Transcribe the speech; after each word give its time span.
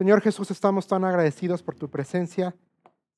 Señor 0.00 0.22
Jesús, 0.22 0.50
estamos 0.50 0.86
tan 0.86 1.04
agradecidos 1.04 1.62
por 1.62 1.74
tu 1.74 1.90
presencia. 1.90 2.56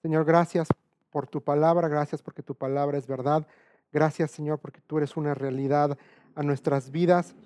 Señor, 0.02 0.24
gracias 0.24 0.66
por 1.10 1.28
tu 1.28 1.40
palabra, 1.40 1.86
gracias 1.86 2.20
porque 2.20 2.42
tu 2.42 2.56
palabra 2.56 2.98
es 2.98 3.06
verdad. 3.06 3.46
Gracias, 3.92 4.32
Señor, 4.32 4.58
porque 4.58 4.80
tú 4.80 4.98
eres 4.98 5.16
una 5.16 5.32
realidad 5.32 5.96
a 6.34 6.42
nuestras 6.42 6.90
vidas. 6.90 7.36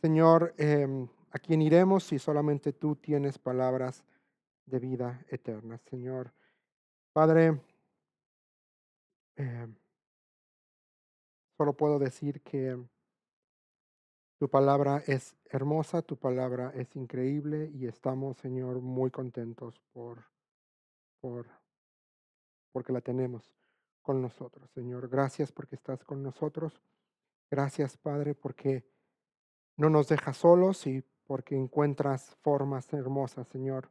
Señor, 0.00 0.54
em, 0.56 1.06
¿a 1.32 1.38
quién 1.38 1.60
iremos 1.60 2.04
si 2.04 2.18
solamente 2.18 2.72
tú 2.72 2.96
tienes 2.96 3.36
palabras 3.36 4.04
de 4.64 4.78
vida 4.78 5.22
eterna? 5.28 5.76
Señor, 5.90 6.32
Padre, 7.12 7.60
em, 9.36 9.76
solo 11.58 11.74
puedo 11.74 11.98
decir 11.98 12.40
que 12.40 12.82
tu 14.42 14.48
palabra 14.48 15.04
es 15.06 15.36
hermosa, 15.50 16.02
tu 16.02 16.16
palabra 16.16 16.72
es 16.74 16.96
increíble 16.96 17.70
y 17.74 17.86
estamos, 17.86 18.38
Señor, 18.38 18.80
muy 18.80 19.08
contentos 19.08 19.80
por, 19.92 20.24
por, 21.20 21.46
porque 22.72 22.92
la 22.92 23.00
tenemos 23.00 23.54
con 24.00 24.20
nosotros. 24.20 24.68
Señor, 24.72 25.08
gracias 25.08 25.52
porque 25.52 25.76
estás 25.76 26.02
con 26.02 26.24
nosotros. 26.24 26.82
Gracias, 27.52 27.96
Padre, 27.96 28.34
porque 28.34 28.84
no 29.76 29.88
nos 29.88 30.08
dejas 30.08 30.38
solos 30.38 30.88
y 30.88 31.04
porque 31.24 31.54
encuentras 31.54 32.34
formas 32.42 32.92
hermosas, 32.92 33.46
Señor, 33.46 33.90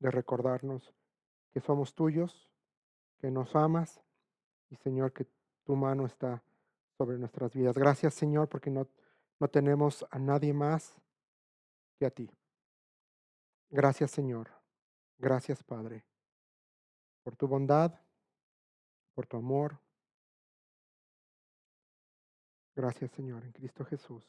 de 0.00 0.10
recordarnos 0.10 0.92
que 1.52 1.60
somos 1.60 1.94
tuyos, 1.94 2.50
que 3.20 3.30
nos 3.30 3.54
amas 3.54 4.00
y, 4.70 4.74
Señor, 4.74 5.12
que 5.12 5.28
tu 5.62 5.76
mano 5.76 6.04
está 6.04 6.42
sobre 6.98 7.16
nuestras 7.16 7.54
vidas. 7.54 7.78
Gracias, 7.78 8.14
Señor, 8.14 8.48
porque 8.48 8.68
no 8.68 8.88
no 9.42 9.48
tenemos 9.48 10.06
a 10.08 10.20
nadie 10.20 10.52
más 10.52 10.94
que 11.98 12.06
a 12.06 12.10
ti. 12.12 12.30
Gracias 13.70 14.12
Señor. 14.12 14.48
Gracias 15.18 15.64
Padre. 15.64 16.04
Por 17.24 17.34
tu 17.34 17.48
bondad, 17.48 17.92
por 19.16 19.26
tu 19.26 19.38
amor. 19.38 19.76
Gracias 22.76 23.10
Señor. 23.10 23.42
En 23.42 23.50
Cristo 23.50 23.84
Jesús. 23.84 24.24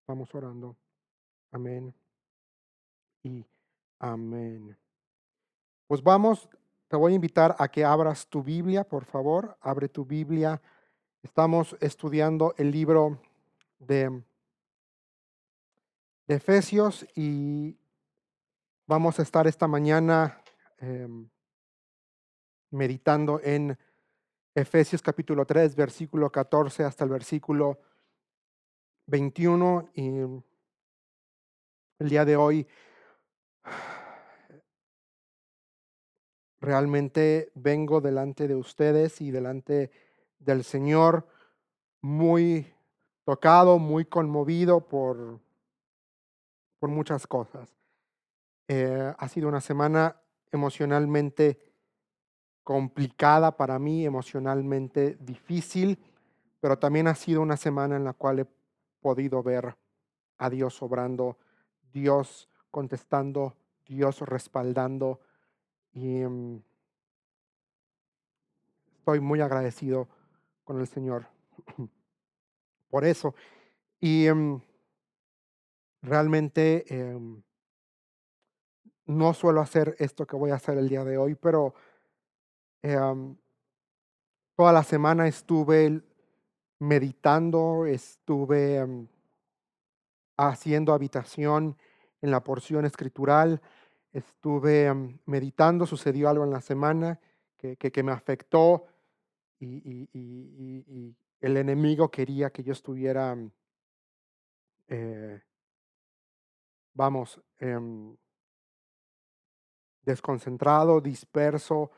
Estamos 0.00 0.34
orando. 0.34 0.74
Amén. 1.52 1.94
Y 3.22 3.46
amén. 4.00 4.76
Pues 5.86 6.02
vamos, 6.02 6.48
te 6.88 6.96
voy 6.96 7.12
a 7.12 7.14
invitar 7.14 7.54
a 7.60 7.68
que 7.68 7.84
abras 7.84 8.26
tu 8.26 8.42
Biblia, 8.42 8.82
por 8.82 9.04
favor. 9.04 9.56
Abre 9.60 9.88
tu 9.88 10.04
Biblia. 10.04 10.60
Estamos 11.22 11.76
estudiando 11.78 12.56
el 12.58 12.72
libro 12.72 13.20
de 13.78 14.24
Efesios 16.32 17.06
y 17.14 17.78
vamos 18.86 19.18
a 19.18 19.22
estar 19.22 19.46
esta 19.46 19.68
mañana 19.68 20.42
em, 20.78 21.28
meditando 22.70 23.40
en 23.42 23.78
Efesios 24.54 25.02
capítulo 25.02 25.46
3, 25.46 25.76
versículo 25.76 26.30
14 26.30 26.84
hasta 26.84 27.04
el 27.04 27.10
versículo 27.10 27.80
21 29.06 29.90
y 29.94 30.08
el 31.98 32.08
día 32.08 32.24
de 32.24 32.36
hoy 32.36 32.66
realmente 36.60 37.50
vengo 37.54 38.00
delante 38.00 38.48
de 38.48 38.54
ustedes 38.54 39.20
y 39.20 39.30
delante 39.30 39.90
del 40.38 40.64
Señor 40.64 41.26
muy 42.00 42.72
tocado, 43.24 43.78
muy 43.78 44.04
conmovido 44.04 44.86
por 44.86 45.40
por 46.82 46.90
muchas 46.90 47.28
cosas. 47.28 47.72
Eh, 48.66 49.14
ha 49.16 49.28
sido 49.28 49.48
una 49.48 49.60
semana 49.60 50.16
emocionalmente 50.50 51.60
complicada 52.64 53.56
para 53.56 53.78
mí, 53.78 54.04
emocionalmente 54.04 55.16
difícil, 55.20 55.96
pero 56.58 56.80
también 56.80 57.06
ha 57.06 57.14
sido 57.14 57.40
una 57.40 57.56
semana 57.56 57.94
en 57.94 58.02
la 58.02 58.14
cual 58.14 58.40
he 58.40 58.46
podido 59.00 59.44
ver 59.44 59.76
a 60.38 60.50
Dios 60.50 60.82
obrando, 60.82 61.38
Dios 61.92 62.48
contestando, 62.72 63.54
Dios 63.86 64.18
respaldando 64.18 65.20
y 65.92 66.24
mm, 66.24 66.62
estoy 68.98 69.20
muy 69.20 69.40
agradecido 69.40 70.08
con 70.64 70.80
el 70.80 70.88
Señor 70.88 71.28
por 72.90 73.04
eso. 73.04 73.36
Y 74.00 74.26
mm, 74.28 74.60
Realmente 76.02 76.84
em, 76.92 77.42
no 79.06 79.34
suelo 79.34 79.60
hacer 79.60 79.94
esto 79.98 80.26
que 80.26 80.36
voy 80.36 80.50
a 80.50 80.56
hacer 80.56 80.76
el 80.76 80.88
día 80.88 81.04
de 81.04 81.16
hoy, 81.16 81.36
pero 81.36 81.74
em, 82.82 83.36
toda 84.56 84.72
la 84.72 84.82
semana 84.82 85.28
estuve 85.28 86.02
meditando, 86.80 87.86
estuve 87.86 88.76
em, 88.78 89.06
haciendo 90.36 90.92
habitación 90.92 91.76
en 92.20 92.30
la 92.32 92.42
porción 92.42 92.84
escritural, 92.84 93.62
estuve 94.12 94.92
meditando, 95.26 95.86
sucedió 95.86 96.28
algo 96.28 96.44
en 96.44 96.50
la 96.50 96.60
semana 96.60 97.20
que, 97.56 97.76
que, 97.76 98.02
me 98.02 98.10
afectó 98.12 98.86
y, 99.60 101.14
el 101.40 101.56
enemigo 101.56 102.10
quería 102.10 102.50
que 102.50 102.62
yo 102.62 102.72
estuviera 102.72 103.36
eh, 104.88 105.40
vamos, 106.94 107.40
em, 107.58 108.16
desconcentrado, 110.02 111.00
disperso, 111.00 111.90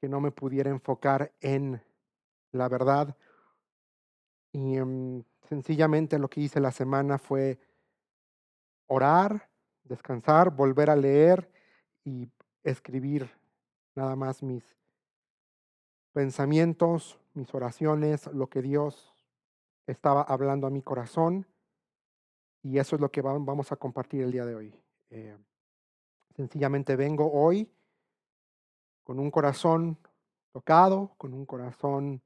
que 0.00 0.08
no 0.08 0.20
me 0.20 0.30
pudiera 0.30 0.70
enfocar 0.70 1.32
en 1.40 1.82
la 2.52 2.68
verdad. 2.68 3.16
Y 4.52 4.76
em, 4.76 5.24
sencillamente 5.48 6.18
lo 6.18 6.28
que 6.28 6.40
hice 6.40 6.60
la 6.60 6.72
semana 6.72 7.18
fue 7.18 7.58
orar, 8.86 9.48
descansar, 9.84 10.50
volver 10.50 10.90
a 10.90 10.96
leer 10.96 11.50
y 12.04 12.28
escribir 12.62 13.30
nada 13.94 14.16
más 14.16 14.42
mis 14.42 14.76
pensamientos, 16.12 17.18
mis 17.34 17.52
oraciones, 17.54 18.26
lo 18.28 18.48
que 18.48 18.62
Dios 18.62 19.14
estaba 19.86 20.22
hablando 20.22 20.66
a 20.66 20.70
mi 20.70 20.82
corazón. 20.82 21.46
Y 22.66 22.80
eso 22.80 22.96
es 22.96 23.00
lo 23.00 23.12
que 23.12 23.22
vamos 23.22 23.70
a 23.70 23.76
compartir 23.76 24.22
el 24.22 24.32
día 24.32 24.44
de 24.44 24.56
hoy. 24.56 24.74
Eh, 25.10 25.38
sencillamente 26.34 26.96
vengo 26.96 27.30
hoy 27.32 27.70
con 29.04 29.20
un 29.20 29.30
corazón 29.30 29.96
tocado, 30.50 31.14
con 31.16 31.32
un 31.32 31.46
corazón 31.46 32.20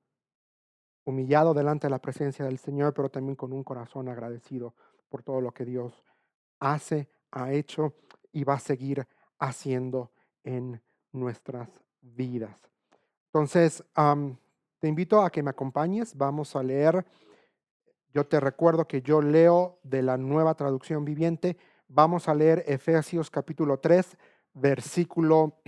humillado 1.04 1.52
delante 1.52 1.88
de 1.88 1.90
la 1.90 1.98
presencia 1.98 2.46
del 2.46 2.56
Señor, 2.56 2.94
pero 2.94 3.10
también 3.10 3.36
con 3.36 3.52
un 3.52 3.62
corazón 3.62 4.08
agradecido 4.08 4.72
por 5.10 5.22
todo 5.22 5.42
lo 5.42 5.52
que 5.52 5.66
Dios 5.66 5.92
hace, 6.58 7.10
ha 7.32 7.52
hecho 7.52 7.92
y 8.32 8.44
va 8.44 8.54
a 8.54 8.60
seguir 8.60 9.06
haciendo 9.38 10.10
en 10.42 10.80
nuestras 11.12 11.68
vidas. 12.00 12.56
Entonces, 13.26 13.84
te 14.78 14.88
invito 14.88 15.20
a 15.20 15.28
que 15.28 15.42
me 15.42 15.50
acompañes. 15.50 16.16
Vamos 16.16 16.56
a 16.56 16.62
leer 16.62 17.04
yo 18.12 18.26
te 18.26 18.40
recuerdo 18.40 18.88
que 18.88 19.02
yo 19.02 19.22
leo 19.22 19.78
de 19.82 20.02
la 20.02 20.16
nueva 20.16 20.54
traducción 20.54 21.04
viviente. 21.04 21.56
Vamos 21.88 22.28
a 22.28 22.34
leer 22.34 22.64
Efesios 22.66 23.30
capítulo 23.30 23.78
3, 23.78 24.16
versículo 24.54 25.60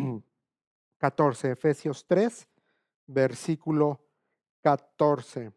14. 0.98 1.52
Efesios 1.52 2.04
3, 2.06 2.48
versículo 3.06 4.00
14. 4.60 5.52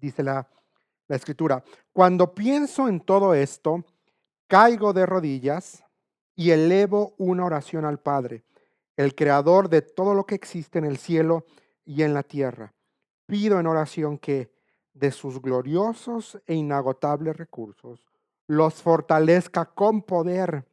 Dice 0.00 0.22
la, 0.22 0.48
la 1.06 1.16
escritura, 1.16 1.62
cuando 1.92 2.34
pienso 2.34 2.88
en 2.88 3.00
todo 3.00 3.34
esto, 3.34 3.84
caigo 4.48 4.92
de 4.92 5.06
rodillas 5.06 5.84
y 6.34 6.50
elevo 6.50 7.14
una 7.18 7.44
oración 7.44 7.84
al 7.84 8.00
Padre, 8.00 8.42
el 8.96 9.14
creador 9.14 9.68
de 9.68 9.82
todo 9.82 10.14
lo 10.14 10.26
que 10.26 10.34
existe 10.34 10.78
en 10.78 10.86
el 10.86 10.96
cielo 10.96 11.44
y 11.84 12.02
en 12.02 12.14
la 12.14 12.22
tierra 12.22 12.72
pido 13.30 13.60
en 13.60 13.66
oración 13.66 14.18
que 14.18 14.52
de 14.92 15.12
sus 15.12 15.40
gloriosos 15.40 16.40
e 16.46 16.54
inagotables 16.54 17.36
recursos 17.36 18.06
los 18.46 18.82
fortalezca 18.82 19.64
con 19.64 20.02
poder 20.02 20.66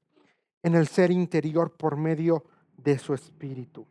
en 0.64 0.76
el 0.76 0.88
ser 0.88 1.12
interior 1.12 1.78
por 1.78 1.96
medio 1.96 2.44
de 2.76 2.98
su 2.98 3.14
espíritu. 3.14 3.86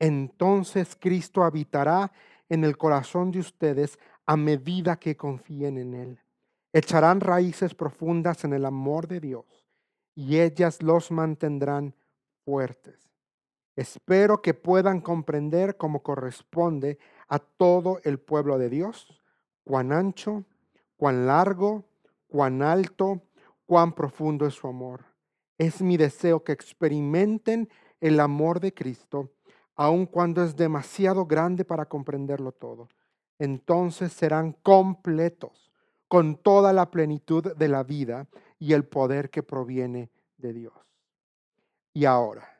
Entonces 0.00 0.96
Cristo 0.98 1.44
habitará 1.44 2.10
en 2.48 2.64
el 2.64 2.76
corazón 2.76 3.30
de 3.30 3.38
ustedes 3.38 3.98
a 4.26 4.36
medida 4.36 4.96
que 4.96 5.16
confíen 5.16 5.78
en 5.78 5.94
Él. 5.94 6.20
Echarán 6.72 7.20
raíces 7.20 7.74
profundas 7.74 8.44
en 8.44 8.52
el 8.52 8.64
amor 8.64 9.06
de 9.06 9.20
Dios 9.20 9.68
y 10.16 10.40
ellas 10.40 10.82
los 10.82 11.12
mantendrán 11.12 11.94
fuertes. 12.44 13.11
Espero 13.74 14.42
que 14.42 14.54
puedan 14.54 15.00
comprender 15.00 15.76
cómo 15.76 16.02
corresponde 16.02 16.98
a 17.28 17.38
todo 17.38 18.00
el 18.04 18.18
pueblo 18.18 18.58
de 18.58 18.68
Dios, 18.68 19.20
cuán 19.64 19.92
ancho, 19.92 20.44
cuán 20.96 21.26
largo, 21.26 21.84
cuán 22.26 22.62
alto, 22.62 23.22
cuán 23.66 23.92
profundo 23.92 24.46
es 24.46 24.54
su 24.54 24.68
amor. 24.68 25.04
Es 25.56 25.80
mi 25.80 25.96
deseo 25.96 26.44
que 26.44 26.52
experimenten 26.52 27.68
el 28.00 28.20
amor 28.20 28.60
de 28.60 28.74
Cristo, 28.74 29.30
aun 29.74 30.06
cuando 30.06 30.42
es 30.44 30.56
demasiado 30.56 31.24
grande 31.24 31.64
para 31.64 31.86
comprenderlo 31.86 32.52
todo. 32.52 32.88
Entonces 33.38 34.12
serán 34.12 34.52
completos 34.52 35.72
con 36.08 36.36
toda 36.36 36.74
la 36.74 36.90
plenitud 36.90 37.56
de 37.56 37.68
la 37.68 37.82
vida 37.84 38.28
y 38.58 38.74
el 38.74 38.84
poder 38.84 39.30
que 39.30 39.42
proviene 39.42 40.10
de 40.36 40.52
Dios. 40.52 40.74
Y 41.94 42.04
ahora, 42.04 42.51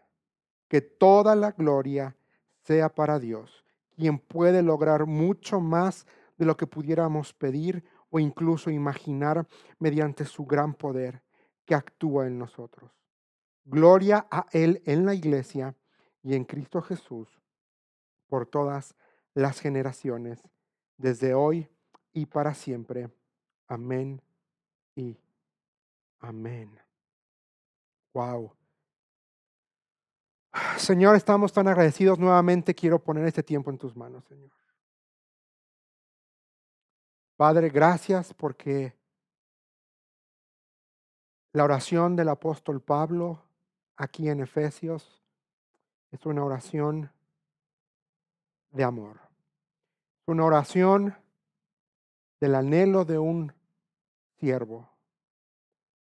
que 0.72 0.80
toda 0.80 1.36
la 1.36 1.50
gloria 1.50 2.16
sea 2.62 2.88
para 2.88 3.18
Dios, 3.18 3.62
quien 3.94 4.18
puede 4.18 4.62
lograr 4.62 5.04
mucho 5.04 5.60
más 5.60 6.06
de 6.38 6.46
lo 6.46 6.56
que 6.56 6.66
pudiéramos 6.66 7.34
pedir 7.34 7.84
o 8.08 8.18
incluso 8.18 8.70
imaginar 8.70 9.46
mediante 9.78 10.24
su 10.24 10.46
gran 10.46 10.72
poder 10.72 11.22
que 11.66 11.74
actúa 11.74 12.26
en 12.26 12.38
nosotros. 12.38 12.90
Gloria 13.66 14.26
a 14.30 14.46
Él 14.52 14.80
en 14.86 15.04
la 15.04 15.12
iglesia 15.12 15.76
y 16.22 16.34
en 16.36 16.44
Cristo 16.46 16.80
Jesús 16.80 17.28
por 18.26 18.46
todas 18.46 18.94
las 19.34 19.60
generaciones, 19.60 20.40
desde 20.96 21.34
hoy 21.34 21.68
y 22.14 22.24
para 22.24 22.54
siempre. 22.54 23.10
Amén 23.68 24.22
y 24.96 25.18
amén. 26.20 26.80
Wow. 28.14 28.61
Señor, 30.76 31.16
estamos 31.16 31.52
tan 31.52 31.68
agradecidos 31.68 32.18
nuevamente. 32.18 32.74
Quiero 32.74 32.98
poner 32.98 33.26
este 33.26 33.42
tiempo 33.42 33.70
en 33.70 33.78
tus 33.78 33.96
manos, 33.96 34.24
Señor. 34.24 34.50
Padre, 37.36 37.70
gracias 37.70 38.34
porque 38.34 38.94
la 41.52 41.64
oración 41.64 42.16
del 42.16 42.28
apóstol 42.28 42.80
Pablo 42.80 43.42
aquí 43.96 44.28
en 44.28 44.40
Efesios 44.40 45.22
es 46.10 46.24
una 46.26 46.44
oración 46.44 47.10
de 48.70 48.84
amor. 48.84 49.20
Es 50.20 50.28
una 50.28 50.44
oración 50.44 51.16
del 52.40 52.54
anhelo 52.54 53.04
de 53.04 53.18
un 53.18 53.52
siervo, 54.38 54.90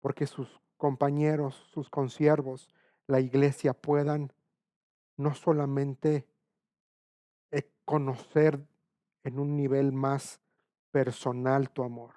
porque 0.00 0.26
sus 0.26 0.60
compañeros, 0.76 1.66
sus 1.72 1.90
consiervos, 1.90 2.68
la 3.06 3.20
iglesia 3.20 3.72
puedan 3.72 4.32
no 5.16 5.34
solamente 5.34 6.26
eh, 7.50 7.70
conocer 7.84 8.64
en 9.24 9.38
un 9.38 9.56
nivel 9.56 9.92
más 9.92 10.40
personal 10.90 11.70
tu 11.70 11.82
amor, 11.82 12.14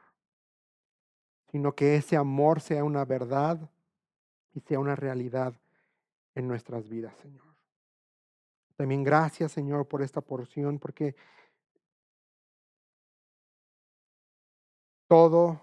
sino 1.51 1.75
que 1.75 1.95
ese 1.95 2.17
amor 2.17 2.61
sea 2.61 2.83
una 2.83 3.05
verdad 3.05 3.69
y 4.53 4.61
sea 4.61 4.79
una 4.79 4.95
realidad 4.95 5.53
en 6.35 6.47
nuestras 6.47 6.87
vidas, 6.87 7.15
Señor. 7.17 7.49
También 8.75 9.03
gracias, 9.03 9.51
Señor, 9.51 9.87
por 9.87 10.01
esta 10.01 10.21
porción, 10.21 10.79
porque 10.79 11.15
todo 15.07 15.59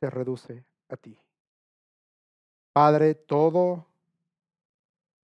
se 0.00 0.10
reduce 0.10 0.64
a 0.88 0.96
ti. 0.96 1.16
Padre, 2.72 3.14
todo, 3.14 3.86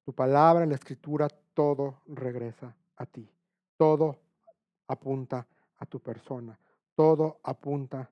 tu 0.07 0.13
palabra, 0.13 0.65
la 0.67 0.77
escritura, 0.77 1.29
todo 1.53 2.03
regresa 2.07 2.77
a 2.95 3.07
ti. 3.07 3.29
Todo 3.77 4.17
apunta 4.87 5.45
a 5.79 5.85
tu 5.85 5.99
persona. 5.99 6.57
Todo 6.95 7.41
apunta 7.43 8.09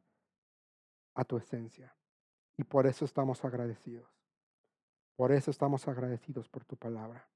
a 1.14 1.24
tu 1.24 1.36
esencia. 1.36 1.94
Y 2.56 2.64
por 2.64 2.88
eso 2.88 3.04
estamos 3.04 3.44
agradecidos. 3.44 4.10
Por 5.14 5.30
eso 5.30 5.52
estamos 5.52 5.86
agradecidos 5.86 6.48
por 6.48 6.64
tu 6.64 6.76
palabra. 6.76 7.28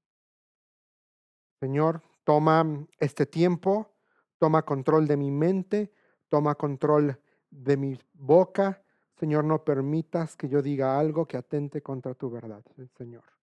Señor, 1.61 2.01
toma 2.25 2.85
este 2.99 3.25
tiempo, 3.25 3.93
toma 4.39 4.63
control 4.63 5.07
de 5.07 5.15
mi 5.15 5.31
mente, 5.31 5.93
toma 6.27 6.55
control 6.55 7.17
de 7.49 7.77
mi 7.77 7.97
boca. 8.11 8.83
Señor, 9.15 9.45
no 9.45 9.63
permitas 9.63 10.35
que 10.35 10.49
yo 10.49 10.61
diga 10.61 10.99
algo 10.99 11.25
que 11.25 11.37
atente 11.37 11.81
contra 11.81 12.13
tu 12.13 12.29
verdad, 12.29 12.65
Señor. 12.97 13.38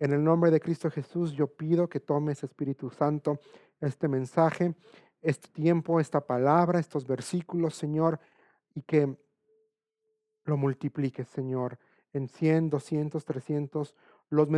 En 0.00 0.12
el 0.12 0.24
nombre 0.24 0.50
de 0.50 0.60
Cristo 0.60 0.90
Jesús, 0.90 1.32
yo 1.32 1.46
pido 1.46 1.88
que 1.88 2.00
tomes, 2.00 2.42
Espíritu 2.42 2.90
Santo, 2.90 3.38
este 3.80 4.08
mensaje 4.08 4.74
este 5.22 5.48
tiempo, 5.48 6.00
esta 6.00 6.26
palabra, 6.26 6.80
estos 6.80 7.06
versículos, 7.06 7.74
Señor, 7.74 8.18
y 8.74 8.82
que 8.82 9.16
lo 10.44 10.56
multipliques, 10.56 11.28
Señor, 11.28 11.78
en 12.12 12.28
100, 12.28 12.70
200, 12.70 13.24
300, 13.24 13.94
los 14.30 14.48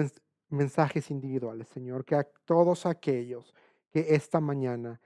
mensajes 0.49 1.11
individuales, 1.11 1.69
Señor, 1.69 2.05
que 2.05 2.15
a 2.15 2.25
todos 2.45 2.87
aquellos 2.87 3.55
que 3.91 4.15
esta 4.15 4.41
mañana 4.41 5.01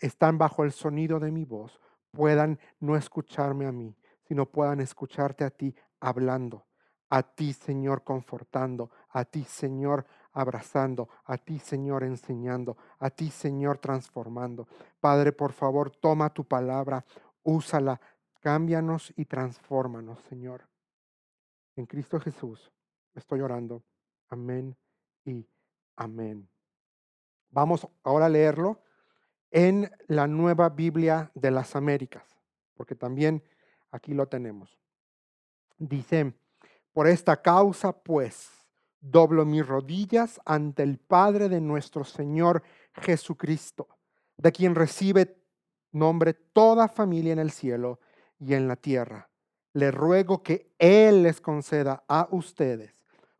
están 0.00 0.38
bajo 0.38 0.64
el 0.64 0.72
sonido 0.72 1.20
de 1.20 1.30
mi 1.30 1.44
voz 1.44 1.80
puedan 2.10 2.58
no 2.80 2.96
escucharme 2.96 3.66
a 3.66 3.72
mí, 3.72 3.94
sino 4.24 4.50
puedan 4.50 4.80
escucharte 4.80 5.44
a 5.44 5.50
ti 5.50 5.74
hablando, 6.00 6.66
a 7.10 7.22
ti, 7.22 7.52
Señor, 7.52 8.04
confortando, 8.04 8.90
a 9.10 9.24
ti, 9.24 9.44
Señor, 9.44 10.06
abrazando, 10.32 11.08
a 11.24 11.36
ti 11.36 11.58
Señor 11.58 12.04
enseñando, 12.04 12.76
a 13.00 13.10
ti 13.10 13.30
Señor 13.30 13.78
transformando. 13.78 14.68
Padre, 15.00 15.32
por 15.32 15.52
favor, 15.52 15.90
toma 15.90 16.32
tu 16.32 16.44
palabra, 16.44 17.04
úsala, 17.42 18.00
cámbianos 18.40 19.12
y 19.16 19.24
transfórmanos, 19.24 20.20
Señor. 20.28 20.68
En 21.74 21.86
Cristo 21.86 22.20
Jesús 22.20 22.70
estoy 23.14 23.40
orando. 23.40 23.82
Amén 24.28 24.76
y 25.24 25.44
amén. 25.96 26.48
Vamos 27.50 27.88
ahora 28.04 28.26
a 28.26 28.28
leerlo 28.28 28.80
en 29.50 29.90
la 30.06 30.26
nueva 30.26 30.68
Biblia 30.68 31.32
de 31.34 31.50
las 31.50 31.74
Américas, 31.74 32.38
porque 32.74 32.94
también 32.94 33.42
aquí 33.90 34.14
lo 34.14 34.28
tenemos. 34.28 34.78
Dice, 35.78 36.34
por 36.98 37.06
esta 37.06 37.40
causa, 37.40 37.92
pues, 37.92 38.50
doblo 39.00 39.44
mis 39.44 39.64
rodillas 39.64 40.40
ante 40.44 40.82
el 40.82 40.98
Padre 40.98 41.48
de 41.48 41.60
nuestro 41.60 42.02
Señor 42.02 42.64
Jesucristo, 42.92 43.86
de 44.36 44.50
quien 44.50 44.74
recibe 44.74 45.40
nombre 45.92 46.34
toda 46.34 46.88
familia 46.88 47.32
en 47.32 47.38
el 47.38 47.52
cielo 47.52 48.00
y 48.40 48.54
en 48.54 48.66
la 48.66 48.74
tierra. 48.74 49.30
Le 49.74 49.92
ruego 49.92 50.42
que 50.42 50.72
Él 50.76 51.22
les 51.22 51.40
conceda 51.40 52.02
a 52.08 52.26
ustedes, 52.32 52.92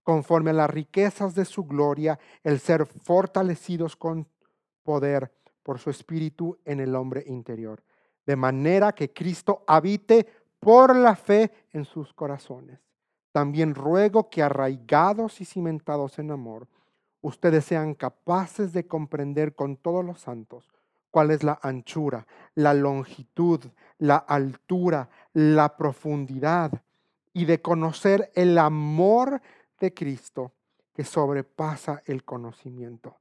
conforme 0.05 0.51
a 0.51 0.55
las 0.55 0.71
riquezas 0.71 1.35
de 1.35 1.45
su 1.45 1.65
gloria, 1.65 2.17
el 2.45 2.61
ser 2.61 2.87
fortalecidos 2.87 3.97
con 3.97 4.29
poder 4.85 5.33
por 5.65 5.81
su 5.81 5.91
espíritu 5.91 6.57
en 6.65 6.79
el 6.79 6.95
hombre 6.95 7.25
interior, 7.27 7.83
de 8.25 8.37
manera 8.37 8.93
que 8.93 9.13
Cristo 9.13 9.65
habite 9.67 10.29
por 10.61 10.95
la 10.95 11.17
fe 11.17 11.51
en 11.73 11.85
sus 11.85 12.15
corazones 12.15 12.88
también 13.39 13.77
ruego 13.77 14.31
que 14.31 14.43
arraigados 14.43 15.41
y 15.41 15.45
cimentados 15.45 16.19
en 16.19 16.33
amor, 16.33 16.67
ustedes 17.21 17.65
sean 17.65 17.95
capaces 17.95 18.73
de 18.73 18.89
comprender 18.89 19.55
con 19.55 19.77
todos 19.77 20.05
los 20.05 20.21
santos 20.21 20.69
cuál 21.13 21.31
es 21.31 21.45
la 21.45 21.57
anchura, 21.63 22.27
la 22.57 22.75
longitud, 22.75 23.61
la 23.99 24.17
altura, 24.17 25.09
la 25.35 25.77
profundidad 25.77 26.83
y 27.33 27.45
de 27.45 27.63
conocer 27.63 28.33
el 28.35 28.59
amor 28.59 29.41
de 29.79 29.95
Cristo 29.95 30.51
que 30.93 31.05
sobrepasa 31.05 32.03
el 32.07 32.25
conocimiento, 32.25 33.19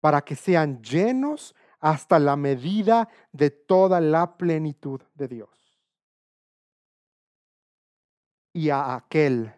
para 0.00 0.20
que 0.22 0.36
sean 0.36 0.80
llenos 0.80 1.56
hasta 1.80 2.20
la 2.20 2.36
medida 2.36 3.08
de 3.32 3.50
toda 3.50 4.00
la 4.00 4.36
plenitud 4.36 5.00
de 5.16 5.26
Dios. 5.26 5.65
Y 8.56 8.70
a 8.70 8.94
aquel 8.94 9.52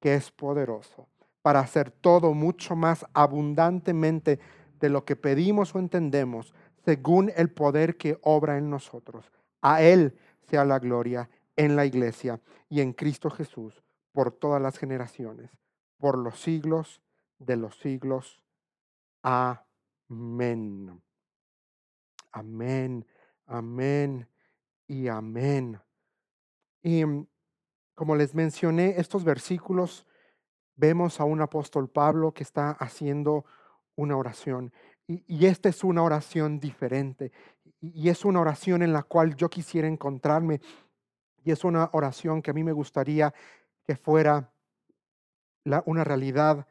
que 0.00 0.16
es 0.16 0.32
poderoso 0.32 1.06
para 1.42 1.60
hacer 1.60 1.92
todo 1.92 2.34
mucho 2.34 2.74
más 2.74 3.06
abundantemente 3.14 4.40
de 4.80 4.88
lo 4.88 5.04
que 5.04 5.14
pedimos 5.14 5.76
o 5.76 5.78
entendemos, 5.78 6.52
según 6.84 7.30
el 7.36 7.50
poder 7.50 7.96
que 7.96 8.18
obra 8.22 8.58
en 8.58 8.68
nosotros. 8.68 9.30
A 9.60 9.82
Él 9.82 10.18
sea 10.50 10.64
la 10.64 10.80
gloria 10.80 11.30
en 11.54 11.76
la 11.76 11.86
iglesia 11.86 12.40
y 12.68 12.80
en 12.80 12.94
Cristo 12.94 13.30
Jesús 13.30 13.80
por 14.10 14.32
todas 14.32 14.60
las 14.60 14.76
generaciones, 14.76 15.52
por 15.98 16.18
los 16.18 16.40
siglos 16.40 17.00
de 17.38 17.56
los 17.56 17.78
siglos. 17.78 18.42
Amén. 19.22 21.00
Amén, 22.32 23.06
amén 23.46 24.28
y 24.88 25.06
amén. 25.06 25.80
Y 26.82 27.04
como 28.02 28.16
les 28.16 28.34
mencioné, 28.34 28.96
estos 28.98 29.22
versículos 29.22 30.08
vemos 30.74 31.20
a 31.20 31.24
un 31.24 31.40
apóstol 31.40 31.88
Pablo 31.88 32.34
que 32.34 32.42
está 32.42 32.72
haciendo 32.72 33.44
una 33.94 34.16
oración. 34.16 34.72
Y, 35.06 35.46
esta 35.46 35.68
es 35.68 35.84
una 35.84 36.02
oración 36.02 36.58
diferente. 36.58 37.30
Y, 37.80 38.08
es 38.08 38.24
una 38.24 38.40
oración 38.40 38.82
en 38.82 38.92
la 38.92 39.04
cual 39.04 39.36
yo 39.36 39.48
quisiera 39.48 39.86
encontrarme. 39.86 40.60
Y 41.44 41.52
es 41.52 41.62
una 41.62 41.90
oración 41.92 42.42
que 42.42 42.50
a 42.50 42.54
mí 42.54 42.64
me 42.64 42.72
gustaría 42.72 43.32
que 43.84 43.94
fuera 43.94 44.52
una 45.84 46.02
realidad 46.02 46.66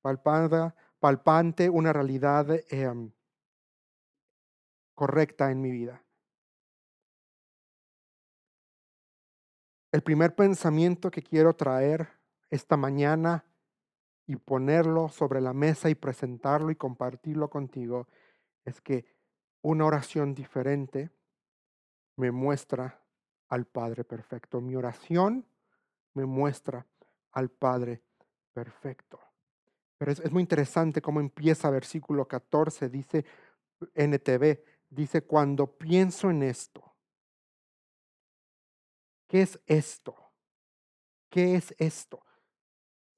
palpada, 0.00 0.74
palpante, 0.98 1.68
una 1.68 1.92
realidad 1.92 2.46
em, 2.70 3.12
correcta 4.94 5.50
en 5.50 5.60
mi 5.60 5.72
vida. 5.72 6.02
El 9.92 10.02
primer 10.02 10.34
pensamiento 10.34 11.10
que 11.10 11.22
quiero 11.22 11.54
traer 11.54 12.08
esta 12.48 12.76
mañana 12.76 13.44
y 14.26 14.36
ponerlo 14.36 15.08
sobre 15.08 15.40
la 15.40 15.52
mesa 15.52 15.90
y 15.90 15.96
presentarlo 15.96 16.70
y 16.70 16.76
compartirlo 16.76 17.50
contigo 17.50 18.06
es 18.64 18.80
que 18.80 19.04
una 19.62 19.84
oración 19.84 20.34
diferente 20.34 21.10
me 22.16 22.30
muestra 22.30 23.02
al 23.48 23.66
Padre 23.66 24.04
perfecto. 24.04 24.60
Mi 24.60 24.76
oración 24.76 25.44
me 26.14 26.24
muestra 26.24 26.86
al 27.32 27.50
Padre 27.50 28.02
perfecto. 28.52 29.18
Pero 29.98 30.12
es, 30.12 30.30
muy 30.30 30.42
interesante 30.42 31.02
cómo 31.02 31.20
empieza 31.20 31.68
versículo 31.68 32.26
14, 32.26 32.88
dice 32.88 33.24
NTV, 33.94 34.62
dice, 34.88 35.22
cuando 35.22 35.66
pienso 35.66 36.30
en 36.30 36.42
esto, 36.42 36.89
¿qué 39.30 39.42
es 39.42 39.60
esto? 39.66 40.16
¿Qué 41.30 41.54
es 41.54 41.72
esto? 41.78 42.20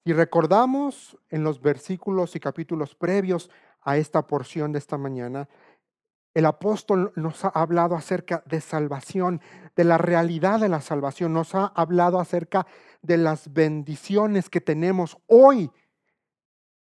Si 0.04 0.12
recordamos 0.12 1.18
en 1.30 1.42
los 1.42 1.62
versículos 1.62 2.36
y 2.36 2.40
capítulos 2.40 2.94
previos 2.94 3.50
a 3.80 3.96
esta 3.96 4.26
porción 4.26 4.72
de 4.72 4.78
esta 4.78 4.98
mañana, 4.98 5.48
el 6.34 6.44
apóstol 6.44 7.12
nos 7.16 7.44
ha 7.46 7.48
hablado 7.48 7.94
acerca 7.94 8.42
de 8.46 8.60
salvación, 8.60 9.40
de 9.74 9.84
la 9.84 9.96
realidad 9.96 10.60
de 10.60 10.68
la 10.68 10.82
salvación, 10.82 11.32
nos 11.32 11.54
ha 11.54 11.66
hablado 11.66 12.20
acerca 12.20 12.66
de 13.00 13.16
las 13.16 13.50
bendiciones 13.52 14.50
que 14.50 14.60
tenemos 14.60 15.16
hoy 15.26 15.70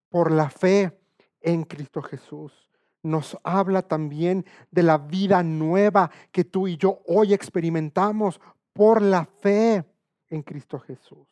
por 0.09 0.33
la 0.33 0.49
fe 0.49 0.99
en 1.43 1.65
Cristo 1.65 2.01
Jesús. 2.01 2.71
Nos 3.03 3.39
habla 3.43 3.83
también 3.83 4.47
de 4.71 4.83
la 4.83 4.97
vida 4.97 5.43
nueva 5.43 6.11
que 6.33 6.45
tú 6.45 6.67
y 6.67 6.79
yo 6.79 7.03
hoy 7.07 7.35
experimentamos 7.35 8.41
por 8.79 9.03
la 9.03 9.25
fe 9.25 9.85
en 10.29 10.43
Cristo 10.43 10.79
Jesús 10.79 11.27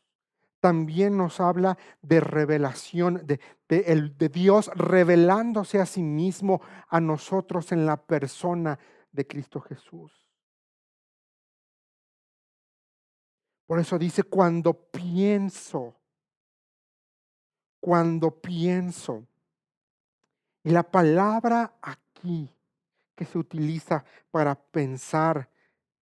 también 0.58 1.16
nos 1.16 1.38
habla 1.38 1.78
de 2.02 2.18
revelación, 2.18 3.24
de, 3.24 4.28
Dios 4.32 4.68
revelándose 4.74 5.80
a 5.80 5.86
sí 5.86 6.02
mismo 6.02 6.60
a 6.88 6.98
nosotros 6.98 7.70
en 7.70 7.86
la 7.86 7.96
persona 7.96 8.76
de 9.12 9.28
Cristo 9.28 9.60
Jesús. 9.60 10.10
Por 13.64 13.78
eso 13.78 13.96
dice, 13.96 14.24
cuando 14.24 14.74
pienso, 14.74 15.94
cuando 17.78 18.32
pienso. 18.40 19.24
Y 20.64 20.70
la 20.70 20.82
palabra 20.82 21.76
aquí 21.80 22.52
que 23.14 23.24
se 23.24 23.38
utiliza 23.38 24.04
para 24.32 24.56
pensar 24.56 25.48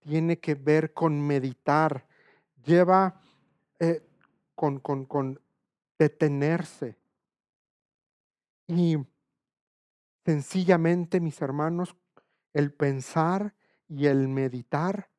tiene 0.05 0.39
que 0.39 0.55
ver 0.55 0.93
con 0.93 1.21
meditar. 1.21 2.07
Lleva 2.65 3.21
eh, 3.79 4.07
con, 4.55 4.79
con, 4.79 5.07
con 5.07 5.41
detenerse. 5.99 6.97
Y 8.67 8.97
sencillamente, 10.25 11.21
mis 11.21 11.41
hermanos, 11.41 11.97
el 12.53 12.73
pensar 12.73 13.55
y 13.89 14.07
el 14.07 14.29
meditar 14.29 15.11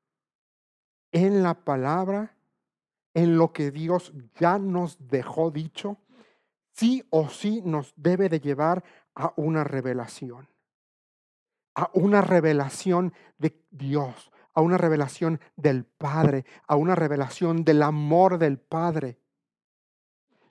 en 1.12 1.44
la 1.44 1.54
palabra, 1.66 2.36
en 3.14 3.38
lo 3.38 3.54
que 3.54 3.72
Dios 3.72 4.14
ya 4.40 4.60
nos 4.60 4.98
dejó 5.08 5.52
dicho, 5.52 5.98
sí 6.72 7.06
o 7.10 7.30
sí 7.30 7.62
nos 7.64 7.94
debe 7.96 8.30
de 8.30 8.40
llevar 8.40 8.84
a 9.16 9.34
una 9.38 9.64
revelación, 9.64 10.50
a 11.74 11.90
una 11.94 12.22
revelación 12.22 13.14
de 13.38 13.64
Dios, 13.72 14.32
a 14.56 14.62
una 14.62 14.78
revelación 14.78 15.40
del 15.56 15.84
Padre, 15.86 16.46
a 16.66 16.76
una 16.76 16.96
revelación 16.96 17.64
del 17.64 17.84
amor 17.84 18.40
del 18.40 18.58
Padre. 18.58 19.20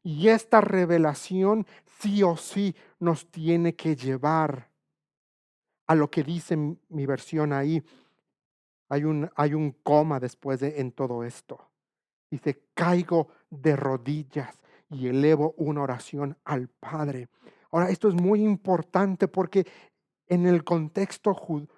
Y 0.02 0.28
esta 0.28 0.60
revelación 0.60 1.66
sí 1.98 2.22
o 2.22 2.36
sí 2.36 2.76
nos 3.00 3.30
tiene 3.30 3.74
que 3.74 3.96
llevar 3.96 4.68
a 5.86 5.94
lo 5.94 6.10
que 6.10 6.22
dice 6.22 6.56
mi 6.56 7.06
versión 7.06 7.52
ahí. 7.54 7.82
Hay 8.90 9.04
un, 9.04 9.30
hay 9.34 9.54
un 9.54 9.72
coma 9.72 10.20
después 10.20 10.60
de 10.60 10.80
en 10.80 10.92
todo 10.92 11.24
esto. 11.24 11.70
Dice, 12.30 12.66
caigo 12.74 13.28
de 13.48 13.74
rodillas 13.74 14.60
y 14.90 15.08
elevo 15.08 15.54
una 15.56 15.82
oración 15.82 16.36
al 16.44 16.68
Padre. 16.68 17.28
Ahora, 17.70 17.88
esto 17.88 18.08
es 18.08 18.14
muy 18.14 18.42
importante 18.42 19.28
porque 19.28 19.66
en 20.26 20.46
el 20.46 20.62
contexto 20.62 21.32
judío, 21.32 21.68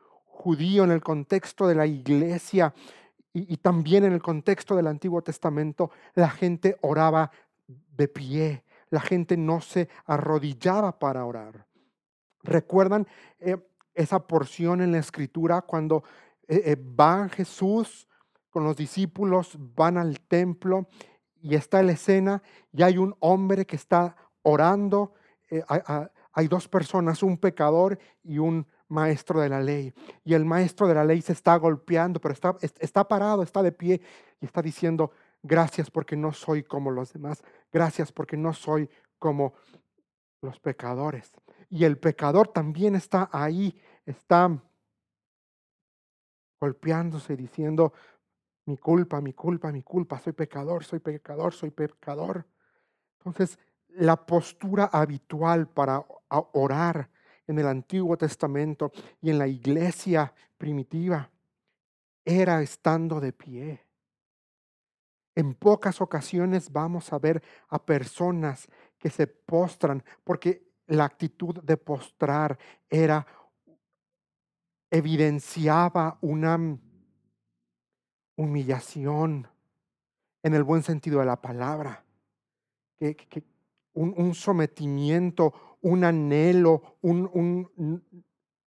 en 0.85 0.91
el 0.91 1.03
contexto 1.03 1.67
de 1.67 1.75
la 1.75 1.87
iglesia 1.87 2.75
y, 3.33 3.57
también 3.59 4.05
en 4.05 4.13
el 4.13 4.23
contexto 4.23 4.77
del 4.77 4.87
Antiguo 4.87 5.21
Testamento, 5.23 5.91
la 6.15 6.31
gente 6.31 6.77
oraba 6.81 7.31
de 7.67 8.09
pie. 8.09 8.65
La 8.89 9.01
gente 9.01 9.37
no 9.37 9.61
se 9.61 9.89
arrodillaba 10.07 10.99
para 10.99 11.25
orar. 11.27 11.67
¿Recuerdan 12.43 13.07
eh, 13.41 13.57
esa 13.95 14.21
porción 14.27 14.81
en 14.81 14.93
la 14.93 14.99
escritura 14.99 15.61
cuando 15.63 16.05
eh, 16.49 16.63
eh, 16.65 16.77
va 16.77 17.29
Jesús 17.29 18.09
con 18.49 18.65
los 18.65 18.77
discípulos, 18.77 19.59
van 19.59 19.99
al 19.99 20.21
templo 20.21 20.89
y 21.43 21.57
está 21.57 21.83
la 21.83 21.93
escena 21.93 22.43
y 22.73 22.85
hay 22.85 22.97
un 22.97 23.15
hombre 23.21 23.67
que 23.67 23.77
está 23.77 24.17
orando? 24.43 25.13
hay, 26.33 26.49
dos 26.49 26.67
personas, 26.69 27.23
un 27.23 27.39
pecador 27.39 27.99
y 28.25 28.39
un 28.39 28.67
maestro 28.89 29.41
de 29.41 29.49
la 29.49 29.61
ley. 29.61 29.93
Y 30.25 30.35
el 30.35 30.45
maestro 30.45 30.87
de 30.87 30.95
la 30.95 31.05
ley 31.05 31.23
se 31.23 31.33
está 31.33 31.57
golpeando, 31.57 32.21
pero 32.21 32.35
está, 32.35 32.57
está 32.61 33.07
parado, 33.07 33.43
está 33.43 33.63
de 33.63 33.73
pie 33.73 34.01
y 34.41 34.47
está 34.47 34.63
diciendo, 34.63 35.11
Gracias 35.47 35.91
porque 35.93 36.17
no 36.17 36.33
soy 36.33 36.65
como 36.65 36.91
los 36.91 37.13
demás. 37.13 37.45
Gracias 37.73 38.11
porque 38.11 38.37
no 38.37 38.53
soy 38.53 38.91
como 39.19 39.55
los 40.41 40.59
pecadores. 40.59 41.33
Y 41.71 41.85
el 41.85 41.99
pecador 41.99 42.49
también 42.49 42.97
está 42.97 43.29
ahí, 43.33 43.81
está 44.05 44.61
golpeándose, 46.61 47.37
diciendo, 47.37 47.93
mi 48.65 48.77
culpa, 48.77 49.21
mi 49.21 49.35
culpa, 49.35 49.71
mi 49.71 49.83
culpa, 49.83 50.19
soy 50.19 50.33
pecador, 50.33 50.83
soy 50.83 50.99
pecador, 50.99 51.55
soy 51.55 51.71
pecador. 51.71 52.45
Entonces, 53.19 53.57
la 53.89 54.17
postura 54.27 54.87
habitual 54.87 55.69
para 55.69 56.05
orar 56.29 57.09
en 57.47 57.59
el 57.59 57.67
Antiguo 57.67 58.17
Testamento 58.17 58.93
y 59.21 59.31
en 59.31 59.39
la 59.39 59.47
iglesia 59.47 60.33
primitiva 60.59 61.31
era 62.25 62.61
estando 62.63 63.21
de 63.21 63.33
pie. 63.33 63.87
En 65.35 65.55
pocas 65.55 66.01
ocasiones 66.01 66.73
vamos 66.73 67.13
a 67.13 67.19
ver 67.19 67.43
a 67.69 67.85
personas 67.85 68.67
que 68.99 69.11
se 69.11 69.27
postran 69.27 70.03
porque 70.25 70.67
la 70.87 71.05
actitud 71.05 71.63
de 71.63 71.77
postrar 71.77 72.59
era 72.89 73.27
evidenciaba 74.91 76.19
una 76.21 76.79
humillación 78.37 79.49
en 80.43 80.55
el 80.55 80.63
buen 80.63 80.83
sentido 80.83 81.21
de 81.21 81.27
la 81.27 81.41
palabra, 81.41 82.05
que, 82.97 83.45
un, 83.95 84.35
sometimiento, 84.35 85.76
un 85.87 86.05
anhelo, 86.05 86.99
un, 87.03 88.03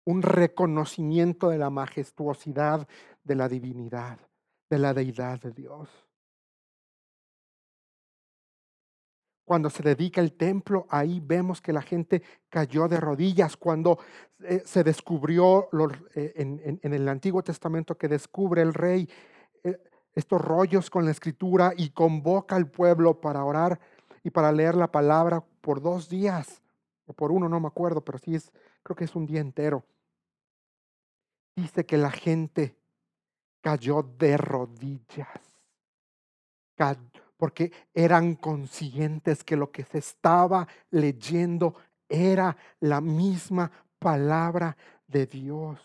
un 0.05 0.21
reconocimiento 0.21 1.49
de 1.49 1.57
la 1.57 1.69
majestuosidad 1.69 2.87
de 3.23 3.35
la 3.35 3.47
divinidad, 3.47 4.19
de 4.69 4.79
la 4.79 4.93
deidad 4.93 5.39
de 5.39 5.51
Dios. 5.51 5.89
Cuando 9.45 9.69
se 9.69 9.81
dedica 9.81 10.21
el 10.21 10.33
templo, 10.33 10.85
ahí 10.89 11.19
vemos 11.19 11.59
que 11.59 11.73
la 11.73 11.81
gente 11.81 12.21
cayó 12.49 12.87
de 12.87 12.99
rodillas. 12.99 13.57
Cuando 13.57 13.97
eh, 14.43 14.61
se 14.63 14.83
descubrió 14.83 15.69
eh, 16.13 16.33
en, 16.35 16.93
el 16.93 17.09
Antiguo 17.09 17.41
Testamento 17.41 17.97
que 17.97 18.07
descubre 18.07 18.61
el 18.61 18.75
rey 18.75 19.09
eh, 19.63 19.81
estos 20.13 20.39
rollos 20.39 20.89
con 20.89 21.05
la 21.05 21.11
escritura 21.11 21.73
y 21.75 21.89
convoca 21.89 22.55
al 22.55 22.69
pueblo 22.69 23.19
para 23.19 23.43
orar 23.43 23.79
y 24.23 24.29
para 24.29 24.51
leer 24.51 24.75
la 24.75 24.91
palabra 24.91 25.43
por 25.61 25.81
dos 25.81 26.09
días, 26.09 26.61
o 27.09 27.13
por 27.13 27.31
uno, 27.31 27.49
no 27.49 27.59
me 27.59 27.67
acuerdo, 27.67 28.01
pero 28.01 28.19
sí 28.19 28.35
es, 28.35 28.51
creo 28.83 28.95
que 28.95 29.05
es 29.05 29.15
un 29.15 29.25
día 29.25 29.41
entero. 29.41 29.83
Dice 31.55 31.85
que 31.85 31.97
la 31.97 32.11
gente 32.11 32.77
cayó 33.61 34.03
de 34.03 34.37
rodillas 34.37 35.27
porque 37.35 37.71
eran 37.93 38.35
conscientes 38.35 39.43
que 39.43 39.55
lo 39.55 39.71
que 39.71 39.83
se 39.83 39.97
estaba 39.97 40.67
leyendo 40.91 41.75
era 42.07 42.55
la 42.79 43.01
misma 43.01 43.71
palabra 43.97 44.77
de 45.07 45.25
Dios. 45.25 45.79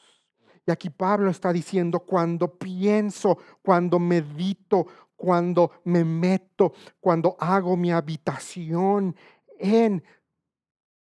Y 0.67 0.71
aquí 0.71 0.91
Pablo 0.91 1.31
está 1.31 1.53
diciendo, 1.53 2.01
cuando 2.01 2.55
pienso, 2.55 3.39
cuando 3.63 3.99
medito, 3.99 4.87
cuando 5.17 5.73
me 5.85 6.05
meto, 6.05 6.75
cuando 7.01 7.37
hago 7.39 7.77
mi 7.77 7.91
habitación 7.93 9.17
en 9.59 10.03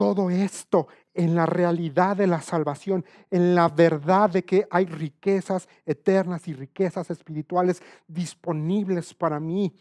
todo 0.02 0.30
esto, 0.30 0.88
en 1.14 1.36
la 1.36 1.46
realidad 1.46 2.16
de 2.16 2.26
la 2.26 2.42
salvación, 2.42 3.04
en 3.30 3.54
la 3.54 3.68
verdad 3.68 4.30
de 4.30 4.44
que 4.44 4.66
hay 4.68 4.84
riquezas 4.86 5.68
eternas 5.86 6.48
y 6.48 6.54
riquezas 6.54 7.08
espirituales 7.08 7.80
disponibles 8.08 9.14
para 9.14 9.38
mí, 9.38 9.72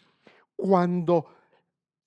cuando 0.55 1.25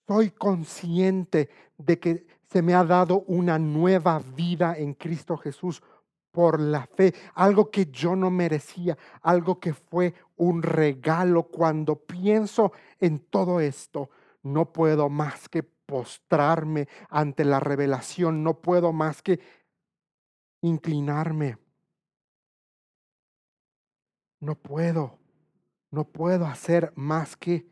soy 0.07 0.31
consciente 0.31 1.51
de 1.77 1.99
que 1.99 2.25
se 2.49 2.63
me 2.63 2.73
ha 2.73 2.85
dado 2.85 3.25
una 3.27 3.59
nueva 3.59 4.21
vida 4.21 4.79
en 4.79 4.95
Cristo 4.95 5.37
Jesús 5.37 5.83
por 6.31 6.61
la 6.61 6.87
fe, 6.87 7.13
algo 7.35 7.69
que 7.69 7.87
yo 7.87 8.15
no 8.15 8.31
merecía, 8.31 8.97
algo 9.23 9.59
que 9.59 9.75
fue 9.75 10.15
un 10.37 10.63
regalo. 10.63 11.43
Cuando 11.43 11.97
pienso 11.97 12.71
en 13.01 13.19
todo 13.19 13.59
esto, 13.59 14.09
no 14.45 14.73
puedo 14.73 15.09
más 15.09 15.49
que 15.49 15.65
postrarme 15.87 16.89
ante 17.09 17.45
la 17.45 17.61
revelación, 17.61 18.43
no 18.43 18.61
puedo 18.61 18.93
más 18.93 19.23
que 19.23 19.41
inclinarme. 20.63 21.59
No 24.41 24.57
puedo, 24.57 25.19
no 25.91 26.05
puedo 26.05 26.47
hacer 26.47 26.93
más 26.97 27.37
que 27.37 27.67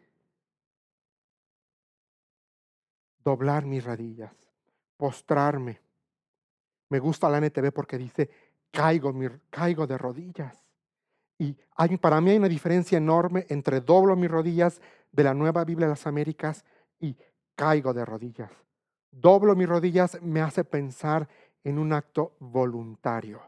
doblar 3.24 3.66
mis 3.66 3.84
rodillas, 3.84 4.34
postrarme. 4.96 5.80
Me 6.88 6.98
gusta 6.98 7.28
la 7.28 7.38
NTV 7.38 7.72
porque 7.72 7.98
dice, 7.98 8.30
caigo, 8.70 9.14
caigo 9.50 9.86
de 9.86 9.98
rodillas. 9.98 10.62
Y 11.38 11.56
hay, 11.76 11.96
para 11.96 12.20
mí 12.20 12.30
hay 12.30 12.38
una 12.38 12.48
diferencia 12.48 12.98
enorme 12.98 13.46
entre 13.48 13.80
doblo 13.80 14.14
mis 14.16 14.30
rodillas 14.30 14.80
de 15.10 15.24
la 15.24 15.34
Nueva 15.34 15.64
Biblia 15.64 15.86
de 15.86 15.92
las 15.92 16.06
Américas 16.06 16.64
y 17.00 17.16
caigo 17.62 17.94
de 17.94 18.04
rodillas. 18.04 18.50
Doblo 19.12 19.54
mis 19.54 19.68
rodillas 19.68 20.20
me 20.20 20.40
hace 20.40 20.64
pensar 20.64 21.28
en 21.62 21.78
un 21.78 21.92
acto 21.92 22.34
voluntario. 22.40 23.40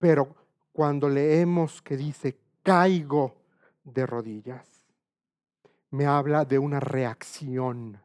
Pero 0.00 0.34
cuando 0.72 1.08
leemos 1.08 1.80
que 1.80 1.96
dice 1.96 2.40
caigo 2.64 3.36
de 3.84 4.04
rodillas, 4.04 4.66
me 5.90 6.06
habla 6.06 6.44
de 6.44 6.58
una 6.58 6.80
reacción, 6.80 8.02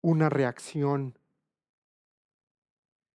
una 0.00 0.28
reacción 0.28 1.16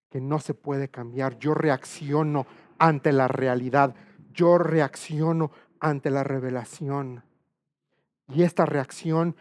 que 0.08 0.22
no 0.22 0.38
se 0.38 0.54
puede 0.54 0.88
cambiar. 0.88 1.38
Yo 1.38 1.52
reacciono 1.52 2.46
ante 2.78 3.12
la 3.12 3.28
realidad, 3.28 3.94
yo 4.32 4.56
reacciono 4.56 5.50
ante 5.78 6.08
la 6.08 6.24
revelación. 6.24 7.22
Y 8.32 8.42
esta 8.42 8.64
reacción 8.64 9.36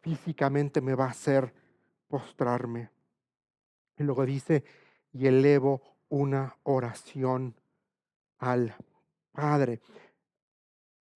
físicamente 0.00 0.80
me 0.80 0.94
va 0.94 1.06
a 1.06 1.10
hacer 1.10 1.54
postrarme. 2.08 2.90
Y 3.96 4.02
luego 4.02 4.24
dice, 4.26 4.64
y 5.12 5.26
elevo 5.26 5.82
una 6.08 6.56
oración 6.64 7.54
al 8.38 8.74
Padre. 9.32 9.80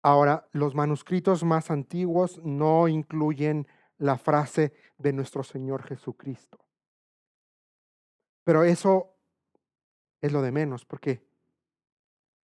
Ahora, 0.04 0.48
los 0.52 0.76
manuscritos 0.76 1.44
más 1.44 1.72
antiguos 1.72 2.40
no 2.44 2.88
incluyen 2.88 3.68
la 3.98 4.18
frase 4.18 4.74
de 4.98 5.14
nuestro 5.14 5.44
Señor 5.44 5.84
Jesucristo. 5.84 6.58
Pero 8.44 8.64
eso 8.64 9.16
es 10.20 10.32
lo 10.32 10.42
de 10.42 10.52
menos, 10.52 10.86
porque 10.86 11.24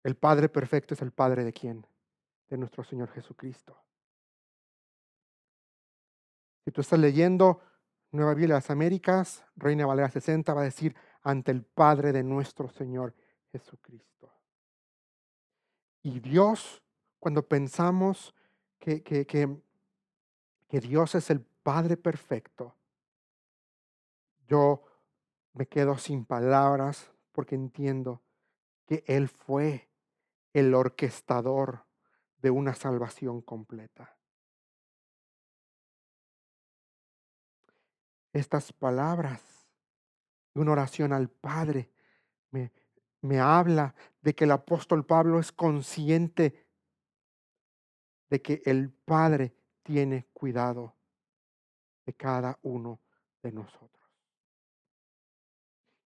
el 0.03 0.15
Padre 0.15 0.49
perfecto 0.49 0.95
es 0.95 1.01
el 1.01 1.11
Padre 1.11 1.43
de 1.43 1.53
quién? 1.53 1.85
De 2.49 2.57
nuestro 2.57 2.83
Señor 2.83 3.09
Jesucristo. 3.09 3.84
Si 6.65 6.71
tú 6.71 6.81
estás 6.81 6.97
leyendo 6.97 7.61
Nueva 8.11 8.33
Biblia 8.33 8.55
de 8.55 8.61
las 8.61 8.71
Américas, 8.71 9.45
Reina 9.55 9.85
Valera 9.85 10.09
60, 10.09 10.51
va 10.55 10.61
a 10.61 10.65
decir 10.65 10.95
ante 11.21 11.51
el 11.51 11.61
Padre 11.61 12.11
de 12.11 12.23
nuestro 12.23 12.69
Señor 12.69 13.13
Jesucristo. 13.51 14.33
Y 16.01 16.19
Dios, 16.19 16.81
cuando 17.19 17.47
pensamos 17.47 18.33
que, 18.79 19.03
que, 19.03 19.27
que, 19.27 19.61
que 20.67 20.79
Dios 20.79 21.13
es 21.13 21.29
el 21.29 21.41
Padre 21.41 21.97
perfecto, 21.97 22.75
yo 24.47 24.83
me 25.53 25.67
quedo 25.67 25.99
sin 25.99 26.25
palabras 26.25 27.11
porque 27.31 27.53
entiendo 27.53 28.23
que 28.87 29.03
Él 29.05 29.27
fue 29.27 29.87
el 30.51 30.73
orquestador 30.73 31.85
de 32.41 32.49
una 32.49 32.73
salvación 32.73 33.41
completa. 33.41 34.14
Estas 38.39 38.73
palabras 38.73 39.41
de 40.53 40.59
una 40.59 40.73
oración 40.73 41.13
al 41.13 41.29
Padre 41.29 41.89
me, 42.51 42.71
me 43.21 43.39
habla 43.39 43.95
de 44.21 44.35
que 44.35 44.43
el 44.43 44.51
apóstol 44.51 45.05
Pablo 45.05 45.39
es 45.39 45.53
consciente 45.53 46.67
de 48.29 48.41
que 48.41 48.61
el 48.65 48.91
Padre 48.91 49.55
tiene 49.83 50.25
cuidado 50.33 50.95
de 52.05 52.13
cada 52.13 52.59
uno 52.63 52.99
de 53.41 53.53
nosotros. 53.53 53.89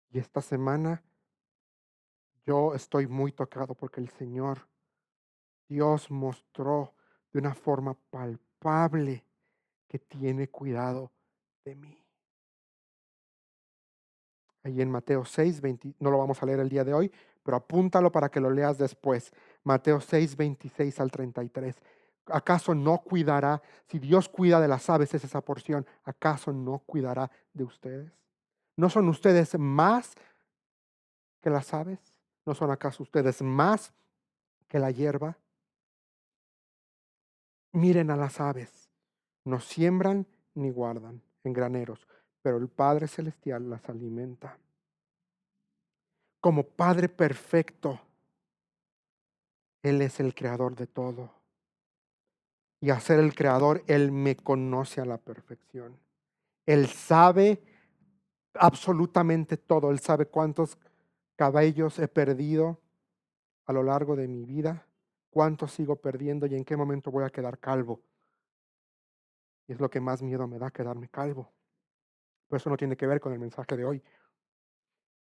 Y 0.10 0.20
esta 0.20 0.42
semana 0.42 1.02
yo 2.46 2.76
estoy 2.76 3.08
muy 3.08 3.32
tocado 3.32 3.74
porque 3.74 4.02
el 4.02 4.10
Señor, 4.10 4.68
Dios 5.70 6.12
mostró 6.12 6.94
de 7.32 7.40
una 7.40 7.54
forma 7.54 7.94
palpable 7.94 9.26
que 9.88 10.00
tiene 10.00 10.50
cuidado 10.50 11.14
de 11.64 11.76
mí 11.76 12.07
ahí 14.68 14.82
en 14.82 14.92
Mateo 14.92 15.26
6, 15.26 15.62
20, 15.62 15.96
no 16.00 16.12
lo 16.12 16.18
vamos 16.18 16.42
a 16.42 16.46
leer 16.46 16.60
el 16.60 16.70
día 16.70 16.84
de 16.84 16.94
hoy, 16.94 17.12
pero 17.44 17.58
apúntalo 17.58 18.12
para 18.12 18.30
que 18.30 18.40
lo 18.40 18.50
leas 18.50 18.78
después. 18.78 19.32
Mateo 19.64 20.00
6, 20.00 20.36
26 20.36 21.00
al 21.00 21.10
33. 21.10 21.76
¿Acaso 22.28 22.76
no 22.76 22.98
cuidará, 23.00 23.62
si 23.88 24.00
Dios 24.00 24.28
cuida 24.28 24.60
de 24.60 24.68
las 24.68 24.90
aves, 24.90 25.14
es 25.14 25.24
esa 25.24 25.42
porción, 25.42 25.86
¿acaso 26.04 26.52
no 26.52 26.80
cuidará 26.80 27.32
de 27.54 27.64
ustedes? 27.64 28.12
¿No 28.76 28.90
son 28.90 29.08
ustedes 29.08 29.58
más 29.58 30.14
que 31.42 31.50
las 31.50 31.74
aves? 31.74 32.00
¿No 32.46 32.54
son 32.54 32.70
acaso 32.70 33.04
ustedes 33.04 33.42
más 33.42 33.94
que 34.68 34.80
la 34.80 34.92
hierba? 34.92 35.38
Miren 37.72 38.12
a 38.12 38.18
las 38.18 38.42
aves, 38.42 38.90
no 39.46 39.60
siembran 39.60 40.28
ni 40.54 40.70
guardan 40.70 41.22
en 41.44 41.54
graneros, 41.54 42.08
pero 42.48 42.60
el 42.60 42.70
Padre 42.70 43.10
Celestial 43.10 43.70
las 43.70 43.90
alimenta. 43.90 44.58
Como 46.40 46.64
Padre 46.64 47.10
perfecto, 47.10 48.00
Él 49.84 50.02
es 50.02 50.22
el 50.22 50.34
creador 50.34 50.74
de 50.74 50.88
todo. 50.88 51.30
Y 52.80 52.90
a 52.90 53.02
ser 53.02 53.20
el 53.20 53.36
creador, 53.36 53.84
Él 53.86 54.14
me 54.14 54.38
conoce 54.38 55.02
a 55.02 55.06
la 55.06 55.18
perfección. 55.18 56.00
Él 56.66 56.88
sabe 56.88 57.62
absolutamente 58.54 59.58
todo. 59.58 59.92
Él 59.92 60.00
sabe 60.00 60.28
cuántos 60.28 60.78
cabellos 61.36 62.00
he 62.00 62.08
perdido 62.08 62.80
a 63.66 63.74
lo 63.74 63.84
largo 63.84 64.16
de 64.16 64.30
mi 64.30 64.46
vida, 64.46 64.88
cuántos 65.32 65.74
sigo 65.74 65.98
perdiendo 65.98 66.46
y 66.46 66.56
en 66.56 66.64
qué 66.64 66.78
momento 66.78 67.12
voy 67.12 67.26
a 67.26 67.30
quedar 67.30 67.60
calvo. 67.60 68.00
Y 69.68 69.74
es 69.74 69.82
lo 69.82 69.90
que 69.90 70.00
más 70.00 70.22
miedo 70.22 70.48
me 70.48 70.58
da, 70.58 70.72
quedarme 70.72 71.10
calvo. 71.10 71.52
Pero 72.48 72.58
eso 72.58 72.70
no 72.70 72.78
tiene 72.78 72.96
que 72.96 73.08
ver 73.08 73.20
con 73.20 73.34
el 73.34 73.40
mensaje 73.40 73.76
de 73.76 73.86
hoy. 73.86 74.04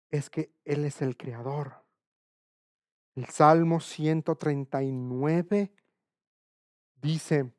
Es 0.10 0.30
que 0.30 0.54
Él 0.66 0.86
es 0.86 1.02
el 1.02 1.16
creador. 1.16 1.84
El 3.16 3.28
Salmo 3.28 3.80
139 3.80 5.72
dice 6.96 7.54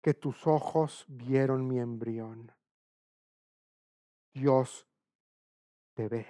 que 0.00 0.14
tus 0.14 0.46
ojos 0.46 1.04
vieron 1.08 1.66
mi 1.66 1.80
embrión. 1.80 2.52
Dios 4.32 4.86
te 5.94 6.08
ve. 6.08 6.26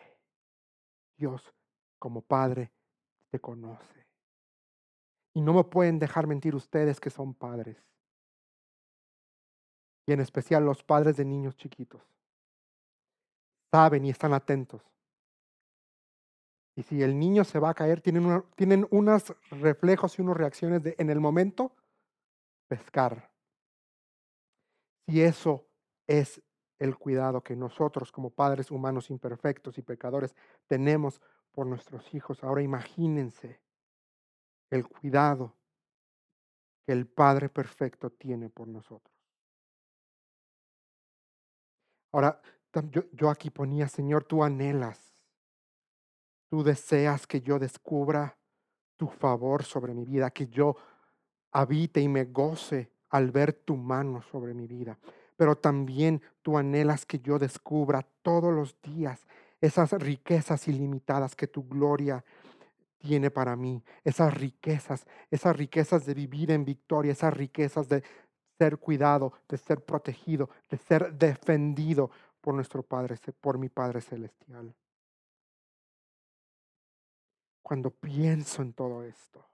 Dios 1.16 1.54
como 1.98 2.22
Padre 2.22 2.72
te 3.30 3.40
conoce. 3.40 4.06
Y 5.34 5.42
no 5.42 5.52
me 5.52 5.64
pueden 5.64 5.98
dejar 5.98 6.26
mentir 6.26 6.54
ustedes 6.54 6.98
que 6.98 7.10
son 7.10 7.34
padres. 7.34 7.76
Y 10.06 10.12
en 10.12 10.20
especial 10.20 10.64
los 10.64 10.82
padres 10.82 11.16
de 11.16 11.26
niños 11.26 11.54
chiquitos 11.56 12.17
saben 13.70 14.04
y 14.04 14.10
están 14.10 14.32
atentos. 14.32 14.82
Y 16.76 16.82
si 16.84 17.02
el 17.02 17.18
niño 17.18 17.44
se 17.44 17.58
va 17.58 17.70
a 17.70 17.74
caer, 17.74 18.00
tienen, 18.00 18.44
tienen 18.54 18.86
unos 18.90 19.34
reflejos 19.50 20.18
y 20.18 20.22
unas 20.22 20.36
reacciones 20.36 20.82
de 20.82 20.94
en 20.98 21.10
el 21.10 21.18
momento 21.18 21.72
pescar. 22.68 23.30
Si 25.06 25.20
eso 25.22 25.66
es 26.06 26.40
el 26.78 26.96
cuidado 26.96 27.42
que 27.42 27.56
nosotros 27.56 28.12
como 28.12 28.30
padres 28.30 28.70
humanos 28.70 29.10
imperfectos 29.10 29.78
y 29.78 29.82
pecadores 29.82 30.36
tenemos 30.68 31.20
por 31.50 31.66
nuestros 31.66 32.14
hijos, 32.14 32.44
ahora 32.44 32.62
imagínense 32.62 33.60
el 34.70 34.86
cuidado 34.86 35.56
que 36.86 36.92
el 36.92 37.06
Padre 37.06 37.48
perfecto 37.48 38.10
tiene 38.10 38.48
por 38.48 38.68
nosotros. 38.68 39.14
Ahora, 42.12 42.40
yo, 43.12 43.30
aquí 43.30 43.50
ponía, 43.50 43.88
Señor, 43.88 44.24
tú 44.24 44.44
anhelas, 44.44 45.14
tú 46.50 46.62
deseas 46.62 47.26
que 47.26 47.40
yo 47.40 47.58
descubra 47.58 48.38
tu 48.96 49.08
favor 49.08 49.64
sobre 49.64 49.94
mi 49.94 50.04
vida, 50.04 50.30
que 50.30 50.48
yo 50.48 50.76
habite 51.52 52.00
y 52.00 52.08
me 52.08 52.24
goce 52.24 52.90
al 53.10 53.30
ver 53.30 53.52
tu 53.52 53.76
mano 53.76 54.22
sobre 54.22 54.54
mi 54.54 54.66
vida. 54.66 54.98
Pero 55.36 55.56
también 55.56 56.20
tú 56.42 56.58
anhelas 56.58 57.06
que 57.06 57.20
yo 57.20 57.38
descubra 57.38 58.06
todos 58.22 58.52
los 58.52 58.80
días 58.82 59.26
esas 59.60 59.92
riquezas 59.92 60.68
ilimitadas 60.68 61.34
que 61.34 61.46
tu 61.46 61.66
gloria 61.66 62.24
tiene 62.98 63.30
para 63.30 63.56
mí, 63.56 63.82
esas 64.04 64.34
riquezas, 64.34 65.06
esas 65.30 65.56
riquezas 65.56 66.04
de 66.04 66.14
vivir 66.14 66.50
en 66.50 66.64
victoria, 66.64 67.12
esas 67.12 67.34
riquezas 67.34 67.88
de 67.88 68.02
ser 68.58 68.78
cuidado, 68.78 69.32
de 69.48 69.56
ser 69.56 69.84
protegido, 69.84 70.50
de 70.68 70.78
ser 70.78 71.12
defendido 71.14 72.10
por 72.40 72.54
nuestro 72.54 72.82
Padre, 72.82 73.16
por 73.40 73.58
mi 73.58 73.68
Padre 73.68 74.00
Celestial. 74.00 74.74
Cuando 77.62 77.90
pienso 77.90 78.62
en 78.62 78.72
todo 78.72 79.02
esto, 79.02 79.44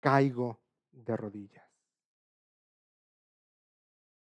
caigo 0.00 0.60
de 0.92 1.16
rodillas. 1.16 1.64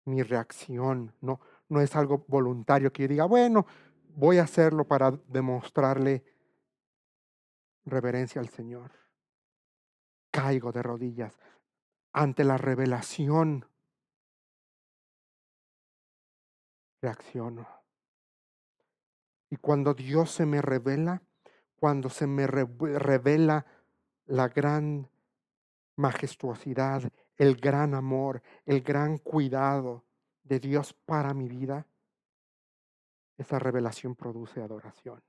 Mi 0.06 0.22
reacción 0.22 1.14
no, 1.20 1.40
no 1.68 1.80
es 1.80 1.94
algo 1.96 2.24
voluntario 2.28 2.92
que 2.92 3.02
yo 3.02 3.08
diga, 3.08 3.24
bueno, 3.26 3.66
voy 4.14 4.38
a 4.38 4.44
hacerlo 4.44 4.86
para 4.86 5.10
demostrarle 5.10 6.24
reverencia 7.84 8.40
al 8.40 8.48
Señor. 8.48 8.92
Caigo 10.30 10.72
de 10.72 10.82
rodillas 10.82 11.38
ante 12.12 12.44
la 12.44 12.56
revelación. 12.56 13.66
Reacciono. 17.06 17.68
Y 19.48 19.58
cuando 19.58 19.94
Dios 19.94 20.32
se 20.32 20.44
me 20.44 20.60
revela, 20.60 21.22
cuando 21.76 22.10
se 22.10 22.26
me 22.26 22.48
revela 22.48 23.64
la 24.24 24.48
gran 24.48 25.08
majestuosidad, 25.94 27.04
el 27.36 27.54
gran 27.58 27.94
amor, 27.94 28.42
el 28.64 28.80
gran 28.82 29.18
cuidado 29.18 30.04
de 30.42 30.58
Dios 30.58 30.94
para 30.94 31.32
mi 31.32 31.48
vida, 31.48 31.86
esa 33.38 33.60
revelación 33.60 34.16
produce 34.16 34.60
adoración. 34.60 35.22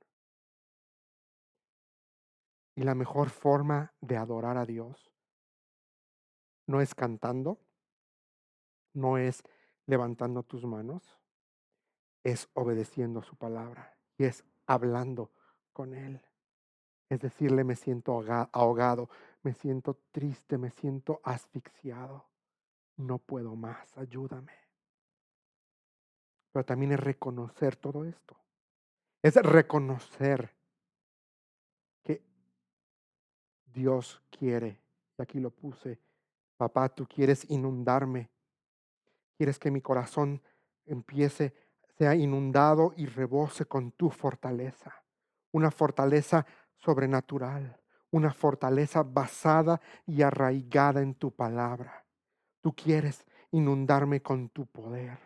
Y 2.73 2.81
la 2.81 2.95
mejor 2.95 3.29
forma 3.29 3.93
de 4.01 4.17
adorar 4.17 4.57
a 4.57 4.65
Dios 4.65 5.13
no 6.65 6.81
es 6.81 6.95
cantando, 6.95 7.59
no 8.93 9.19
es 9.19 9.43
levantando 9.85 10.41
tus 10.41 10.65
manos, 10.65 11.19
es 12.27 12.49
obedeciendo 12.55 13.21
su 13.21 13.37
palabra 13.37 13.95
y 14.17 14.25
es 14.25 14.43
hablando 14.65 15.31
con 15.71 15.93
Él. 15.93 16.21
Es 17.07 17.21
decirle, 17.21 17.63
me 17.63 17.77
siento 17.77 18.21
ahogado, 18.51 19.09
me 19.43 19.53
siento 19.53 19.97
triste, 20.11 20.57
me 20.57 20.69
siento 20.69 21.21
asfixiado. 21.23 22.25
No 22.97 23.17
puedo 23.17 23.55
más, 23.55 23.97
ayúdame. 23.97 24.51
Pero 26.51 26.65
también 26.65 26.91
es 26.91 26.99
reconocer 26.99 27.77
todo 27.77 28.03
esto. 28.03 28.35
Es 29.23 29.35
reconocer 29.35 30.53
que 32.03 32.21
Dios 33.73 34.21
quiere, 34.29 34.81
y 35.17 35.21
aquí 35.21 35.39
lo 35.39 35.51
puse, 35.51 35.97
papá, 36.57 36.89
tú 36.89 37.07
quieres 37.07 37.49
inundarme. 37.49 38.29
Quieres 39.37 39.57
que 39.59 39.71
mi 39.71 39.79
corazón 39.79 40.41
empiece, 40.85 41.66
sea 41.97 42.15
inundado 42.15 42.93
y 42.95 43.05
rebose 43.07 43.65
con 43.65 43.91
tu 43.91 44.09
fortaleza. 44.09 45.03
Una 45.51 45.71
fortaleza 45.71 46.45
sobrenatural, 46.75 47.79
una 48.11 48.31
fortaleza 48.33 49.03
basada 49.03 49.81
y 50.05 50.21
arraigada 50.21 51.01
en 51.01 51.15
tu 51.15 51.31
palabra. 51.31 52.05
Tú 52.61 52.75
quieres 52.75 53.25
inundarme 53.51 54.21
con 54.21 54.49
tu 54.49 54.67
poder. 54.67 55.17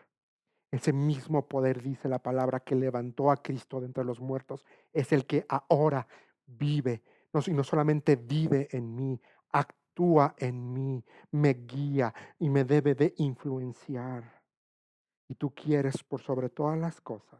Ese 0.71 0.93
mismo 0.93 1.47
poder, 1.47 1.81
dice 1.81 2.07
la 2.07 2.19
palabra, 2.19 2.61
que 2.61 2.75
levantó 2.75 3.29
a 3.29 3.37
Cristo 3.37 3.81
de 3.81 3.87
entre 3.87 4.05
los 4.05 4.21
muertos, 4.21 4.65
es 4.93 5.11
el 5.11 5.25
que 5.25 5.45
ahora 5.49 6.07
vive. 6.45 7.03
Y 7.45 7.51
no 7.51 7.63
solamente 7.63 8.15
vive 8.15 8.69
en 8.71 8.95
mí, 8.95 9.21
actúa 9.51 10.33
en 10.37 10.71
mí, 10.71 11.03
me 11.31 11.53
guía 11.53 12.13
y 12.39 12.49
me 12.49 12.63
debe 12.63 12.95
de 12.95 13.13
influenciar. 13.17 14.40
Y 15.31 15.35
tú 15.35 15.55
quieres, 15.55 16.03
por 16.03 16.21
sobre 16.21 16.49
todas 16.49 16.77
las 16.77 16.99
cosas, 16.99 17.39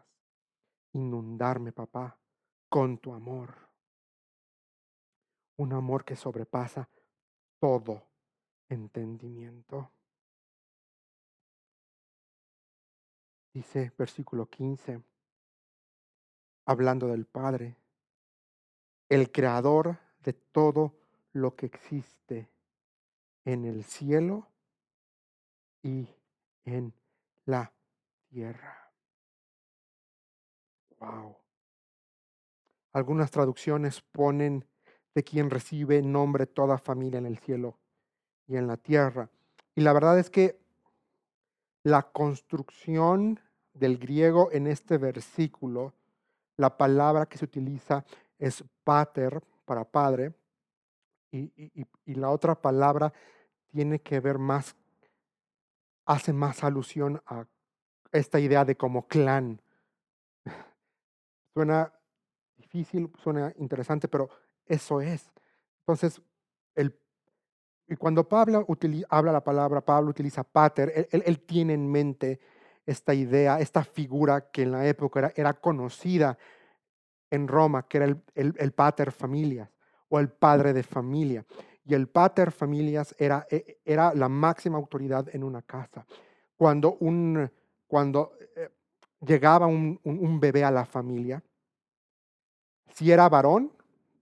inundarme, 0.94 1.74
papá, 1.74 2.18
con 2.70 2.98
tu 2.98 3.14
amor 3.14 3.72
un 5.62 5.74
amor 5.74 6.04
que 6.04 6.16
sobrepasa 6.16 6.90
todo 7.60 8.08
entendimiento. 8.68 9.92
Dice 13.54 13.92
versículo 13.96 14.50
15, 14.50 15.04
hablando 16.66 17.08
del 17.08 17.26
Padre, 17.26 17.76
el 19.10 19.32
creador 19.32 20.00
de 20.20 20.34
todo 20.34 20.96
lo 21.34 21.56
que 21.56 21.68
existe 21.68 22.50
en 23.46 23.66
el 23.66 23.84
cielo 23.84 24.48
y 25.84 26.08
en 26.64 26.94
la 27.46 27.72
tierra. 28.32 28.78
Wow. 31.00 31.36
Algunas 32.94 33.32
traducciones 33.32 34.02
ponen 34.02 34.66
de 35.14 35.24
quien 35.24 35.50
recibe 35.50 36.02
nombre 36.02 36.48
toda 36.48 36.78
familia 36.78 37.18
en 37.18 37.26
el 37.26 37.38
cielo 37.40 37.78
y 38.48 38.56
en 38.56 38.68
la 38.68 38.78
tierra. 38.78 39.30
Y 39.76 39.82
la 39.82 39.94
verdad 39.94 40.18
es 40.18 40.30
que 40.30 40.60
la 41.84 42.04
construcción 42.04 43.40
del 43.74 43.98
griego 43.98 44.52
en 44.52 44.68
este 44.68 44.98
versículo, 44.98 45.94
la 46.58 46.78
palabra 46.78 47.26
que 47.26 47.38
se 47.38 47.46
utiliza 47.46 48.06
es 48.38 48.64
pater 48.84 49.42
para 49.66 49.84
padre, 49.84 50.34
y, 51.34 51.88
la 52.06 52.30
otra 52.30 52.56
palabra 52.56 53.14
tiene 53.68 54.00
que 54.00 54.20
ver 54.20 54.38
más, 54.38 54.76
hace 56.06 56.34
más 56.34 56.62
alusión 56.66 57.22
a 57.26 57.46
esta 58.12 58.40
idea 58.40 58.66
de 58.66 58.76
como 58.76 59.08
clan. 59.08 59.62
Suena 61.54 61.94
difícil, 62.58 63.12
suena 63.22 63.54
interesante, 63.58 64.08
pero 64.08 64.30
eso 64.66 65.02
es. 65.02 65.32
Entonces, 65.80 66.22
el, 66.76 66.98
y 67.88 67.96
cuando 67.98 68.28
Pablo 68.28 68.66
habla 69.10 69.32
la 69.34 69.44
palabra, 69.44 69.82
Pablo 69.82 70.12
utiliza 70.12 70.44
pater, 70.44 71.10
él, 71.12 71.40
tiene 71.42 71.74
en 71.74 71.92
mente 71.92 72.40
esta 72.86 73.14
idea, 73.14 73.60
esta 73.60 73.84
figura 73.84 74.50
que 74.50 74.64
en 74.64 74.72
la 74.72 74.88
época 74.88 75.20
era, 75.20 75.34
era 75.36 75.54
conocida 75.54 76.38
en 77.30 77.48
Roma, 77.48 77.88
que 77.88 77.98
era 77.98 78.06
el, 78.06 78.24
el, 78.36 78.72
pater 78.72 79.12
familias 79.12 79.70
o 80.08 80.20
el 80.20 80.30
padre 80.30 80.72
de 80.72 80.84
familia. 80.84 81.46
Y 81.84 81.94
el 81.94 82.08
pater 82.08 82.52
familias 82.52 83.14
era, 83.18 83.46
e, 83.50 83.80
era 83.84 84.14
la 84.14 84.30
máxima 84.30 84.78
autoridad 84.78 85.28
en 85.34 85.44
una 85.44 85.62
casa. 85.62 86.06
Cuando, 86.56 86.96
un, 87.00 87.52
cuando 87.92 88.38
eh, 88.56 88.70
llegaba 89.20 89.68
un, 89.68 90.40
bebé 90.40 90.64
a 90.64 90.72
la 90.72 90.86
familia, 90.86 91.44
si 92.88 93.12
era 93.12 93.28
varón, 93.28 93.70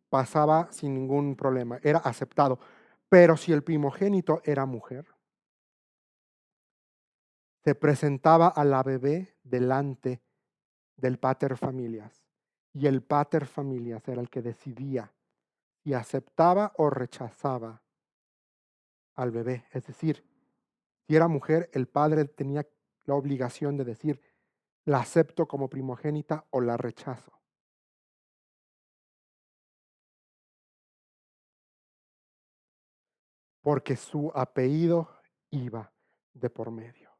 pasaba 0.09 0.71
sin 0.71 0.95
ningún 0.95 1.35
problema, 1.35 1.79
era 1.83 1.99
aceptado. 1.99 2.57
Pero 3.09 3.37
si 3.37 3.53
el 3.53 3.61
primogénito 3.61 4.41
era 4.43 4.65
mujer, 4.65 5.05
se 7.63 7.75
presentaba 7.75 8.47
a 8.47 8.65
la 8.65 8.81
bebé 8.81 9.35
delante 9.43 10.19
del 10.97 11.19
pater 11.19 11.55
familias 11.55 12.23
y 12.73 12.87
el 12.87 13.03
pater 13.03 13.45
familias 13.45 14.07
era 14.07 14.19
el 14.19 14.31
que 14.31 14.41
decidía 14.41 15.13
si 15.83 15.93
aceptaba 15.93 16.73
o 16.77 16.89
rechazaba 16.89 17.83
al 19.13 19.29
bebé. 19.29 19.65
Es 19.71 19.85
decir, 19.85 20.25
si 21.05 21.15
era 21.15 21.27
mujer, 21.27 21.69
el 21.73 21.87
padre 21.87 22.25
tenía 22.25 22.65
la 23.09 23.15
obligación 23.15 23.75
de 23.75 23.83
decir, 23.83 24.21
la 24.85 24.99
acepto 24.99 25.47
como 25.47 25.67
primogénita 25.67 26.45
o 26.51 26.61
la 26.61 26.77
rechazo. 26.77 27.39
porque 33.61 33.95
su 33.95 34.31
apellido 34.33 35.21
iba 35.51 35.93
de 36.33 36.49
por 36.49 36.71
medio, 36.71 37.11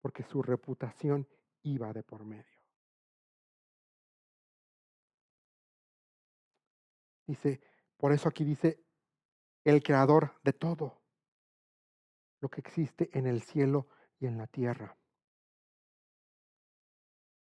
porque 0.00 0.22
su 0.22 0.42
reputación 0.42 1.28
iba 1.62 1.92
de 1.92 2.02
por 2.02 2.24
medio. 2.24 2.62
Dice, 7.26 7.60
por 7.98 8.12
eso 8.12 8.30
aquí 8.30 8.44
dice, 8.44 8.82
el 9.64 9.82
creador 9.82 10.40
de 10.42 10.54
todo 10.54 11.02
lo 12.40 12.48
que 12.48 12.62
existe 12.62 13.10
en 13.12 13.26
el 13.26 13.42
cielo 13.42 13.88
y 14.20 14.26
en 14.26 14.38
la 14.38 14.46
tierra. 14.46 14.96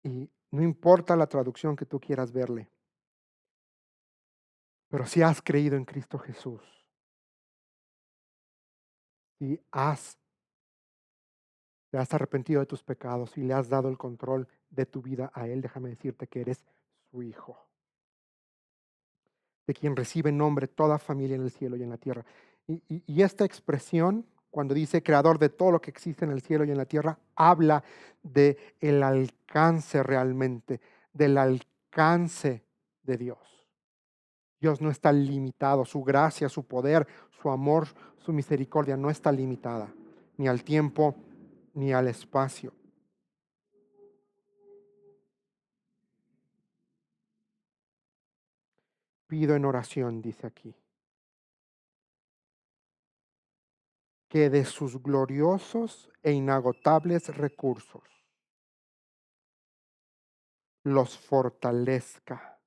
Y 0.03 0.29
no 0.51 0.61
importa 0.61 1.15
la 1.15 1.27
traducción 1.27 1.75
que 1.75 1.85
tú 1.85 1.99
quieras 1.99 2.31
verle, 2.31 2.69
pero 4.89 5.05
si 5.05 5.21
has 5.21 5.41
creído 5.41 5.77
en 5.77 5.85
Cristo 5.85 6.19
Jesús, 6.19 6.61
si 9.39 9.59
has, 9.71 10.19
te 11.89 11.97
has 11.97 12.13
arrepentido 12.13 12.59
de 12.59 12.65
tus 12.65 12.83
pecados 12.83 13.37
y 13.37 13.41
le 13.41 13.53
has 13.53 13.69
dado 13.69 13.87
el 13.87 13.97
control 13.97 14.47
de 14.69 14.85
tu 14.85 15.01
vida 15.01 15.31
a 15.33 15.47
Él, 15.47 15.61
déjame 15.61 15.89
decirte 15.89 16.27
que 16.27 16.41
eres 16.41 16.65
su 17.09 17.23
hijo, 17.23 17.57
de 19.65 19.73
quien 19.73 19.95
recibe 19.95 20.31
nombre 20.31 20.67
toda 20.67 20.99
familia 20.99 21.37
en 21.37 21.43
el 21.43 21.51
cielo 21.51 21.77
y 21.77 21.83
en 21.83 21.89
la 21.89 21.97
tierra. 21.97 22.25
Y, 22.67 22.81
y 23.05 23.21
esta 23.21 23.45
expresión 23.45 24.25
cuando 24.51 24.73
dice 24.73 25.01
creador 25.01 25.39
de 25.39 25.49
todo 25.49 25.71
lo 25.71 25.81
que 25.81 25.89
existe 25.89 26.25
en 26.25 26.31
el 26.31 26.41
cielo 26.41 26.65
y 26.65 26.71
en 26.71 26.77
la 26.77 26.85
tierra, 26.85 27.17
habla 27.35 27.83
de 28.21 28.75
el 28.81 29.01
alcance 29.01 30.03
realmente, 30.03 30.81
del 31.13 31.37
alcance 31.37 32.63
de 33.01 33.17
Dios. 33.17 33.39
Dios 34.59 34.81
no 34.81 34.91
está 34.91 35.11
limitado, 35.11 35.85
su 35.85 36.03
gracia, 36.03 36.49
su 36.49 36.65
poder, 36.65 37.07
su 37.41 37.49
amor, 37.49 37.87
su 38.17 38.33
misericordia 38.33 38.95
no 38.95 39.09
está 39.09 39.31
limitada, 39.31 39.91
ni 40.37 40.47
al 40.47 40.63
tiempo 40.63 41.15
ni 41.73 41.93
al 41.93 42.07
espacio. 42.07 42.73
Pido 49.27 49.55
en 49.55 49.63
oración, 49.63 50.21
dice 50.21 50.45
aquí, 50.45 50.75
que 54.31 54.49
de 54.49 54.63
sus 54.63 55.03
gloriosos 55.03 56.09
e 56.23 56.31
inagotables 56.31 57.35
recursos 57.35 58.01
los 60.85 61.17
fortalezca 61.17 62.57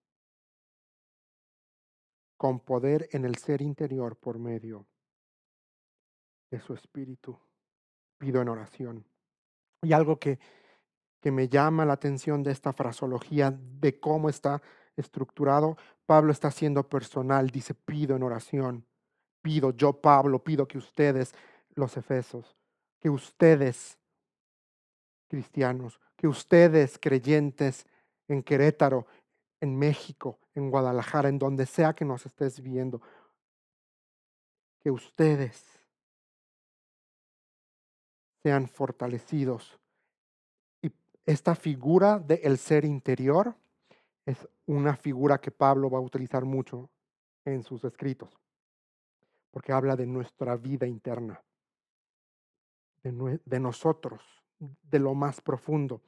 con 2.37 2.61
poder 2.61 3.09
en 3.13 3.25
el 3.25 3.37
ser 3.37 3.63
interior 3.63 4.15
por 4.15 4.39
medio 4.39 4.87
de 6.51 6.61
su 6.61 6.75
espíritu. 6.75 7.41
Pido 8.19 8.43
en 8.43 8.49
oración. 8.51 9.07
Y 9.81 9.95
algo 9.95 10.19
que, 10.19 10.39
que 11.19 11.33
me 11.33 11.49
llama 11.49 11.87
la 11.87 11.95
atención 11.95 12.43
de 12.43 12.53
esta 12.53 12.75
fraseología, 12.75 13.51
de 13.51 13.99
cómo 13.99 14.29
está 14.29 14.61
estructurado, 14.97 15.79
Pablo 16.05 16.31
está 16.31 16.51
siendo 16.51 16.87
personal, 16.87 17.49
dice, 17.49 17.73
pido 17.73 18.17
en 18.17 18.23
oración, 18.23 18.87
pido, 19.41 19.71
yo 19.71 19.95
Pablo, 19.95 20.45
pido 20.45 20.69
que 20.69 20.77
ustedes 20.77 21.35
los 21.77 21.97
Efesos, 21.97 22.57
que 23.01 23.11
ustedes, 23.11 23.99
cristianos, 25.29 26.01
que 26.17 26.29
ustedes, 26.29 26.99
creyentes 26.99 27.87
en 28.29 28.43
Querétaro, 28.43 29.07
en 29.61 29.77
México, 29.79 30.39
en 30.55 30.71
Guadalajara, 30.71 31.29
en 31.29 31.39
donde 31.39 31.67
sea 31.67 31.95
que 31.95 32.05
nos 32.05 32.25
estés 32.27 32.61
viendo, 32.61 33.01
que 34.81 34.91
ustedes 34.91 35.65
sean 38.43 38.69
fortalecidos. 38.69 39.79
Y 40.83 40.93
esta 41.27 41.55
figura 41.55 42.19
del 42.19 42.59
ser 42.59 42.85
interior 42.85 43.55
es 44.27 44.49
una 44.67 44.97
figura 44.97 45.39
que 45.39 45.51
Pablo 45.51 45.91
va 45.91 45.99
a 45.99 46.03
utilizar 46.03 46.45
mucho 46.45 46.91
en 47.45 47.63
sus 47.63 47.85
escritos, 47.85 48.39
porque 49.51 49.73
habla 49.73 49.97
de 49.97 50.07
nuestra 50.07 50.57
vida 50.57 50.87
interna 50.87 51.43
de, 53.05 53.61
nosotros, 53.61 54.23
de 54.59 54.99
lo 54.99 55.15
más 55.15 55.41
profundo. 55.41 56.03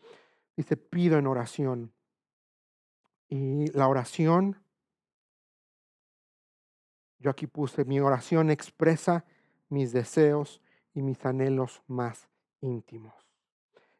Dice, 0.57 0.77
pido 0.77 1.19
en 1.19 1.27
oración. 1.27 1.93
Y 3.29 3.71
la 3.73 3.89
oración, 3.89 4.63
yo 7.19 7.31
aquí 7.31 7.47
puse, 7.47 7.85
mi 7.85 8.01
oración 8.01 8.51
expresa 8.51 9.25
mis 9.69 9.93
deseos 9.93 10.63
y 10.95 11.03
mis 11.03 11.25
anhelos 11.27 11.83
más 11.87 12.29
íntimos 12.61 13.26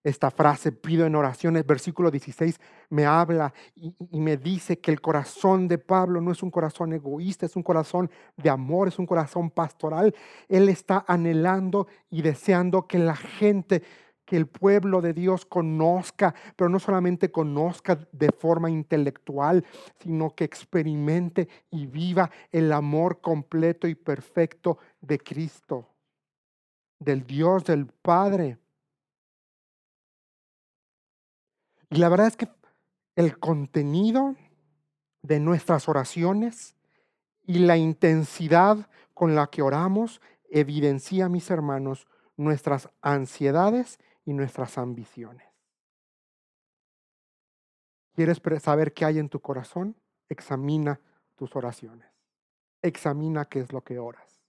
esta 0.09 0.31
frase, 0.31 0.71
pido 0.71 1.05
en 1.05 1.17
oraciones, 1.17 1.67
versículo 1.67 2.13
16, 2.13 2.61
me 2.91 3.05
habla 3.07 3.53
y, 3.75 4.21
me 4.21 4.37
dice 4.37 4.79
que 4.79 4.93
el 4.93 5.01
corazón 5.01 5.67
de 5.67 5.79
Pablo 5.79 6.21
no 6.21 6.31
es 6.31 6.45
un 6.45 6.51
corazón 6.53 6.93
egoísta, 6.93 7.45
es 7.45 7.57
un 7.57 7.65
corazón 7.65 8.09
de 8.37 8.49
amor, 8.49 8.87
es 8.87 9.01
un 9.01 9.07
corazón 9.07 9.51
pastoral. 9.51 10.15
Él 10.49 10.69
está 10.69 11.05
anhelando 11.09 11.89
y 12.09 12.23
deseando 12.23 12.87
que 12.87 13.01
la 13.01 13.17
gente, 13.17 13.83
que 14.25 14.37
el 14.37 14.47
pueblo 14.47 15.01
de 15.01 15.13
Dios 15.13 15.45
conozca, 15.45 16.37
pero 16.55 16.71
no 16.71 16.79
solamente 16.79 17.33
conozca 17.33 17.99
de 18.13 18.31
forma 18.31 18.71
intelectual, 18.71 19.65
sino 19.99 20.37
que 20.37 20.45
experimente 20.45 21.49
y 21.73 21.87
viva 21.87 22.31
el 22.53 22.73
amor 22.73 23.21
completo 23.21 23.89
y 23.89 23.97
perfecto 23.97 24.79
de 25.01 25.19
Cristo, 25.19 25.89
del 27.01 27.27
Dios, 27.27 27.65
del 27.65 27.87
Padre 27.87 28.59
Y 31.91 31.97
la 31.97 32.09
verdad 32.09 32.27
es 32.27 32.37
que 32.37 32.49
el 33.15 33.39
contenido 33.39 34.37
de 35.23 35.41
nuestras 35.41 35.89
oraciones 35.89 36.75
y 37.43 37.61
la 37.61 37.77
intensidad 37.77 38.89
con 39.15 39.35
la 39.35 39.47
que 39.49 39.63
oramos 39.63 40.21
evidencia, 40.51 41.29
mis 41.29 41.51
hermanos, 41.51 42.07
nuestras 42.37 42.91
ansiedades 43.01 43.99
y 44.25 44.33
nuestras 44.33 44.79
ambiciones. 44.79 45.47
¿Quieres 48.15 48.41
saber 48.63 48.93
qué 48.93 49.05
hay 49.05 49.19
en 49.19 49.29
tu 49.29 49.41
corazón? 49.41 49.97
Examina 50.29 51.01
tus 51.35 51.55
oraciones. 51.55 52.09
Examina 52.83 53.45
qué 53.45 53.61
es 53.61 53.73
lo 53.73 53.83
que 53.83 53.99
oras. 53.99 54.41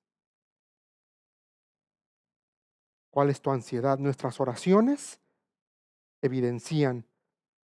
¿Cuál 3.10 3.30
es 3.30 3.42
tu 3.42 3.52
ansiedad? 3.52 3.98
Nuestras 3.98 4.40
oraciones 4.40 5.20
evidencian 6.22 7.06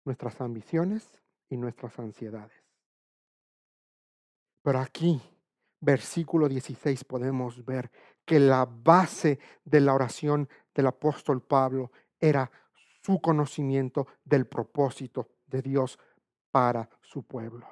nuestras 0.06 0.40
ambiciones 0.42 1.22
y 1.50 1.58
nuestras 1.58 1.98
ansiedades. 2.00 2.64
Pero 4.62 4.80
aquí, 4.80 5.22
versículo 5.80 6.48
16, 6.48 7.04
podemos 7.04 7.64
ver 7.66 7.92
que 8.26 8.40
la 8.40 8.66
base 8.66 9.40
de 9.64 9.82
la 9.82 9.94
oración 9.94 10.48
del 10.74 10.88
apóstol 10.88 11.42
Pablo 11.42 11.92
era 12.20 12.50
su 13.04 13.20
conocimiento 13.20 14.08
del 14.24 14.48
propósito 14.48 15.28
de 15.48 15.62
Dios 15.62 16.00
para 16.52 16.90
su 17.02 17.24
pueblo. 17.24 17.68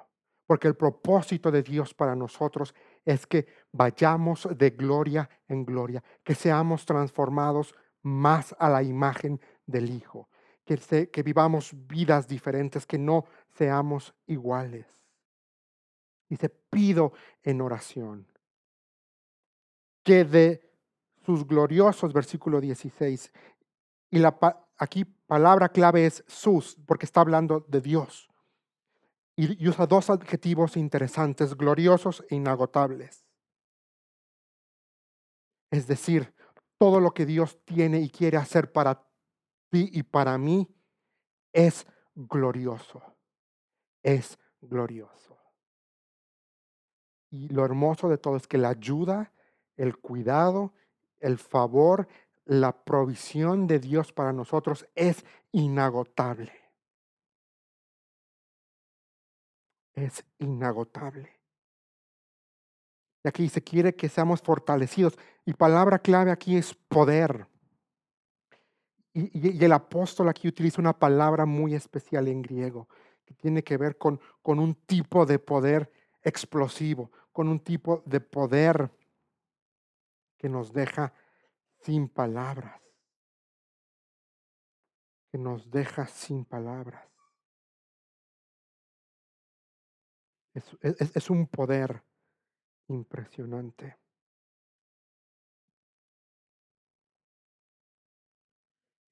Porque 0.46 0.68
el 0.68 0.76
propósito 0.76 1.50
de 1.50 1.64
Dios 1.64 1.94
para 1.94 2.14
nosotros 2.14 2.76
es 3.06 3.26
que 3.26 3.48
vayamos 3.72 4.50
de 4.58 4.72
gloria 4.72 5.30
en 5.48 5.66
gloria, 5.66 6.04
que 6.24 6.36
seamos 6.36 6.86
transformados 6.86 7.74
más 8.02 8.54
a 8.60 8.70
la 8.70 8.84
imagen 8.84 9.40
del 9.66 9.90
Hijo 9.90 10.28
que, 10.66 11.24
vivamos 11.24 11.72
vidas 11.88 12.28
diferentes, 12.28 12.86
que 12.86 12.98
no 12.98 13.26
seamos 13.56 14.14
iguales. 14.28 14.86
Dice, 16.30 16.50
pido 16.50 17.14
en 17.44 17.62
oración 17.62 18.28
que 20.04 20.24
de 20.24 20.72
sus 21.26 21.46
gloriosos, 21.46 22.14
versículo 22.14 22.60
16, 22.60 23.32
y 24.10 24.20
la, 24.20 24.38
aquí 24.78 25.06
palabra 25.06 25.70
clave 25.70 26.06
es 26.06 26.24
sus, 26.28 26.76
porque 26.88 27.06
está 27.06 27.22
hablando 27.22 27.66
de 27.68 27.82
Dios. 27.82 28.30
Y, 29.36 29.64
y 29.64 29.68
usa 29.68 29.86
dos 29.86 30.10
adjetivos 30.10 30.78
interesantes, 30.78 31.56
gloriosos 31.56 32.26
e 32.30 32.36
inagotables. 32.36 33.26
Es 35.70 35.88
decir, 35.88 36.34
todo 36.78 37.00
lo 37.00 37.14
que 37.14 37.26
Dios 37.26 37.60
tiene 37.64 38.02
y 38.02 38.10
quiere 38.10 38.38
hacer 38.38 38.72
para 38.72 39.11
y 39.72 40.04
para 40.04 40.38
mí 40.38 40.68
es 41.54 41.88
glorioso. 42.16 43.02
Es 44.04 44.38
glorioso. 44.60 45.38
Y 47.30 47.48
lo 47.50 47.64
hermoso 47.64 48.10
de 48.10 48.18
todo 48.18 48.36
es 48.36 48.48
que 48.48 48.58
la 48.58 48.70
ayuda, 48.70 49.32
el 49.78 49.98
cuidado, 49.98 50.74
el 51.20 51.38
favor, 51.38 52.08
la 52.46 52.84
provisión 52.84 53.68
de 53.68 53.80
Dios 53.80 54.12
para 54.12 54.34
nosotros 54.34 54.86
es 54.96 55.24
inagotable. 55.52 56.52
Es 59.94 60.26
inagotable. 60.40 61.42
Y 63.24 63.28
aquí 63.28 63.50
se 63.50 63.64
quiere 63.64 63.96
que 63.96 64.10
seamos 64.10 64.42
fortalecidos. 64.42 65.18
Y 65.46 65.54
palabra 65.54 66.00
clave 66.00 66.32
aquí 66.32 66.58
es 66.58 66.74
poder. 66.74 67.48
Y, 69.14 69.64
el 69.64 69.72
apóstol 69.74 70.30
aquí 70.30 70.48
utiliza 70.48 70.82
una 70.82 70.98
palabra 70.98 71.46
muy 71.46 71.76
especial 71.76 72.28
en 72.28 72.42
griego, 72.42 72.88
que 73.26 73.34
tiene 73.34 73.64
que 73.64 73.78
ver 73.78 73.98
con, 73.98 74.20
con 74.42 74.60
un 74.60 74.76
tipo 74.76 75.26
de 75.26 75.40
poder 75.40 75.92
explosivo, 76.24 77.12
con 77.32 77.48
un 77.48 77.60
tipo 77.60 78.04
de 78.06 78.22
poder 78.22 78.92
que 80.38 80.50
nos 80.50 80.74
deja 80.74 81.14
sin 81.82 82.10
palabras, 82.10 82.82
que 85.32 85.38
nos 85.38 85.70
deja 85.70 86.08
sin 86.08 86.46
palabras. 86.46 87.12
Es, 90.54 91.30
un 91.30 91.48
poder 91.48 92.04
impresionante. 92.88 93.98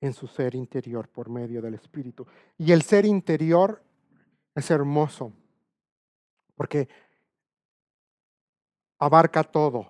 En 0.02 0.14
su 0.14 0.28
ser 0.28 0.56
interior 0.56 1.10
por 1.10 1.30
medio 1.30 1.62
del 1.62 1.74
Espíritu. 1.74 2.26
Y 2.58 2.72
el 2.72 2.82
ser 2.82 3.06
interior 3.06 3.84
es 4.56 4.72
hermoso, 4.72 5.34
porque 6.56 6.88
abarca 8.98 9.44
todo, 9.44 9.90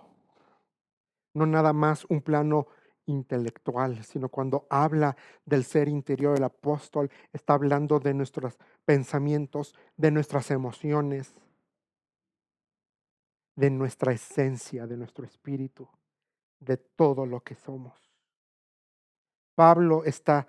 no 1.34 1.46
nada 1.46 1.72
más 1.72 2.04
un 2.08 2.22
plano 2.22 2.68
intelectual, 3.06 4.04
sino 4.04 4.28
cuando 4.28 4.66
habla 4.70 5.16
del 5.44 5.64
ser 5.64 5.88
interior, 5.88 6.36
el 6.36 6.44
apóstol 6.44 7.10
está 7.32 7.54
hablando 7.54 7.98
de 7.98 8.14
nuestros 8.14 8.56
pensamientos, 8.84 9.74
de 9.96 10.10
nuestras 10.10 10.50
emociones, 10.50 11.34
de 13.56 13.70
nuestra 13.70 14.12
esencia, 14.12 14.86
de 14.86 14.96
nuestro 14.96 15.24
espíritu, 15.24 15.88
de 16.60 16.76
todo 16.76 17.26
lo 17.26 17.40
que 17.40 17.54
somos. 17.54 18.09
Pablo 19.60 20.04
está 20.06 20.48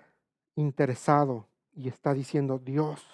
interesado 0.54 1.46
y 1.74 1.86
está 1.86 2.14
diciendo, 2.14 2.58
Dios, 2.58 3.06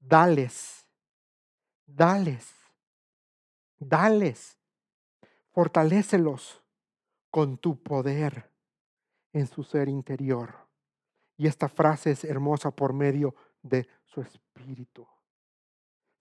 dales, 0.00 0.88
dales, 1.84 2.50
dales, 3.76 4.58
fortalécelos 5.50 6.62
con 7.30 7.58
tu 7.58 7.82
poder 7.82 8.50
en 9.34 9.46
su 9.48 9.64
ser 9.64 9.90
interior. 9.90 10.54
Y 11.36 11.46
esta 11.46 11.68
frase 11.68 12.12
es 12.12 12.24
hermosa 12.24 12.70
por 12.70 12.94
medio 12.94 13.34
de 13.60 13.86
su 14.06 14.22
espíritu. 14.22 15.06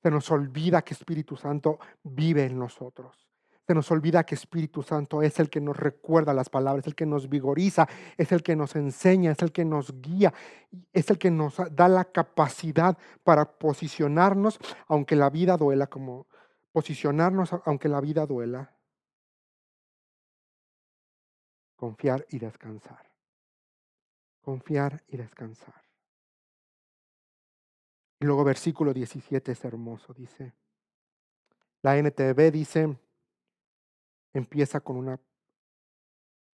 Se 0.01 0.11
nos 0.11 0.29
olvida 0.31 0.81
que 0.81 0.95
Espíritu 0.95 1.37
Santo 1.37 1.79
vive 2.03 2.43
en 2.43 2.59
nosotros. 2.59 3.32
Se 3.65 3.73
nos 3.73 3.89
olvida 3.91 4.25
que 4.25 4.35
Espíritu 4.35 4.83
Santo 4.83 5.21
es 5.21 5.39
el 5.39 5.49
que 5.49 5.61
nos 5.61 5.77
recuerda 5.77 6.33
las 6.33 6.49
palabras, 6.49 6.85
el 6.85 6.95
que 6.95 7.05
nos 7.05 7.29
vigoriza, 7.29 7.87
es 8.17 8.31
el 8.31 8.43
que 8.43 8.55
nos 8.55 8.75
enseña, 8.75 9.31
es 9.31 9.41
el 9.41 9.51
que 9.51 9.63
nos 9.63 10.01
guía, 10.01 10.33
es 10.91 11.09
el 11.09 11.17
que 11.17 11.31
nos 11.31 11.55
da 11.71 11.87
la 11.87 12.05
capacidad 12.05 12.97
para 13.23 13.45
posicionarnos, 13.45 14.59
aunque 14.87 15.15
la 15.15 15.29
vida 15.29 15.55
duela, 15.55 15.87
como 15.87 16.27
posicionarnos 16.73 17.51
aunque 17.65 17.87
la 17.87 18.01
vida 18.01 18.25
duela, 18.25 18.73
Confiar 21.83 22.25
y 22.29 22.39
descansar. 22.39 23.11
Confiar 24.41 25.03
y 25.09 25.17
descansar. 25.17 25.83
Y 28.21 28.25
luego 28.25 28.45
versículo 28.45 28.93
17 28.93 29.51
es 29.51 29.65
hermoso, 29.65 30.13
dice. 30.13 30.53
La 31.81 31.97
NTV 31.97 32.51
dice, 32.53 32.97
empieza 34.33 34.81
con 34.81 34.97
una 34.97 35.19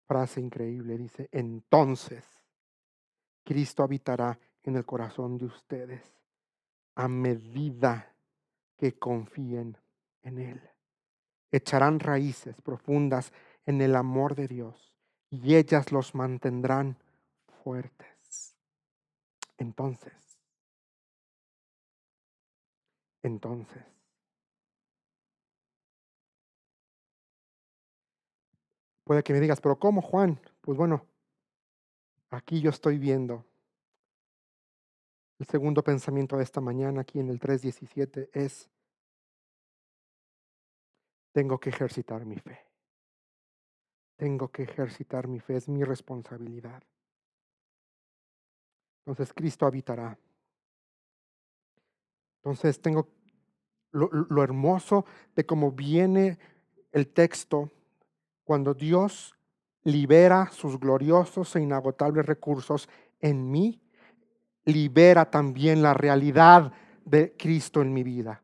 frase 0.05 0.41
increíble, 0.41 0.97
dice, 0.97 1.29
entonces 1.31 2.25
Cristo 3.43 3.83
habitará 3.83 4.37
en 4.63 4.75
el 4.75 4.85
corazón 4.85 5.37
de 5.37 5.45
ustedes 5.45 6.01
a 6.95 7.07
medida 7.07 8.13
que 8.77 8.97
confíen 8.97 9.77
en 10.21 10.39
Él. 10.39 10.61
Echarán 11.51 11.99
raíces 11.99 12.61
profundas 12.61 13.31
en 13.65 13.81
el 13.81 13.95
amor 13.95 14.35
de 14.35 14.47
Dios 14.47 14.93
y 15.29 15.55
ellas 15.55 15.91
los 15.91 16.13
mantendrán 16.15 16.97
fuertes. 17.63 18.55
Entonces, 19.57 20.13
entonces, 23.21 23.83
puede 29.09 29.23
que 29.23 29.33
me 29.33 29.39
digas, 29.39 29.59
pero 29.59 29.79
¿cómo 29.79 30.03
Juan? 30.03 30.39
Pues 30.61 30.77
bueno, 30.77 31.03
aquí 32.29 32.61
yo 32.61 32.69
estoy 32.69 32.99
viendo 32.99 33.43
el 35.39 35.47
segundo 35.47 35.83
pensamiento 35.83 36.37
de 36.37 36.43
esta 36.43 36.61
mañana, 36.61 37.01
aquí 37.01 37.19
en 37.19 37.29
el 37.29 37.39
3.17, 37.39 38.29
es, 38.33 38.69
tengo 41.31 41.59
que 41.59 41.71
ejercitar 41.71 42.23
mi 42.23 42.35
fe. 42.35 42.59
Tengo 44.15 44.51
que 44.51 44.61
ejercitar 44.61 45.27
mi 45.27 45.39
fe, 45.39 45.55
es 45.55 45.67
mi 45.67 45.83
responsabilidad. 45.83 46.83
Entonces 49.07 49.33
Cristo 49.33 49.65
habitará. 49.65 50.19
Entonces 52.43 52.79
tengo 52.79 53.07
lo, 53.89 54.43
hermoso 54.43 55.03
de 55.35 55.47
cómo 55.47 55.71
viene 55.71 56.37
el 56.91 57.07
texto 57.07 57.71
cuando 58.49 58.73
Dios 58.73 59.35
libera 59.83 60.49
sus 60.51 60.79
gloriosos 60.79 61.55
e 61.55 61.61
inagotables 61.61 62.25
recursos 62.25 62.89
en 63.19 63.51
mí, 63.51 63.79
libera 64.65 65.29
también 65.29 65.83
la 65.83 65.93
realidad 65.93 66.73
de 67.05 67.37
Cristo 67.37 67.83
en 67.83 67.93
mi 67.93 68.01
vida. 68.01 68.43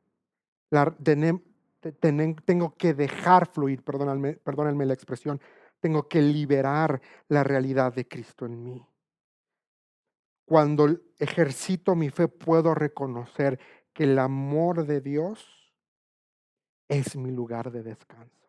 Tengo 2.45 2.75
que 2.77 2.93
dejar 2.93 3.47
fluir, 3.47 3.83
perdónenme, 3.83 4.33
perdónenme 4.33 4.85
la 4.85 4.93
expresión, 4.93 5.41
tengo 5.79 6.07
que 6.07 6.21
liberar 6.21 7.01
la 7.29 7.43
realidad 7.43 7.91
de 7.91 8.07
Cristo 8.07 8.45
en 8.45 8.63
mí. 8.63 8.87
Cuando 10.45 10.87
ejercito 11.17 11.95
mi 11.95 12.11
fe 12.11 12.27
puedo 12.27 12.75
reconocer 12.75 13.59
que 13.91 14.03
el 14.03 14.19
amor 14.19 14.85
de 14.85 15.01
Dios 15.01 15.73
es 16.87 17.15
mi 17.15 17.31
lugar 17.31 17.71
de 17.71 17.81
descanso. 17.81 18.44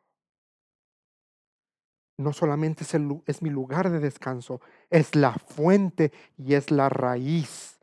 No 2.18 2.32
solamente 2.32 2.84
es, 3.26 3.42
mi 3.42 3.50
lugar 3.50 3.90
de 3.90 4.00
descanso, 4.00 4.60
es 4.88 5.14
la 5.14 5.34
fuente 5.34 6.12
y 6.38 6.54
es 6.54 6.70
la 6.70 6.88
raíz 6.88 7.78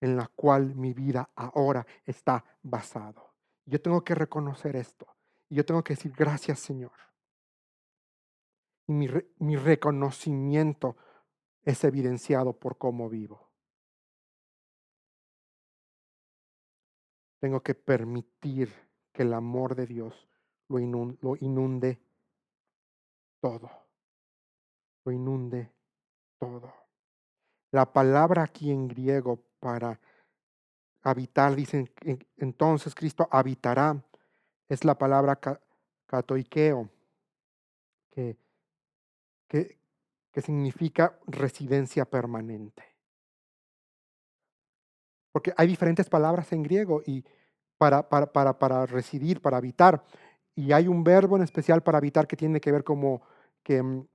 en 0.00 0.16
la 0.16 0.26
cual 0.34 0.74
mi 0.74 0.92
vida 0.92 1.30
ahora 1.36 1.86
está 2.04 2.44
basado. 2.62 3.34
Yo 3.66 3.80
tengo 3.80 4.02
que 4.02 4.14
reconocer 4.14 4.76
esto. 4.76 5.06
Y 5.48 5.56
yo 5.56 5.64
tengo 5.64 5.82
que 5.82 5.94
decir 5.94 6.12
gracias 6.16 6.58
Señor 6.58 6.92
y 8.88 8.92
mi, 8.92 9.56
reconocimiento 9.56 10.96
es 11.62 11.84
evidenciado 11.84 12.54
por 12.54 12.78
cómo 12.78 13.08
vivo. 13.08 13.50
Tengo 17.38 17.62
que 17.62 17.74
permitir 17.74 18.72
que 19.12 19.22
el 19.22 19.34
amor 19.34 19.74
de 19.74 19.86
Dios 19.86 20.28
lo 20.68 20.78
inunde 20.78 22.00
todo. 23.40 23.70
Lo 25.04 25.12
inunde 25.12 25.72
todo. 26.38 26.72
La 27.70 27.92
palabra 27.92 28.44
aquí 28.44 28.70
en 28.70 28.88
griego 28.88 29.42
para 29.60 30.00
habitar, 31.02 31.54
dicen 31.54 31.90
entonces 32.36 32.94
Cristo 32.94 33.28
habitará, 33.30 34.02
es 34.68 34.84
la 34.84 34.96
palabra 34.96 35.38
katoikeo, 36.06 36.90
que 38.10 38.36
que, 39.48 39.78
significa 40.42 41.18
residencia 41.26 42.04
permanente. 42.04 42.84
Porque 45.32 45.52
hay 45.56 45.66
diferentes 45.66 46.08
palabras 46.08 46.52
en 46.52 46.62
griego 46.62 47.02
y 47.04 47.24
para, 47.76 48.08
para, 48.08 48.32
para, 48.32 48.56
para, 48.56 48.86
residir, 48.86 49.40
para 49.40 49.56
habitar. 49.56 50.04
Y 50.58 50.72
hay 50.72 50.88
un 50.88 51.04
verbo 51.04 51.36
en 51.36 51.42
especial 51.44 51.84
para 51.84 51.98
habitar 51.98 52.26
que 52.26 52.36
tiene 52.36 52.60
que 52.60 52.72
ver 52.72 52.82
como 52.82 53.22
que, 53.62 53.80
mm, 53.80 54.08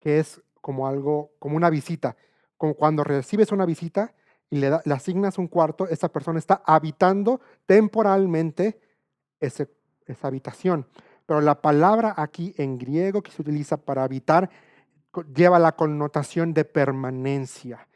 que 0.00 0.18
es 0.18 0.40
como 0.62 0.88
algo, 0.88 1.32
como 1.38 1.58
una 1.58 1.68
visita. 1.68 2.16
Como 2.56 2.72
cuando 2.72 3.04
recibes 3.04 3.52
una 3.52 3.66
visita 3.66 4.14
y 4.48 4.60
le, 4.60 4.68
asignas 4.90 5.36
un 5.36 5.46
cuarto, 5.46 5.86
esa 5.86 6.08
persona 6.08 6.38
está 6.38 6.62
habitando 6.64 7.42
temporalmente 7.66 8.80
ese, 9.38 9.68
esa 10.06 10.28
habitación. 10.28 10.86
Pero 11.26 11.42
la 11.42 11.60
palabra 11.60 12.14
aquí 12.16 12.54
en 12.56 12.78
griego 12.78 13.22
que 13.22 13.30
se 13.30 13.42
utiliza 13.42 13.76
para 13.76 14.04
habitar 14.04 14.48
lleva 15.34 15.58
la 15.58 15.72
connotación 15.72 16.54
de 16.54 16.64
permanencia. 16.64 17.86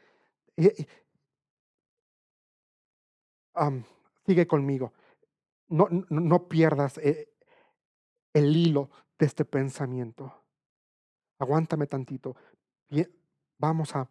sigue 4.27 4.45
conmigo. 4.45 4.93
No, 5.69 5.87
no, 5.89 6.47
pierdas 6.47 6.99
eh, 6.99 7.29
el 8.33 8.55
hilo 8.55 8.89
de 9.17 9.25
este 9.25 9.45
pensamiento. 9.45 10.33
Aguántame 11.39 11.87
tantito. 11.87 12.35
Vamos 13.57 13.93
a, 13.95 14.09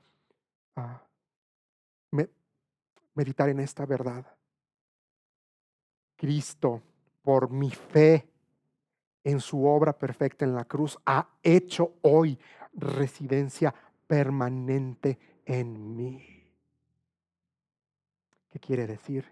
meditar 3.14 3.48
en 3.48 3.58
esta 3.58 3.84
verdad. 3.84 4.24
Cristo, 6.16 6.82
por 7.22 7.50
mi 7.50 7.70
fe 7.70 8.28
en 9.24 9.40
su 9.40 9.66
obra 9.66 9.98
perfecta 9.98 10.44
en 10.44 10.54
la 10.54 10.64
cruz, 10.64 10.96
ha 11.04 11.28
hecho 11.42 11.94
hoy 12.02 12.38
residencia 12.74 13.74
permanente 14.06 15.18
en 15.44 15.96
mí. 15.96 16.38
¿Qué 18.50 18.60
quiere 18.60 18.86
decir? 18.86 19.30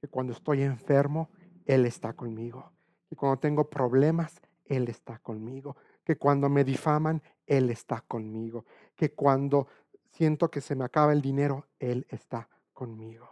Que 0.00 0.08
cuando 0.08 0.32
estoy 0.32 0.62
enfermo, 0.62 1.30
Él 1.66 1.86
está 1.86 2.12
conmigo. 2.12 2.72
Que 3.10 3.16
cuando 3.16 3.40
tengo 3.40 3.68
problemas, 3.68 4.40
Él 4.64 4.88
está 4.88 5.18
conmigo. 5.18 5.76
Que 6.04 6.16
cuando 6.16 6.48
me 6.48 6.62
difaman, 6.62 7.20
Él 7.44 7.70
está 7.70 8.02
conmigo. 8.02 8.64
Que 8.94 9.12
cuando 9.12 9.66
siento 10.12 10.48
que 10.48 10.60
se 10.60 10.76
me 10.76 10.84
acaba 10.84 11.12
el 11.12 11.20
dinero, 11.20 11.66
Él 11.80 12.06
está 12.08 12.48
conmigo. 12.72 13.28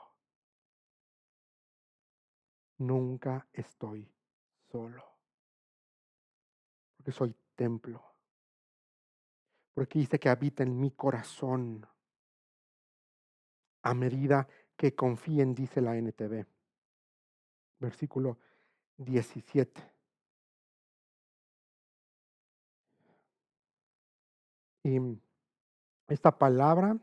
Nunca 2.78 3.46
estoy 3.52 4.12
solo. 4.72 5.04
Porque 6.96 7.12
soy 7.12 7.36
templo. 7.54 8.02
Porque 9.74 10.00
dice 10.00 10.18
que 10.18 10.28
habita 10.28 10.64
en 10.64 10.78
mi 10.78 10.90
corazón 10.90 11.86
a 13.82 13.94
medida 13.94 14.48
que 14.76 14.94
confíen, 14.96 15.54
dice 15.54 15.80
la 15.80 15.96
NTV. 15.96 16.44
Versículo 17.78 18.38
17. 18.98 19.82
Y 24.84 24.98
esta 26.08 26.36
palabra 26.36 26.96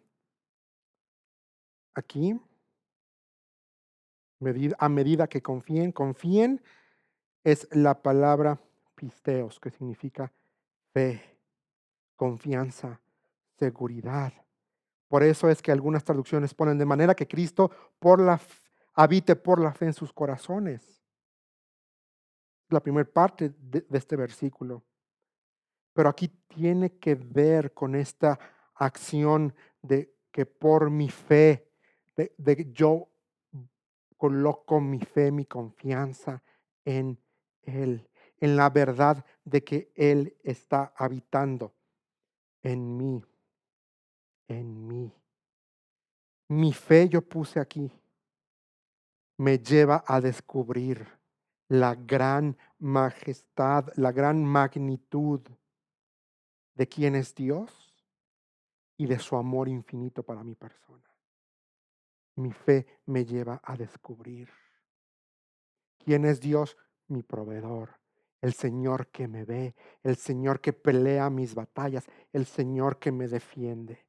aquí, 1.93 2.39
a 4.77 4.89
medida 4.89 5.27
que 5.27 5.41
confíen, 5.41 5.91
confíen, 5.91 6.61
es 7.43 7.67
la 7.71 8.01
palabra 8.01 8.59
pisteos, 8.95 9.59
que 9.59 9.69
significa 9.69 10.31
fe, 10.93 11.21
confianza, 12.15 12.99
seguridad. 13.57 14.33
Por 15.07 15.23
eso 15.23 15.49
es 15.49 15.61
que 15.61 15.71
algunas 15.71 16.03
traducciones 16.03 16.53
ponen 16.53 16.77
de 16.77 16.85
manera 16.85 17.15
que 17.15 17.27
Cristo 17.27 17.71
por 17.99 18.19
la, 18.19 18.39
habite 18.93 19.35
por 19.35 19.59
la 19.61 19.73
fe 19.73 19.85
en 19.85 19.93
sus 19.93 20.11
corazones. 20.11 21.04
La 22.69 22.79
primera 22.79 23.09
parte 23.09 23.53
de, 23.57 23.85
este 23.91 24.15
versículo. 24.15 24.83
Pero 25.93 26.09
aquí 26.09 26.27
tiene 26.47 26.97
que 26.97 27.15
ver 27.15 27.73
con 27.73 27.95
esta 27.95 28.37
acción 28.75 29.53
de 29.81 30.13
que 30.31 30.45
por 30.45 30.89
mi 30.89 31.09
fe, 31.09 31.71
de, 32.15 32.33
de 32.37 32.71
yo 32.73 33.07
coloco 34.17 34.81
mi 34.81 34.99
fe, 34.99 35.31
mi 35.31 35.45
confianza 35.45 36.43
en 36.83 37.17
Él, 37.61 38.09
en 38.39 38.55
la 38.57 38.69
verdad 38.69 39.23
de 39.45 39.63
que 39.63 39.91
Él 39.95 40.35
está 40.43 40.93
habitando 40.97 41.73
en 42.61 42.97
mí 42.97 43.23
en 44.47 44.87
mí. 44.87 45.11
Mi 46.47 46.73
fe 46.73 47.09
yo 47.09 47.21
puse 47.21 47.59
aquí. 47.59 47.91
Me 49.37 49.57
lleva 49.57 50.03
a 50.07 50.21
descubrir 50.21 51.07
la 51.79 51.95
gran 51.95 52.57
majestad, 52.79 53.87
la 53.95 54.11
gran 54.11 54.43
magnitud 54.43 55.41
de 56.73 56.87
quién 56.87 57.15
es 57.15 57.33
Dios 57.35 57.93
y 58.97 59.07
de 59.07 59.19
su 59.19 59.35
amor 59.35 59.67
infinito 59.67 60.23
para 60.23 60.43
mi 60.43 60.55
persona. 60.55 61.03
Mi 62.35 62.51
fe 62.51 62.99
me 63.05 63.25
lleva 63.25 63.61
a 63.63 63.77
descubrir 63.77 64.49
quién 65.97 66.25
es 66.25 66.41
Dios, 66.41 66.77
mi 67.07 67.23
proveedor, 67.23 67.99
el 68.41 68.53
Señor 68.53 69.07
que 69.07 69.27
me 69.27 69.45
ve, 69.45 69.75
el 70.03 70.17
Señor 70.17 70.59
que 70.59 70.73
pelea 70.73 71.29
mis 71.29 71.55
batallas, 71.55 72.05
el 72.33 72.45
Señor 72.45 72.99
que 72.99 73.11
me 73.11 73.27
defiende 73.27 74.05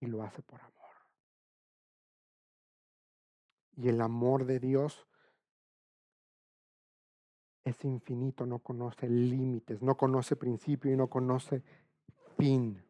y 0.00 0.06
lo 0.06 0.22
hace 0.22 0.42
por 0.42 0.60
amor. 0.60 0.74
Y 3.76 3.88
el 3.88 4.00
amor 4.00 4.44
de 4.44 4.58
Dios 4.58 5.06
es 7.64 7.84
infinito, 7.84 8.46
no 8.46 8.58
conoce 8.60 9.08
límites, 9.08 9.82
no 9.82 9.96
conoce 9.96 10.36
principio 10.36 10.92
y 10.92 10.96
no 10.96 11.08
conoce 11.08 11.62
fin. 12.36 12.82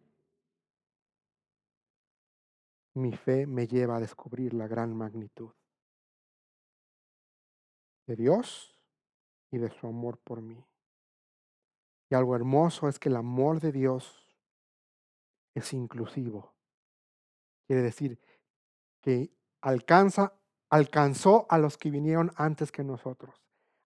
Mi 2.94 3.12
fe 3.12 3.46
me 3.46 3.66
lleva 3.66 3.96
a 3.96 4.00
descubrir 4.00 4.54
la 4.54 4.66
gran 4.66 4.96
magnitud 4.96 5.50
de 8.06 8.16
Dios 8.16 8.76
y 9.50 9.58
de 9.58 9.70
su 9.70 9.86
amor 9.86 10.18
por 10.18 10.42
mí. 10.42 10.64
Y 12.08 12.14
algo 12.14 12.34
hermoso 12.34 12.88
es 12.88 12.98
que 12.98 13.08
el 13.08 13.16
amor 13.16 13.60
de 13.60 13.70
Dios 13.70 14.26
es 15.54 15.72
inclusivo. 15.72 16.52
Quiere 17.66 17.82
decir 17.82 18.20
que 19.00 19.32
alcanza, 19.60 20.34
alcanzó 20.68 21.46
a 21.48 21.58
los 21.58 21.78
que 21.78 21.90
vinieron 21.90 22.32
antes 22.36 22.72
que 22.72 22.82
nosotros. 22.82 23.34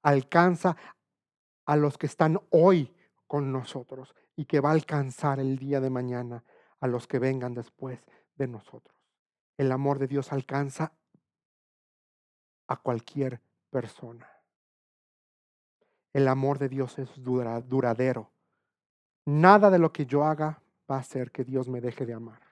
Alcanza 0.04 0.76
a 1.64 1.76
los 1.76 1.98
que 1.98 2.06
están 2.06 2.40
hoy 2.50 2.94
con 3.26 3.50
nosotros 3.50 4.14
y 4.36 4.44
que 4.44 4.60
va 4.60 4.68
a 4.68 4.74
alcanzar 4.74 5.40
el 5.40 5.58
día 5.58 5.80
de 5.80 5.90
mañana 5.90 6.44
a 6.80 6.86
los 6.86 7.06
que 7.06 7.18
vengan 7.18 7.54
después 7.54 7.98
de 8.36 8.46
nosotros. 8.46 8.94
El 9.56 9.72
amor 9.72 9.98
de 9.98 10.06
Dios 10.06 10.32
alcanza 10.32 10.92
a 12.66 12.76
cualquier 12.76 13.40
persona. 13.70 14.28
El 16.12 16.28
amor 16.28 16.58
de 16.58 16.68
Dios 16.68 16.98
es 16.98 17.10
duradero. 17.16 18.30
Nada 19.24 19.70
de 19.70 19.78
lo 19.78 19.90
que 19.92 20.04
yo 20.04 20.24
haga 20.24 20.62
va 20.90 20.96
a 20.96 21.00
hacer 21.00 21.30
que 21.32 21.44
Dios 21.44 21.66
me 21.66 21.80
deje 21.80 22.04
de 22.04 22.12
amar. 22.12 22.42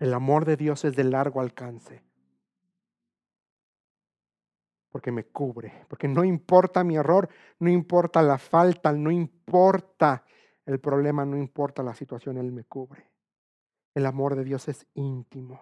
El 0.00 0.12
amor 0.12 0.44
de 0.44 0.56
Dios 0.56 0.84
es 0.84 0.96
de 0.96 1.04
largo 1.04 1.40
alcance. 1.40 2.07
Porque 4.90 5.12
me 5.12 5.24
cubre, 5.24 5.84
porque 5.88 6.08
no 6.08 6.24
importa 6.24 6.82
mi 6.82 6.96
error, 6.96 7.28
no 7.58 7.68
importa 7.68 8.22
la 8.22 8.38
falta, 8.38 8.92
no 8.92 9.10
importa 9.10 10.24
el 10.64 10.80
problema, 10.80 11.24
no 11.24 11.36
importa 11.36 11.82
la 11.82 11.94
situación, 11.94 12.38
Él 12.38 12.52
me 12.52 12.64
cubre. 12.64 13.10
El 13.94 14.06
amor 14.06 14.34
de 14.34 14.44
Dios 14.44 14.68
es 14.68 14.86
íntimo, 14.94 15.60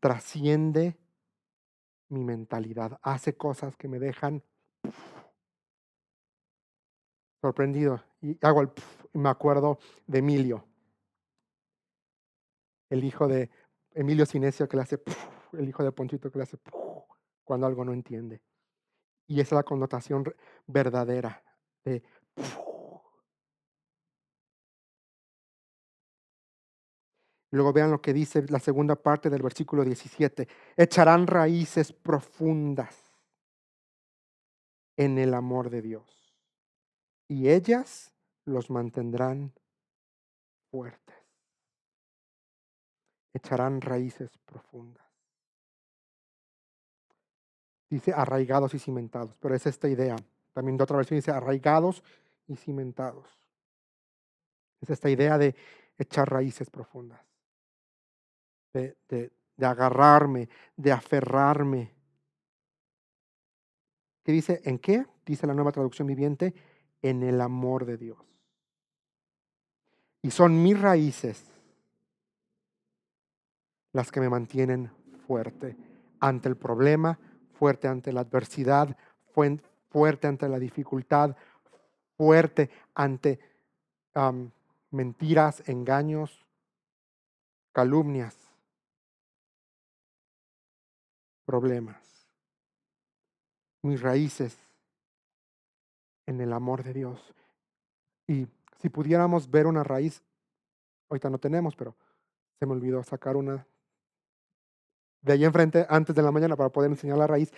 trasciende 0.00 0.96
mi 2.08 2.22
mentalidad, 2.22 2.98
hace 3.02 3.36
cosas 3.36 3.76
que 3.76 3.88
me 3.88 3.98
dejan 3.98 4.42
sorprendido. 7.40 8.00
Y 8.20 8.38
hago 8.46 8.60
el, 8.62 8.70
me 9.12 9.28
acuerdo 9.28 9.78
de 10.06 10.18
Emilio 10.18 10.64
el 12.94 13.04
hijo 13.04 13.28
de 13.28 13.50
Emilio 13.92 14.26
Sinesio 14.26 14.68
que 14.68 14.76
le 14.76 14.82
hace, 14.82 15.02
el 15.52 15.68
hijo 15.68 15.82
de 15.82 15.92
Ponchito 15.92 16.30
que 16.30 16.38
le 16.38 16.44
hace 16.44 16.56
cuando 17.44 17.66
algo 17.66 17.84
no 17.84 17.92
entiende. 17.92 18.42
Y 19.26 19.40
esa 19.40 19.54
es 19.54 19.58
la 19.58 19.62
connotación 19.62 20.24
verdadera 20.66 21.42
de 21.84 22.02
Luego 27.50 27.72
vean 27.72 27.92
lo 27.92 28.02
que 28.02 28.12
dice 28.12 28.44
la 28.48 28.58
segunda 28.58 28.96
parte 28.96 29.30
del 29.30 29.42
versículo 29.42 29.84
17. 29.84 30.48
Echarán 30.76 31.28
raíces 31.28 31.92
profundas 31.92 32.96
en 34.96 35.18
el 35.18 35.34
amor 35.34 35.70
de 35.70 35.82
Dios 35.82 36.34
y 37.28 37.48
ellas 37.48 38.12
los 38.44 38.70
mantendrán 38.70 39.52
fuertes 40.72 41.24
echarán 43.34 43.80
raíces 43.80 44.38
profundas. 44.46 45.03
Dice 47.94 48.12
arraigados 48.12 48.74
y 48.74 48.80
cimentados, 48.80 49.38
pero 49.38 49.54
es 49.54 49.64
esta 49.66 49.88
idea. 49.88 50.16
También 50.52 50.76
de 50.76 50.82
otra 50.82 50.96
versión 50.96 51.16
dice 51.16 51.30
arraigados 51.30 52.02
y 52.48 52.56
cimentados. 52.56 53.38
Es 54.80 54.90
esta 54.90 55.08
idea 55.08 55.38
de 55.38 55.54
echar 55.96 56.28
raíces 56.28 56.68
profundas, 56.70 57.20
de, 58.72 58.96
de 59.08 59.30
agarrarme, 59.64 60.48
de 60.76 60.90
aferrarme. 60.90 61.94
¿Qué 64.24 64.32
dice? 64.32 64.60
¿En 64.64 64.80
qué? 64.80 65.06
Dice 65.24 65.46
la 65.46 65.54
nueva 65.54 65.70
traducción 65.70 66.08
viviente, 66.08 66.52
en 67.00 67.22
el 67.22 67.40
amor 67.40 67.86
de 67.86 67.96
Dios. 67.96 68.18
Y 70.20 70.32
son 70.32 70.60
mis 70.60 70.80
raíces 70.80 71.44
las 73.92 74.10
que 74.10 74.18
me 74.18 74.28
mantienen 74.28 74.90
fuerte 75.28 75.76
ante 76.18 76.48
el 76.48 76.56
problema, 76.56 77.20
fuerte 77.64 77.88
ante 77.88 78.12
la 78.12 78.20
adversidad, 78.20 78.94
fuerte 79.88 80.26
ante 80.26 80.46
la 80.50 80.58
dificultad, 80.58 81.34
fuerte 82.14 82.68
ante 82.94 83.40
mentiras, 84.90 85.66
engaños, 85.66 86.44
calumnias. 87.72 88.36
problemas. 91.46 92.28
Mis 93.82 94.02
raíces 94.02 94.58
en 96.26 96.40
el 96.42 96.52
amor 96.52 96.82
de 96.82 96.92
Dios. 96.92 97.34
Y 98.26 98.46
si 98.82 98.90
pudiéramos 98.90 99.50
ver 99.50 99.66
una 99.66 99.84
raíz, 99.84 100.22
ahorita 101.08 101.30
no 101.30 101.38
tenemos, 101.38 101.76
pero 101.76 101.94
se 102.58 102.66
me 102.66 102.72
olvidó 102.72 103.02
sacar 103.02 103.36
una 103.36 103.66
de 105.24 105.32
ahí 105.32 105.44
enfrente 105.44 105.86
antes 105.88 106.14
de 106.14 106.22
la 106.22 106.30
mañana 106.30 106.54
para 106.54 106.68
poder 106.68 106.90
enseñar 106.90 107.16
la 107.16 107.26
raíz. 107.26 107.52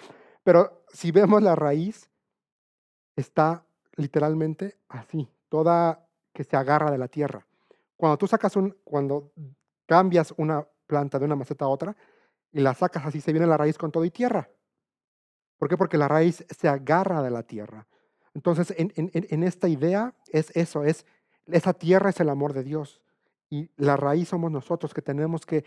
Pero 0.45 0.85
si 0.93 1.11
vemos 1.11 1.43
la 1.43 1.57
raíz, 1.57 2.09
está 3.17 3.67
literalmente 3.97 4.79
así, 4.89 5.29
toda 5.49 6.09
que 6.33 6.45
se 6.45 6.57
agarra 6.57 6.91
de 6.91 6.99
la 6.99 7.09
tierra. 7.09 7.45
Cuando 7.97 8.17
tú 8.17 8.29
sacas 8.29 8.55
un, 8.57 8.77
cuando 8.85 9.33
cambias 9.87 10.33
una 10.37 10.67
planta 10.87 11.19
de 11.19 11.25
una 11.25 11.35
maceta 11.35 11.65
a 11.65 11.69
otra 11.69 11.97
y 12.53 12.61
la 12.61 12.75
sacas 12.75 13.05
así, 13.07 13.21
se 13.21 13.33
viene 13.33 13.47
la 13.47 13.57
raíz 13.57 13.77
con 13.77 13.91
todo 13.91 14.05
y 14.05 14.11
tierra. 14.11 14.49
¿Por 15.59 15.69
qué? 15.69 15.77
Porque 15.77 15.99
la 15.99 16.07
raíz 16.07 16.45
se 16.49 16.69
agarra 16.69 17.23
de 17.23 17.31
la 17.31 17.43
tierra. 17.43 17.87
Entonces, 18.35 18.75
en, 18.77 18.93
en 18.95 19.43
esta 19.43 19.67
idea 19.67 20.15
es 20.29 20.55
eso, 20.55 20.85
es 20.85 21.07
esa 21.47 21.73
tierra 21.73 22.11
es 22.11 22.21
el 22.21 22.29
amor 22.29 22.53
de 22.53 22.63
Dios 22.63 23.01
y 23.49 23.71
la 23.77 23.97
raíz 23.97 24.29
somos 24.29 24.51
nosotros 24.51 24.93
que 24.93 25.03
tenemos 25.03 25.47
que 25.47 25.65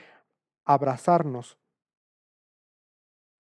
abrazarnos 0.66 1.58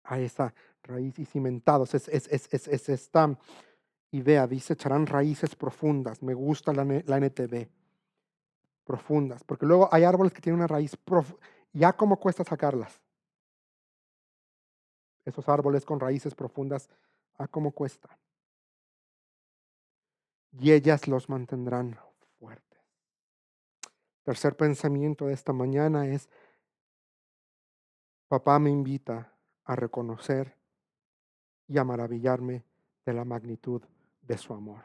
a 0.04 0.20
esa 0.20 0.54
raíz 0.84 1.18
y 1.20 1.26
cimentados. 1.26 1.94
Es, 1.94 2.08
es, 2.08 2.28
es, 2.32 2.68
es, 2.68 2.90
esta 2.90 3.38
idea, 4.12 4.48
dice, 4.48 4.74
echarán 4.74 5.08
raíces 5.08 5.56
profundas. 5.56 6.22
Me 6.22 6.34
gusta 6.34 6.74
la, 6.74 6.84
la 6.84 7.18
NTV. 7.18 7.68
Profundas. 8.84 9.44
Porque 9.44 9.66
luego 9.66 9.90
hay 9.92 10.04
árboles 10.04 10.34
que 10.34 10.42
tienen 10.42 10.60
una 10.60 10.68
raíz 10.68 10.96
profunda. 10.98 11.42
Ya 11.72 11.94
cómo 11.94 12.20
cuesta 12.20 12.44
sacarlas. 12.44 13.02
Esos 15.26 15.48
árboles 15.48 15.86
con 15.86 16.00
raíces 16.00 16.36
profundas, 16.36 16.90
¿a 17.38 17.48
cómo 17.48 17.72
cuesta? 17.72 18.18
Y 20.52 20.72
ellas 20.72 21.08
los 21.08 21.30
mantendrán 21.30 21.98
fuertes. 22.38 22.80
Tercer 24.24 24.56
pensamiento 24.56 25.28
de 25.28 25.34
esta 25.34 25.54
mañana 25.54 26.06
es, 26.06 26.30
papá 28.28 28.60
me 28.60 28.70
invita 28.70 29.33
a 29.66 29.76
reconocer 29.76 30.58
y 31.68 31.78
a 31.78 31.84
maravillarme 31.84 32.64
de 33.06 33.14
la 33.14 33.26
magnitud 33.26 33.82
de 34.22 34.38
su 34.38 34.54
amor. 34.54 34.84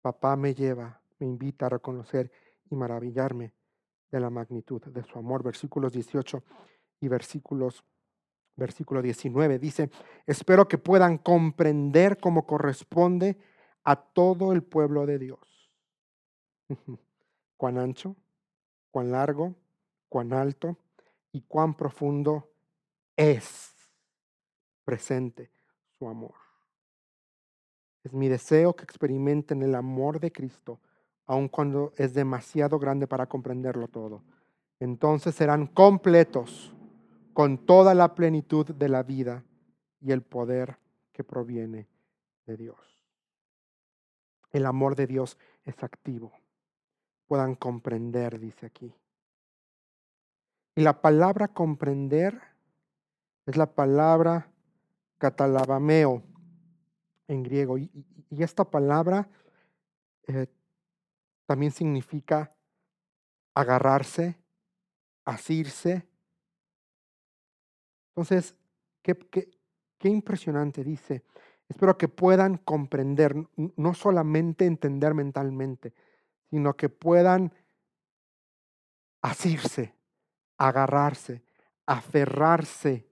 Papá 0.00 0.36
me 0.36 0.54
lleva, 0.54 1.00
me 1.18 1.26
invita 1.26 1.66
a 1.66 1.70
reconocer 1.70 2.30
y 2.70 2.74
maravillarme 2.74 3.54
de 4.10 4.20
la 4.20 4.30
magnitud 4.30 4.82
de 4.82 5.02
su 5.04 5.18
amor. 5.18 5.42
Versículos 5.42 5.92
18 5.92 6.42
y 7.00 7.08
versículos 7.08 7.84
versículo 8.54 9.00
19 9.00 9.58
dice, 9.58 9.90
espero 10.26 10.68
que 10.68 10.76
puedan 10.76 11.18
comprender 11.18 12.18
cómo 12.18 12.46
corresponde 12.46 13.38
a 13.82 13.96
todo 13.96 14.52
el 14.52 14.62
pueblo 14.62 15.06
de 15.06 15.18
Dios. 15.18 15.70
cuán 17.56 17.78
ancho, 17.78 18.16
cuán 18.90 19.10
largo, 19.10 19.54
cuán 20.08 20.32
alto 20.32 20.76
y 21.32 21.42
cuán 21.42 21.74
profundo 21.74 22.50
es 23.16 23.71
presente 24.84 25.50
su 25.98 26.08
amor. 26.08 26.34
Es 28.04 28.12
mi 28.12 28.28
deseo 28.28 28.74
que 28.74 28.84
experimenten 28.84 29.62
el 29.62 29.74
amor 29.74 30.18
de 30.18 30.32
Cristo, 30.32 30.80
aun 31.26 31.48
cuando 31.48 31.92
es 31.96 32.14
demasiado 32.14 32.78
grande 32.78 33.06
para 33.06 33.26
comprenderlo 33.26 33.88
todo. 33.88 34.22
Entonces 34.80 35.34
serán 35.34 35.66
completos 35.68 36.74
con 37.32 37.58
toda 37.58 37.94
la 37.94 38.14
plenitud 38.14 38.66
de 38.66 38.88
la 38.88 39.02
vida 39.02 39.44
y 40.00 40.10
el 40.10 40.22
poder 40.22 40.78
que 41.12 41.22
proviene 41.22 41.86
de 42.46 42.56
Dios. 42.56 42.78
El 44.50 44.66
amor 44.66 44.96
de 44.96 45.06
Dios 45.06 45.38
es 45.64 45.82
activo. 45.82 46.32
Puedan 47.26 47.54
comprender, 47.54 48.38
dice 48.38 48.66
aquí. 48.66 48.92
Y 50.74 50.82
la 50.82 51.00
palabra 51.00 51.48
comprender 51.48 52.40
es 53.46 53.56
la 53.56 53.66
palabra 53.66 54.51
catalabameo 55.22 56.20
en 57.28 57.44
griego. 57.44 57.78
Y, 57.78 57.88
esta 58.40 58.64
palabra 58.64 59.28
eh, 60.26 60.48
también 61.46 61.70
significa 61.70 62.52
agarrarse, 63.54 64.36
asirse. 65.24 66.08
Entonces, 68.08 68.56
qué, 69.02 69.14
qué 69.98 70.08
impresionante 70.08 70.82
dice. 70.82 71.22
Espero 71.68 71.96
que 71.96 72.08
puedan 72.08 72.56
comprender, 72.56 73.36
no 73.76 73.94
solamente 73.94 74.66
entender 74.66 75.14
mentalmente, 75.14 75.94
sino 76.50 76.74
que 76.74 76.88
puedan 76.88 77.52
asirse, 79.20 79.94
agarrarse, 80.56 81.44
aferrarse 81.86 83.11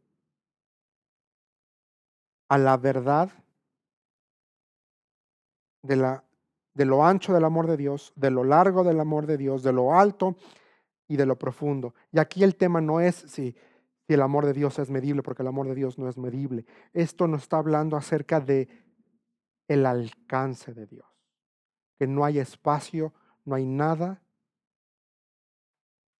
a 2.50 2.58
la 2.58 2.76
verdad 2.76 3.30
de, 5.82 5.94
la, 5.94 6.24
de 6.74 6.84
lo 6.84 7.04
ancho 7.04 7.32
del 7.32 7.44
amor 7.44 7.68
de 7.68 7.76
Dios, 7.76 8.12
de 8.16 8.30
lo 8.30 8.42
largo 8.42 8.82
del 8.82 8.98
amor 8.98 9.26
de 9.26 9.38
Dios, 9.38 9.62
de 9.62 9.72
lo 9.72 9.94
alto 9.94 10.36
y 11.06 11.16
de 11.16 11.26
lo 11.26 11.38
profundo. 11.38 11.94
Y 12.10 12.18
aquí 12.18 12.42
el 12.42 12.56
tema 12.56 12.80
no 12.80 13.00
es 13.00 13.14
si, 13.14 13.54
si 14.06 14.14
el 14.14 14.20
amor 14.20 14.46
de 14.46 14.52
Dios 14.52 14.80
es 14.80 14.90
medible, 14.90 15.22
porque 15.22 15.42
el 15.42 15.48
amor 15.48 15.68
de 15.68 15.76
Dios 15.76 15.96
no 15.96 16.08
es 16.08 16.18
medible. 16.18 16.66
Esto 16.92 17.28
nos 17.28 17.42
está 17.42 17.58
hablando 17.58 17.96
acerca 17.96 18.40
de 18.40 18.68
el 19.68 19.86
alcance 19.86 20.74
de 20.74 20.86
Dios, 20.86 21.06
que 22.00 22.08
no 22.08 22.24
hay 22.24 22.40
espacio, 22.40 23.14
no 23.44 23.54
hay 23.54 23.64
nada 23.64 24.20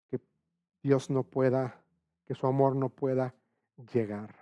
que 0.09 0.21
Dios 0.81 1.11
no 1.11 1.25
pueda, 1.25 1.83
que 2.25 2.37
su 2.37 2.47
amor 2.47 2.77
no 2.77 2.89
pueda 2.89 3.35
llegar. 3.93 4.40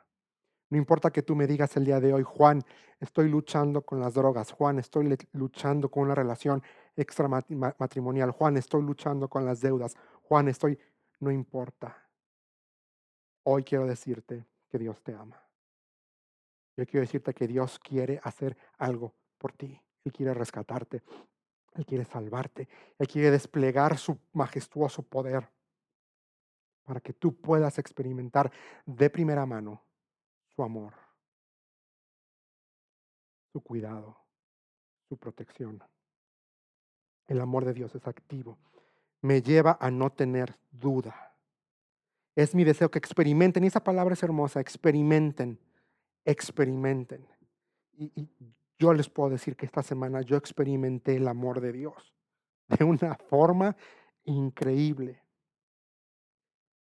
No 0.70 0.76
importa 0.76 1.10
que 1.10 1.22
tú 1.22 1.34
me 1.34 1.46
digas 1.46 1.76
el 1.76 1.84
día 1.84 1.98
de 2.00 2.12
hoy, 2.12 2.22
Juan, 2.22 2.62
estoy 3.00 3.28
luchando 3.28 3.82
con 3.82 4.00
las 4.00 4.14
drogas, 4.14 4.52
Juan, 4.52 4.78
estoy 4.78 5.16
luchando 5.32 5.90
con 5.90 6.02
una 6.04 6.14
relación 6.14 6.62
extramatrimonial, 6.94 8.32
Juan, 8.32 8.56
estoy 8.58 8.82
luchando 8.82 9.28
con 9.28 9.46
las 9.46 9.60
deudas, 9.60 9.96
Juan, 10.22 10.48
estoy, 10.48 10.78
no 11.20 11.30
importa. 11.30 11.96
Hoy 13.44 13.64
quiero 13.64 13.86
decirte 13.86 14.44
que 14.68 14.78
Dios 14.78 15.02
te 15.02 15.14
ama. 15.14 15.42
Yo 16.76 16.86
quiero 16.86 17.00
decirte 17.00 17.32
que 17.32 17.46
Dios 17.46 17.78
quiere 17.78 18.20
hacer 18.22 18.56
algo 18.76 19.14
por 19.38 19.52
ti. 19.52 19.80
Él 20.04 20.12
quiere 20.12 20.34
rescatarte. 20.34 21.02
Él 21.74 21.86
quiere 21.86 22.04
salvarte. 22.04 22.68
Él 22.98 23.08
quiere 23.08 23.30
desplegar 23.30 23.96
su 23.96 24.18
majestuoso 24.32 25.02
poder 25.02 25.48
para 26.84 27.00
que 27.00 27.14
tú 27.14 27.34
puedas 27.34 27.78
experimentar 27.78 28.52
de 28.84 29.10
primera 29.10 29.44
mano 29.46 29.87
su 30.58 30.64
amor, 30.64 30.92
su 33.52 33.60
cuidado, 33.60 34.16
su 35.08 35.16
protección. 35.16 35.80
El 37.28 37.40
amor 37.40 37.64
de 37.64 37.74
Dios 37.74 37.94
es 37.94 38.04
activo. 38.08 38.58
Me 39.22 39.40
lleva 39.40 39.78
a 39.80 39.92
no 39.92 40.10
tener 40.10 40.58
duda. 40.72 41.32
Es 42.34 42.56
mi 42.56 42.64
deseo 42.64 42.90
que 42.90 42.98
experimenten, 42.98 43.62
y 43.62 43.68
esa 43.68 43.84
palabra 43.84 44.14
es 44.14 44.22
hermosa, 44.24 44.58
experimenten, 44.58 45.60
experimenten. 46.24 47.24
Y, 47.92 48.28
yo 48.80 48.92
les 48.92 49.08
puedo 49.08 49.30
decir 49.30 49.54
que 49.54 49.66
esta 49.66 49.84
semana 49.84 50.22
yo 50.22 50.36
experimenté 50.36 51.14
el 51.16 51.28
amor 51.28 51.60
de 51.60 51.70
Dios 51.70 52.16
de 52.66 52.82
una 52.82 53.14
forma 53.14 53.76
increíble. 54.24 55.22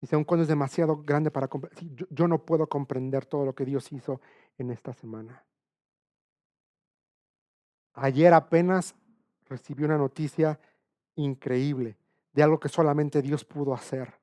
Dice, 0.00 0.16
aun 0.16 0.24
cuando 0.24 0.42
es 0.42 0.48
demasiado 0.48 1.02
grande 1.02 1.30
para 1.30 1.48
comprender, 1.48 1.94
yo, 1.94 2.06
yo 2.10 2.26
no 2.26 2.44
puedo 2.44 2.66
comprender 2.68 3.26
todo 3.26 3.44
lo 3.44 3.54
que 3.54 3.66
Dios 3.66 3.92
hizo 3.92 4.20
en 4.56 4.70
esta 4.70 4.92
semana. 4.94 5.44
Ayer 7.94 8.32
apenas 8.32 8.94
recibí 9.46 9.84
una 9.84 9.98
noticia 9.98 10.58
increíble 11.16 11.98
de 12.32 12.42
algo 12.42 12.58
que 12.58 12.68
solamente 12.68 13.20
Dios 13.20 13.44
pudo 13.44 13.74
hacer. 13.74 14.14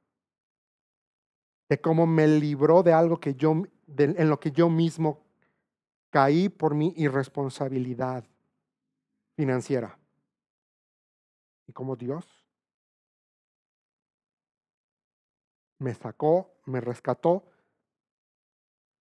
De 1.69 1.79
cómo 1.79 2.07
me 2.07 2.27
libró 2.27 2.81
de 2.81 2.93
algo 2.93 3.19
que 3.19 3.35
yo, 3.35 3.51
en 3.97 4.29
lo 4.29 4.39
que 4.39 4.51
yo 4.51 4.69
mismo 4.69 5.21
caí 6.09 6.49
por 6.49 6.73
mi 6.73 6.93
irresponsabilidad 6.95 8.23
financiera. 9.35 9.99
Y 11.67 11.73
como 11.73 11.95
Dios 11.95 12.36
me 15.79 15.93
sacó, 15.93 16.51
me 16.65 16.81
rescató, 16.81 17.43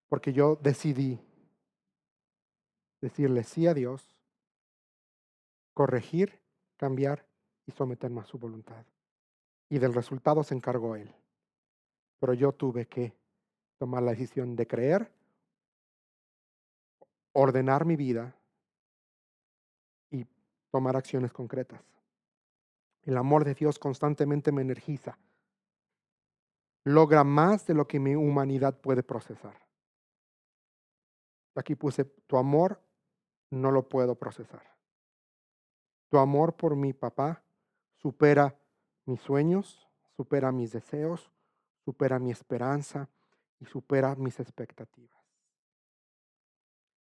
porque 0.09 0.33
yo 0.33 0.57
decidí 0.57 1.21
decirle 3.01 3.45
sí 3.45 3.67
a 3.67 3.75
Dios, 3.75 4.17
corregir, 5.75 6.41
cambiar 6.77 7.27
y 7.67 7.73
someterme 7.73 8.21
a 8.21 8.25
su 8.25 8.39
voluntad. 8.39 8.85
Y 9.69 9.79
del 9.79 9.95
resultado 9.95 10.43
se 10.45 10.55
encargó 10.55 10.97
Él. 10.97 11.13
Pero 12.21 12.35
yo 12.35 12.53
tuve 12.53 12.87
que 12.87 13.13
tomar 13.79 14.03
la 14.03 14.13
decisión 14.13 14.57
de 14.57 14.67
creer, 14.67 15.13
ordenar 17.33 17.85
mi 17.85 17.97
vida 17.97 18.35
y 20.11 20.25
tomar 20.71 20.97
acciones 20.97 21.33
concretas. 21.33 21.83
El 23.03 23.17
amor 23.17 23.45
de 23.45 23.55
Dios 23.55 23.79
constantemente 23.79 24.51
me 24.53 24.63
energiza. 24.63 25.19
Logra 26.87 27.25
más 27.25 27.67
de 27.67 27.75
lo 27.75 27.89
que 27.89 27.99
mi 27.99 28.15
humanidad 28.15 28.81
puede 28.81 29.03
procesar. 29.03 29.61
Aquí 31.57 31.75
puse, 31.75 32.05
tu 32.05 32.37
amor 32.37 32.81
no 33.51 33.73
lo 33.73 33.89
puedo 33.89 34.15
procesar. 34.15 34.63
Tu 36.09 36.17
amor 36.17 36.55
por 36.55 36.77
mi 36.77 36.93
papá 36.93 37.43
supera 37.97 38.57
mis 39.05 39.21
sueños, 39.21 39.89
supera 40.17 40.53
mis 40.53 40.71
deseos, 40.71 41.33
supera 41.85 42.21
mi 42.21 42.31
esperanza 42.31 43.09
y 43.59 43.65
supera 43.65 44.15
mis 44.15 44.39
expectativas. 44.39 45.21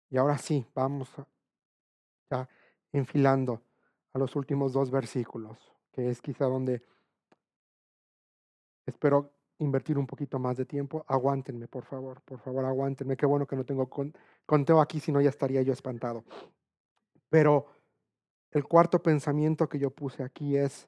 Y 0.09 0.17
ahora 0.17 0.39
sí, 0.39 0.65
vamos 0.73 1.11
ya 2.31 2.49
enfilando 2.91 3.61
a 4.13 4.17
los 4.17 4.35
últimos 4.35 4.73
dos 4.73 4.89
versículos, 4.89 5.71
que 5.91 6.09
es 6.09 6.21
quizá 6.21 6.45
donde 6.45 6.81
espero 8.87 9.35
invertir 9.59 9.97
un 9.97 10.05
poquito 10.07 10.39
más 10.39 10.57
de 10.57 10.65
tiempo. 10.65 11.05
Aguántenme, 11.07 11.67
por 11.67 11.85
favor, 11.85 12.21
por 12.21 12.39
favor, 12.39 12.65
aguántenme. 12.65 13.15
Qué 13.15 13.25
bueno 13.25 13.47
que 13.47 13.55
no 13.55 13.65
tengo 13.65 13.89
conteo 14.45 14.81
aquí, 14.81 14.99
si 14.99 15.11
no 15.11 15.21
ya 15.21 15.29
estaría 15.29 15.61
yo 15.61 15.73
espantado. 15.73 16.23
Pero 17.29 17.67
el 18.51 18.63
cuarto 18.65 19.01
pensamiento 19.01 19.67
que 19.67 19.79
yo 19.79 19.91
puse 19.91 20.23
aquí 20.23 20.57
es, 20.57 20.87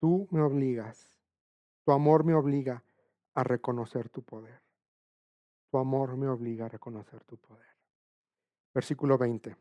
tú 0.00 0.28
me 0.30 0.40
obligas, 0.40 1.18
tu 1.84 1.92
amor 1.92 2.24
me 2.24 2.34
obliga 2.34 2.82
a 3.34 3.44
reconocer 3.44 4.08
tu 4.08 4.22
poder. 4.22 4.60
Tu 5.70 5.78
amor 5.78 6.16
me 6.16 6.28
obliga 6.28 6.66
a 6.66 6.68
reconocer 6.68 7.22
tu 7.24 7.36
poder. 7.36 7.66
Versículo 8.72 9.18
20. 9.18 9.56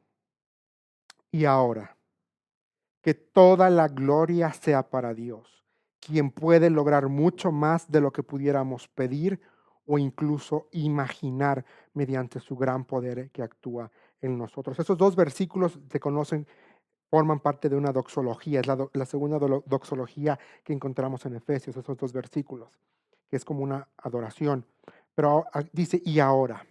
Y 1.31 1.45
ahora, 1.45 1.94
que 3.05 3.13
toda 3.13 3.69
la 3.69 3.87
gloria 3.87 4.51
sea 4.51 4.89
para 4.89 5.13
Dios, 5.13 5.63
quien 5.99 6.31
puede 6.31 6.71
lograr 6.71 7.07
mucho 7.07 7.51
más 7.51 7.91
de 7.91 8.01
lo 8.01 8.11
que 8.11 8.23
pudiéramos 8.23 8.87
pedir 8.87 9.39
o 9.85 9.99
incluso 9.99 10.69
imaginar 10.71 11.63
mediante 11.93 12.39
su 12.39 12.55
gran 12.55 12.83
poder 12.83 13.29
que 13.29 13.43
actúa 13.43 13.91
en 14.21 14.39
nosotros. 14.39 14.79
Esos 14.79 14.97
dos 14.97 15.15
versículos 15.15 15.79
se 15.87 15.99
conocen, 15.99 16.47
forman 17.11 17.41
parte 17.41 17.69
de 17.69 17.75
una 17.75 17.91
doxología, 17.91 18.61
es 18.61 18.65
la, 18.65 18.89
la 18.91 19.05
segunda 19.05 19.37
doxología 19.37 20.39
que 20.63 20.73
encontramos 20.73 21.23
en 21.27 21.35
Efesios, 21.35 21.77
esos 21.77 21.95
dos 21.95 22.11
versículos, 22.11 22.69
que 23.29 23.35
es 23.35 23.45
como 23.45 23.61
una 23.61 23.87
adoración. 23.97 24.65
Pero 25.13 25.45
ah, 25.53 25.61
dice, 25.71 26.01
y 26.03 26.17
ahora, 26.17 26.65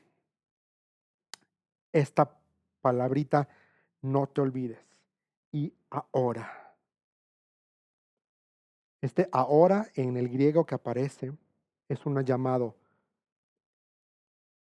esta 1.93 2.29
palabrita 2.81 3.49
no 4.03 4.27
te 4.27 4.41
olvides, 4.41 4.85
y 5.53 5.73
ahora. 6.13 6.77
Este 9.01 9.29
ahora 9.33 9.87
en 9.95 10.17
el 10.17 10.29
griego 10.29 10.65
que 10.65 10.75
aparece 10.75 11.33
es 11.89 12.07
un 12.07 12.21
llamado 12.23 12.75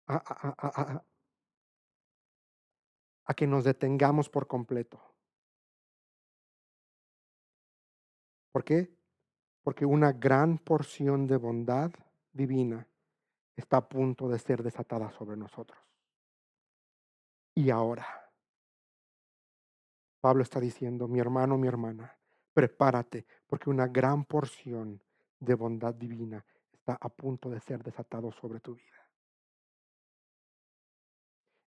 a, 0.08 1.04
a 3.26 3.34
que 3.34 3.48
nos 3.48 3.64
detengamos 3.64 4.30
por 4.30 4.48
completo. 4.48 5.00
¿Por 8.52 8.64
qué? 8.64 8.94
Porque 9.64 9.86
una 9.86 10.12
gran 10.12 10.58
porción 10.58 11.28
de 11.28 11.38
bondad 11.38 11.92
divina 12.34 12.86
está 13.56 13.78
a 13.78 13.88
punto 13.88 14.28
de 14.28 14.40
ser 14.40 14.64
desatada 14.64 15.12
sobre 15.12 15.38
nosotros. 15.38 15.80
Y 17.56 17.70
ahora, 17.70 18.21
Pablo 20.22 20.44
está 20.44 20.60
diciendo, 20.60 21.08
mi 21.08 21.20
hermano, 21.20 21.58
mi 21.58 21.68
hermana, 21.68 22.16
prepárate, 22.54 23.26
porque 23.48 23.70
una 23.70 23.88
gran 23.88 24.24
porción 24.24 25.02
de 25.40 25.56
bondad 25.56 25.96
divina 25.96 26.46
está 26.72 26.98
a 27.02 27.10
punto 27.10 27.50
de 27.50 27.60
ser 27.60 27.84
desatado 27.84 28.32
sobre 28.32 28.60
tu 28.60 28.76
vida. 28.76 29.10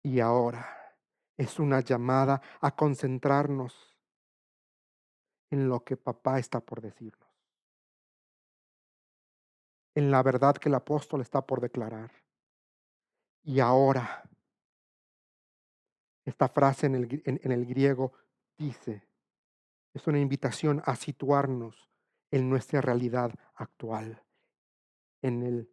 Y 0.02 0.20
ahora, 0.20 0.66
es 1.36 1.58
una 1.60 1.80
llamada 1.80 2.42
a 2.60 2.74
concentrarnos 2.74 3.96
en 5.50 5.68
lo 5.68 5.84
que 5.84 5.96
papá 5.96 6.38
está 6.38 6.60
por 6.60 6.80
decirnos, 6.80 7.28
en 9.94 10.10
la 10.10 10.22
verdad 10.22 10.56
que 10.56 10.68
el 10.68 10.74
apóstol 10.74 11.20
está 11.20 11.46
por 11.46 11.60
declarar. 11.60 12.10
Y 13.44 13.60
ahora, 13.60 14.22
esta 16.24 16.48
frase 16.48 16.86
en 16.86 16.94
el, 16.96 17.22
en, 17.24 17.52
el 17.52 17.64
griego 17.64 18.12
dice, 18.58 19.08
es 19.94 20.06
una 20.06 20.18
invitación 20.18 20.82
a 20.84 20.96
situarnos 20.96 21.88
en 22.30 22.50
nuestra 22.50 22.80
realidad 22.80 23.32
actual, 23.54 24.22
en 25.22 25.42
el 25.42 25.70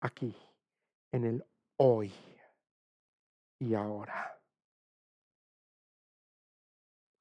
aquí, 0.00 0.36
en 1.12 1.24
el 1.24 1.46
hoy 1.76 2.12
y 3.58 3.74
ahora. 3.74 4.36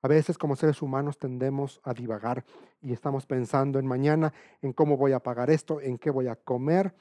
A 0.01 0.07
veces 0.07 0.37
como 0.37 0.55
seres 0.55 0.81
humanos 0.81 1.17
tendemos 1.17 1.81
a 1.83 1.93
divagar 1.93 2.45
y 2.81 2.93
estamos 2.93 3.25
pensando 3.25 3.79
en 3.79 3.85
mañana, 3.85 4.33
en 4.61 4.71
cómo 4.71 4.95
voy 4.95 5.11
a 5.11 5.19
pagar 5.19 5.49
esto, 5.49 5.81
en 5.81 5.97
qué 5.97 6.09
voy 6.09 6.27
a 6.27 6.37
comer. 6.37 6.95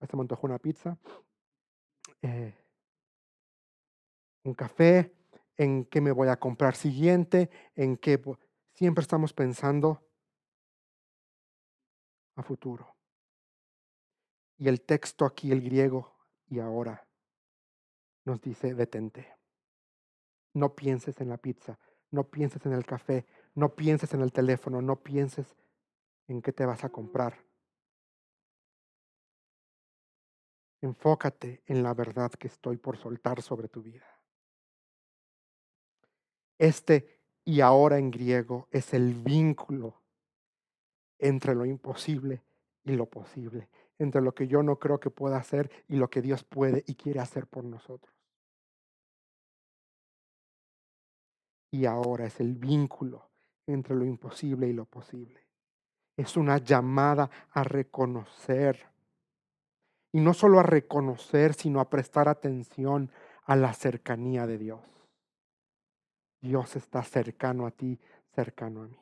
Hasta 0.00 0.16
me 0.16 0.22
antojó 0.22 0.46
una 0.46 0.58
pizza. 0.58 0.96
Eh, 2.22 2.54
un 4.44 4.54
café, 4.54 5.12
en 5.60 5.84
qué 5.84 6.00
me 6.00 6.10
voy 6.10 6.28
a 6.28 6.40
comprar 6.40 6.74
siguiente, 6.74 7.50
en 7.76 7.98
qué... 7.98 8.18
Siempre 8.72 9.02
estamos 9.02 9.34
pensando 9.34 10.02
a 12.34 12.42
futuro. 12.42 12.96
Y 14.56 14.68
el 14.68 14.80
texto 14.80 15.26
aquí, 15.26 15.52
el 15.52 15.60
griego, 15.60 16.16
y 16.48 16.60
ahora, 16.60 17.06
nos 18.24 18.40
dice, 18.40 18.74
detente. 18.74 19.36
No 20.54 20.74
pienses 20.74 21.20
en 21.20 21.28
la 21.28 21.36
pizza, 21.36 21.78
no 22.10 22.24
pienses 22.24 22.64
en 22.64 22.72
el 22.72 22.86
café, 22.86 23.26
no 23.54 23.74
pienses 23.74 24.14
en 24.14 24.22
el 24.22 24.32
teléfono, 24.32 24.80
no 24.80 24.96
pienses 25.02 25.54
en 26.26 26.40
qué 26.40 26.54
te 26.54 26.64
vas 26.64 26.84
a 26.84 26.88
comprar. 26.88 27.44
Enfócate 30.80 31.62
en 31.66 31.82
la 31.82 31.92
verdad 31.92 32.30
que 32.30 32.48
estoy 32.48 32.78
por 32.78 32.96
soltar 32.96 33.42
sobre 33.42 33.68
tu 33.68 33.82
vida. 33.82 34.19
Este 36.60 37.20
y 37.44 37.60
ahora 37.60 37.98
en 37.98 38.12
griego 38.12 38.68
es 38.70 38.94
el 38.94 39.14
vínculo 39.14 39.94
entre 41.18 41.54
lo 41.54 41.64
imposible 41.64 42.42
y 42.84 42.92
lo 42.92 43.06
posible, 43.06 43.68
entre 43.98 44.20
lo 44.20 44.32
que 44.32 44.46
yo 44.46 44.62
no 44.62 44.78
creo 44.78 45.00
que 45.00 45.10
pueda 45.10 45.38
hacer 45.38 45.70
y 45.88 45.96
lo 45.96 46.08
que 46.08 46.22
Dios 46.22 46.44
puede 46.44 46.84
y 46.86 46.94
quiere 46.94 47.18
hacer 47.20 47.48
por 47.48 47.64
nosotros. 47.64 48.14
y 51.70 51.86
ahora 51.86 52.26
es 52.26 52.40
el 52.40 52.54
vínculo 52.54 53.28
entre 53.66 53.94
lo 53.94 54.04
imposible 54.04 54.68
y 54.68 54.72
lo 54.72 54.84
posible. 54.84 55.40
Es 56.16 56.36
una 56.36 56.58
llamada 56.58 57.30
a 57.52 57.62
reconocer. 57.62 58.88
Y 60.12 60.20
no 60.20 60.34
solo 60.34 60.58
a 60.58 60.64
reconocer, 60.64 61.54
sino 61.54 61.80
a 61.80 61.88
prestar 61.88 62.28
atención 62.28 63.10
a 63.44 63.54
la 63.54 63.72
cercanía 63.72 64.46
de 64.46 64.58
Dios. 64.58 64.80
Dios 66.40 66.74
está 66.76 67.02
cercano 67.02 67.66
a 67.66 67.70
ti, 67.70 67.98
cercano 68.34 68.82
a 68.82 68.86
mí. 68.86 68.98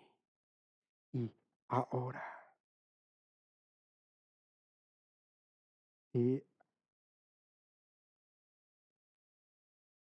Y 1.12 1.32
ahora. 1.68 2.24
Y 6.12 6.42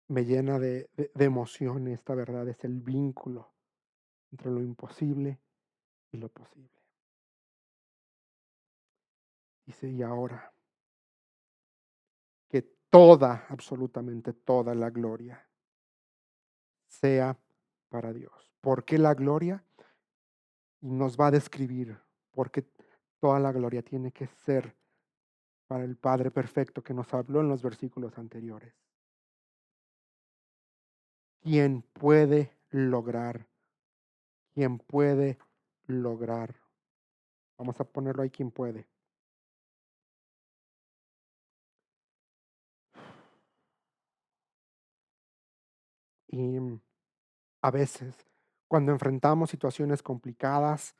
me 0.08 0.24
llena 0.24 0.58
de, 0.58 0.88
emoción 1.14 1.88
esta 1.88 2.14
verdad, 2.14 2.48
es 2.48 2.64
el 2.64 2.80
vínculo 2.80 3.52
entre 4.30 4.50
lo 4.50 4.62
imposible 4.62 5.40
y 6.12 6.16
lo 6.16 6.28
posible. 6.28 6.70
Dice, 9.66 9.88
y 9.88 10.02
ahora, 10.02 10.52
que 12.48 12.62
toda, 12.88 13.46
absolutamente 13.48 14.32
toda 14.32 14.74
la 14.74 14.90
gloria 14.90 15.45
sea 17.00 17.38
para 17.88 18.12
Dios. 18.12 18.52
¿Por 18.60 18.84
qué 18.84 18.98
la 18.98 19.14
gloria? 19.14 19.64
Y 20.80 20.90
nos 20.90 21.18
va 21.18 21.28
a 21.28 21.30
describir 21.30 21.98
por 22.32 22.50
qué 22.50 22.64
toda 23.20 23.40
la 23.40 23.52
gloria 23.52 23.82
tiene 23.82 24.12
que 24.12 24.26
ser 24.26 24.76
para 25.66 25.84
el 25.84 25.96
Padre 25.96 26.30
perfecto 26.30 26.82
que 26.82 26.94
nos 26.94 27.12
habló 27.14 27.40
en 27.40 27.48
los 27.48 27.62
versículos 27.62 28.18
anteriores. 28.18 28.74
¿Quién 31.40 31.82
puede 31.82 32.52
lograr, 32.70 33.46
¿Quién 34.54 34.78
puede 34.78 35.38
lograr 35.86 36.54
Vamos 37.58 37.80
a 37.80 37.84
ponerlo 37.84 38.22
ahí 38.22 38.30
quien 38.30 38.50
puede. 38.50 38.86
Y 46.28 46.58
a 47.66 47.70
veces, 47.72 48.14
cuando 48.68 48.92
enfrentamos 48.92 49.50
situaciones 49.50 50.00
complicadas, 50.00 50.94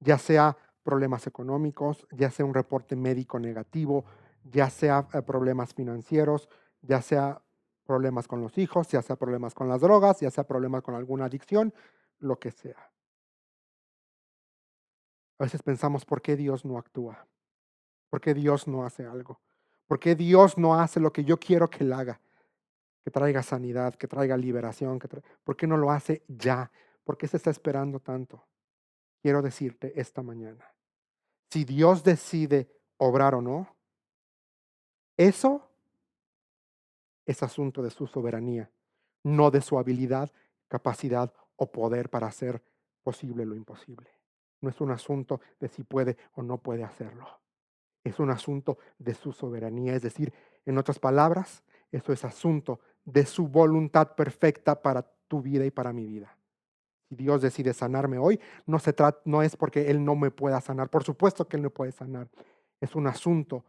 ya 0.00 0.18
sea 0.18 0.54
problemas 0.82 1.26
económicos, 1.26 2.06
ya 2.10 2.30
sea 2.30 2.44
un 2.44 2.52
reporte 2.52 2.94
médico 2.94 3.38
negativo, 3.38 4.04
ya 4.44 4.68
sea 4.68 5.08
eh, 5.14 5.22
problemas 5.22 5.72
financieros, 5.72 6.50
ya 6.82 7.00
sea 7.00 7.40
problemas 7.86 8.28
con 8.28 8.42
los 8.42 8.58
hijos, 8.58 8.88
ya 8.88 9.00
sea 9.00 9.16
problemas 9.16 9.54
con 9.54 9.66
las 9.66 9.80
drogas, 9.80 10.20
ya 10.20 10.30
sea 10.30 10.44
problemas 10.44 10.82
con 10.82 10.94
alguna 10.94 11.24
adicción, 11.24 11.72
lo 12.18 12.38
que 12.38 12.50
sea. 12.50 12.92
A 15.38 15.44
veces 15.44 15.62
pensamos, 15.62 16.04
¿por 16.04 16.20
qué 16.20 16.36
Dios 16.36 16.66
no 16.66 16.76
actúa? 16.76 17.26
¿Por 18.10 18.20
qué 18.20 18.34
Dios 18.34 18.68
no 18.68 18.84
hace 18.84 19.06
algo? 19.06 19.40
¿Por 19.86 19.98
qué 19.98 20.14
Dios 20.14 20.58
no 20.58 20.78
hace 20.78 21.00
lo 21.00 21.14
que 21.14 21.24
yo 21.24 21.38
quiero 21.40 21.70
que 21.70 21.82
Él 21.82 21.94
haga? 21.94 22.20
Que 23.04 23.10
traiga 23.10 23.42
sanidad, 23.42 23.94
que 23.94 24.08
traiga 24.08 24.36
liberación. 24.36 24.98
Que 24.98 25.08
¿Por 25.08 25.56
qué 25.56 25.66
no 25.66 25.76
lo 25.76 25.90
hace 25.90 26.22
ya? 26.28 26.70
¿Por 27.04 27.16
qué 27.16 27.26
se 27.26 27.36
está 27.36 27.50
esperando 27.50 28.00
tanto? 28.00 28.46
Quiero 29.22 29.42
decirte 29.42 29.92
esta 30.00 30.22
mañana, 30.22 30.64
si 31.50 31.64
Dios 31.64 32.02
decide 32.04 32.70
obrar 32.96 33.34
o 33.34 33.42
no, 33.42 33.76
eso 35.16 35.68
es 37.26 37.42
asunto 37.42 37.82
de 37.82 37.90
su 37.90 38.06
soberanía, 38.06 38.70
no 39.24 39.50
de 39.50 39.60
su 39.60 39.78
habilidad, 39.78 40.30
capacidad 40.68 41.32
o 41.56 41.70
poder 41.70 42.08
para 42.08 42.28
hacer 42.28 42.62
posible 43.02 43.44
lo 43.44 43.54
imposible. 43.54 44.08
No 44.60 44.70
es 44.70 44.80
un 44.80 44.90
asunto 44.90 45.40
de 45.58 45.68
si 45.68 45.82
puede 45.82 46.16
o 46.34 46.42
no 46.42 46.58
puede 46.58 46.84
hacerlo. 46.84 47.26
Es 48.04 48.18
un 48.18 48.30
asunto 48.30 48.78
de 48.98 49.14
su 49.14 49.32
soberanía. 49.32 49.94
Es 49.94 50.02
decir, 50.02 50.32
en 50.64 50.78
otras 50.78 50.98
palabras, 50.98 51.62
eso 51.90 52.12
es 52.12 52.24
asunto 52.24 52.80
de 53.04 53.26
su 53.26 53.48
voluntad 53.48 54.14
perfecta 54.14 54.80
para 54.80 55.02
tu 55.28 55.40
vida 55.40 55.64
y 55.64 55.70
para 55.70 55.92
mi 55.92 56.06
vida. 56.06 56.36
Si 57.08 57.16
Dios 57.16 57.42
decide 57.42 57.74
sanarme 57.74 58.18
hoy, 58.18 58.40
no, 58.66 58.78
se 58.78 58.92
trata, 58.92 59.20
no 59.24 59.42
es 59.42 59.56
porque 59.56 59.90
Él 59.90 60.04
no 60.04 60.14
me 60.14 60.30
pueda 60.30 60.60
sanar. 60.60 60.88
Por 60.88 61.04
supuesto 61.04 61.48
que 61.48 61.56
Él 61.56 61.62
me 61.62 61.70
puede 61.70 61.92
sanar. 61.92 62.28
Es 62.80 62.94
un 62.94 63.06
asunto 63.06 63.64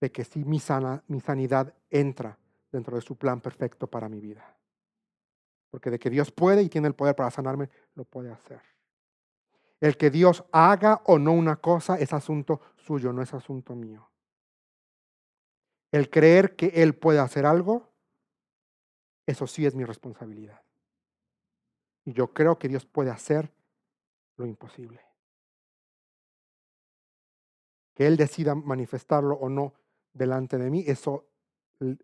de 0.00 0.10
que 0.10 0.24
si 0.24 0.44
mi, 0.44 0.60
sana, 0.60 1.02
mi 1.08 1.20
sanidad 1.20 1.74
entra 1.90 2.38
dentro 2.70 2.96
de 2.96 3.02
su 3.02 3.16
plan 3.16 3.40
perfecto 3.40 3.86
para 3.86 4.08
mi 4.08 4.20
vida. 4.20 4.56
Porque 5.70 5.90
de 5.90 5.98
que 5.98 6.10
Dios 6.10 6.30
puede 6.30 6.62
y 6.62 6.68
tiene 6.68 6.88
el 6.88 6.94
poder 6.94 7.14
para 7.14 7.30
sanarme, 7.30 7.68
lo 7.94 8.04
puede 8.04 8.30
hacer. 8.30 8.60
El 9.80 9.96
que 9.96 10.10
Dios 10.10 10.44
haga 10.50 11.02
o 11.04 11.18
no 11.18 11.32
una 11.32 11.56
cosa 11.56 11.98
es 11.98 12.12
asunto 12.12 12.60
suyo, 12.76 13.12
no 13.12 13.22
es 13.22 13.32
asunto 13.34 13.74
mío. 13.74 14.08
El 15.92 16.10
creer 16.10 16.56
que 16.56 16.68
Él 16.82 16.94
puede 16.94 17.18
hacer 17.18 17.46
algo, 17.46 17.87
eso 19.28 19.46
sí 19.46 19.66
es 19.66 19.74
mi 19.74 19.84
responsabilidad. 19.84 20.62
Y 22.06 22.14
yo 22.14 22.32
creo 22.32 22.58
que 22.58 22.66
Dios 22.66 22.86
puede 22.86 23.10
hacer 23.10 23.52
lo 24.36 24.46
imposible. 24.46 25.02
Que 27.94 28.06
Él 28.06 28.16
decida 28.16 28.54
manifestarlo 28.54 29.34
o 29.34 29.50
no 29.50 29.74
delante 30.14 30.56
de 30.56 30.70
mí, 30.70 30.82
eso 30.86 31.26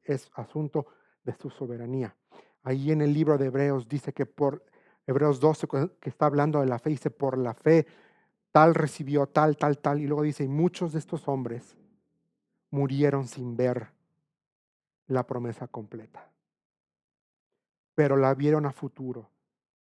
es 0.05 0.31
asunto 0.35 0.87
de 1.23 1.33
su 1.33 1.49
soberanía. 1.49 2.15
Ahí 2.63 2.93
en 2.93 3.01
el 3.01 3.15
libro 3.15 3.39
de 3.39 3.47
Hebreos 3.47 3.89
dice 3.89 4.13
que 4.13 4.27
por 4.27 4.63
Hebreos 5.07 5.41
12, 5.41 5.67
que 5.99 6.11
está 6.11 6.27
hablando 6.27 6.61
de 6.61 6.67
la 6.67 6.79
fe, 6.79 6.91
dice, 6.91 7.11
por 7.11 7.39
la 7.39 7.55
fe, 7.55 7.87
tal 8.53 8.75
recibió, 8.75 9.27
tal, 9.29 9.57
tal, 9.57 9.79
tal. 9.79 9.99
Y 10.03 10.07
luego 10.07 10.25
dice, 10.25 10.45
y 10.45 10.49
muchos 10.49 10.93
de 10.93 10.99
estos 10.99 11.27
hombres 11.27 11.75
murieron 12.71 13.27
sin 13.27 13.57
ver 13.57 13.89
la 15.07 15.27
promesa 15.27 15.69
completa. 15.69 16.34
Pero 17.95 18.17
la 18.17 18.35
vieron 18.35 18.67
a 18.67 18.73
futuro 18.73 19.31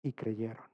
y 0.01 0.13
creyeron. 0.13 0.65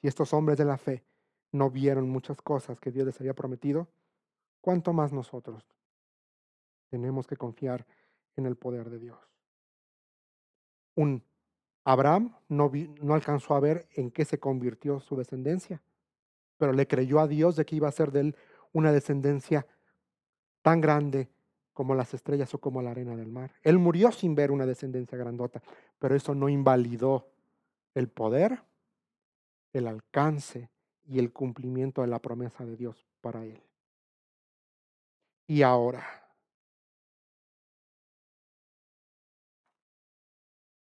Si 0.00 0.08
estos 0.08 0.32
hombres 0.32 0.58
de 0.58 0.64
la 0.64 0.78
fe 0.78 1.04
no 1.52 1.70
vieron 1.70 2.08
muchas 2.08 2.40
cosas 2.40 2.78
que 2.78 2.92
Dios 2.92 3.06
les 3.06 3.20
había 3.20 3.34
prometido, 3.34 3.88
¿cuánto 4.60 4.92
más 4.92 5.12
nosotros 5.12 5.64
tenemos 6.90 7.26
que 7.26 7.36
confiar 7.36 7.86
en 8.36 8.46
el 8.46 8.56
poder 8.56 8.90
de 8.90 8.98
Dios? 8.98 9.36
un 10.96 11.22
Abraham 11.84 12.34
no, 12.48 12.72
alcanzó 13.14 13.54
a 13.54 13.60
ver 13.60 13.88
en 13.94 14.10
qué 14.10 14.24
se 14.24 14.40
convirtió 14.40 14.98
su 14.98 15.14
descendencia, 15.14 15.80
pero 16.56 16.72
le 16.72 16.88
creyó 16.88 17.20
a 17.20 17.28
Dios 17.28 17.54
de 17.54 17.64
que 17.64 17.76
iba 17.76 17.86
a 17.86 17.92
ser 17.92 18.10
de 18.10 18.20
él 18.20 18.36
una 18.72 18.90
descendencia 18.90 19.66
tan 20.62 20.80
grande 20.80 21.28
como 21.76 21.94
las 21.94 22.14
estrellas 22.14 22.54
o 22.54 22.58
como 22.58 22.80
la 22.80 22.92
arena 22.92 23.14
del 23.14 23.28
mar. 23.28 23.52
Él 23.62 23.78
murió 23.78 24.10
sin 24.10 24.34
ver 24.34 24.50
una 24.50 24.64
descendencia 24.64 25.18
grandota, 25.18 25.62
pero 25.98 26.16
eso 26.16 26.34
no 26.34 26.48
invalidó 26.48 27.28
el 27.94 28.08
poder, 28.08 28.62
el 29.74 29.86
alcance 29.86 30.70
y 31.04 31.18
el 31.18 31.34
cumplimiento 31.34 32.00
de 32.00 32.06
la 32.06 32.18
promesa 32.18 32.64
de 32.64 32.78
Dios 32.78 33.06
para 33.20 33.44
él. 33.44 33.62
Y 35.46 35.60
ahora, 35.60 36.02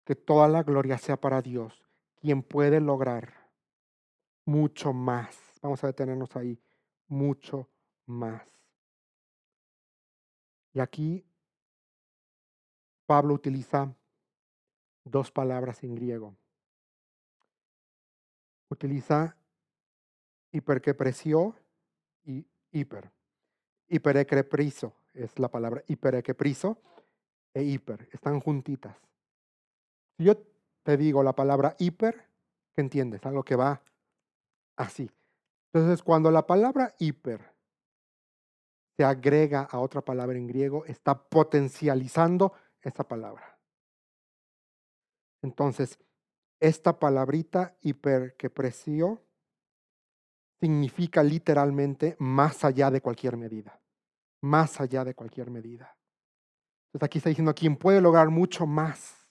que 0.05 0.14
toda 0.14 0.49
la 0.49 0.64
gloria 0.64 0.99
sea 0.99 1.16
para 1.16 1.41
Dios, 1.41 1.82
quien 2.20 2.43
puede 2.43 2.78
lograr 2.78 3.32
mucho 4.45 4.93
más. 4.93 5.35
Vamos 5.62 5.82
a 5.82 5.87
detenernos 5.87 6.37
ahí, 6.37 6.61
mucho 7.09 7.70
más. 8.05 8.43
Y 10.75 10.81
aquí 10.81 11.25
Pablo 13.07 13.35
utiliza 13.35 13.95
dos 15.05 15.31
palabras 15.31 15.83
en 15.85 15.95
griego. 15.95 16.35
Utiliza 18.68 19.37
hiperqueprecio 20.51 21.55
y 22.25 22.45
hiper. 22.72 23.11
Hiperequepriso 23.89 24.93
es 25.12 25.39
la 25.39 25.49
palabra 25.49 25.85
hiperequepriso 25.87 26.79
e 27.53 27.62
hiper. 27.62 28.09
Están 28.12 28.41
juntitas. 28.41 28.97
Si 30.16 30.25
yo 30.25 30.37
te 30.83 30.97
digo 30.97 31.22
la 31.22 31.35
palabra 31.35 31.77
hiper, 31.79 32.29
¿qué 32.75 32.81
entiendes? 32.81 33.25
Algo 33.25 33.45
que 33.45 33.55
va 33.55 33.81
así. 34.77 35.09
Entonces, 35.72 36.03
cuando 36.03 36.33
la 36.33 36.47
palabra 36.47 36.95
hiper 36.99 37.53
se 38.97 39.05
agrega 39.05 39.62
a 39.62 39.78
otra 39.78 40.01
palabra 40.03 40.38
en 40.38 40.47
griego, 40.47 40.84
está 40.86 41.14
potencializando 41.28 42.53
esa 42.80 43.07
palabra. 43.07 43.59
Entonces, 45.42 45.99
esta 46.61 46.99
palabrita 46.99 47.76
hiper 47.82 48.36
que 48.36 48.51
precio 48.51 49.22
significa 50.61 51.22
literalmente 51.22 52.16
más 52.18 52.64
allá 52.64 52.90
de 52.90 53.01
cualquier 53.01 53.36
medida. 53.36 53.80
Más 54.40 54.80
allá 54.80 55.05
de 55.05 55.14
cualquier 55.14 55.51
medida. 55.51 55.97
Entonces 56.88 57.07
aquí 57.07 57.18
está 57.18 57.30
diciendo, 57.30 57.55
quien 57.55 57.76
puede 57.76 58.01
lograr 58.01 58.30
mucho 58.30 58.66
más 58.66 59.24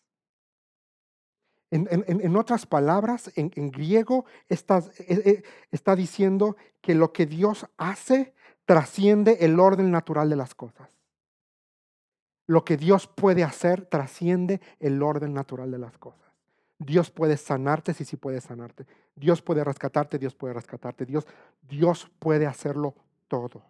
en, 1.73 2.35
otras 2.35 2.67
palabras, 2.67 3.31
en, 3.35 3.49
griego 3.71 4.25
eh, 4.47 4.57
eh, 5.07 5.43
está 5.71 5.95
diciendo 5.95 6.55
que 6.81 6.93
lo 6.93 7.11
que 7.11 7.25
Dios 7.25 7.65
hace 7.77 8.35
trasciende 8.65 9.37
el 9.41 9.59
orden 9.59 9.91
natural 9.91 10.29
de 10.29 10.35
las 10.35 10.55
cosas. 10.55 10.89
Lo 12.45 12.65
que 12.65 12.77
Dios 12.77 13.07
puede 13.07 13.43
hacer 13.43 13.85
trasciende 13.85 14.61
el 14.79 15.01
orden 15.01 15.33
natural 15.33 15.71
de 15.71 15.77
las 15.77 15.97
cosas. 15.97 16.19
Dios 16.77 17.09
puede 17.11 17.37
sanarte, 17.37 17.93
sí, 17.93 18.03
sí 18.03 18.17
puede 18.17 18.41
sanarte. 18.41 18.85
Dios 19.15 19.41
puede 19.41 19.63
rescatarte, 19.63 20.19
Dios 20.19 20.35
puede 20.35 20.53
rescatarte. 20.53 21.05
Dios, 21.05 21.25
Dios 21.61 22.11
puede 22.19 22.45
hacerlo 22.45 22.95
todo. 23.27 23.63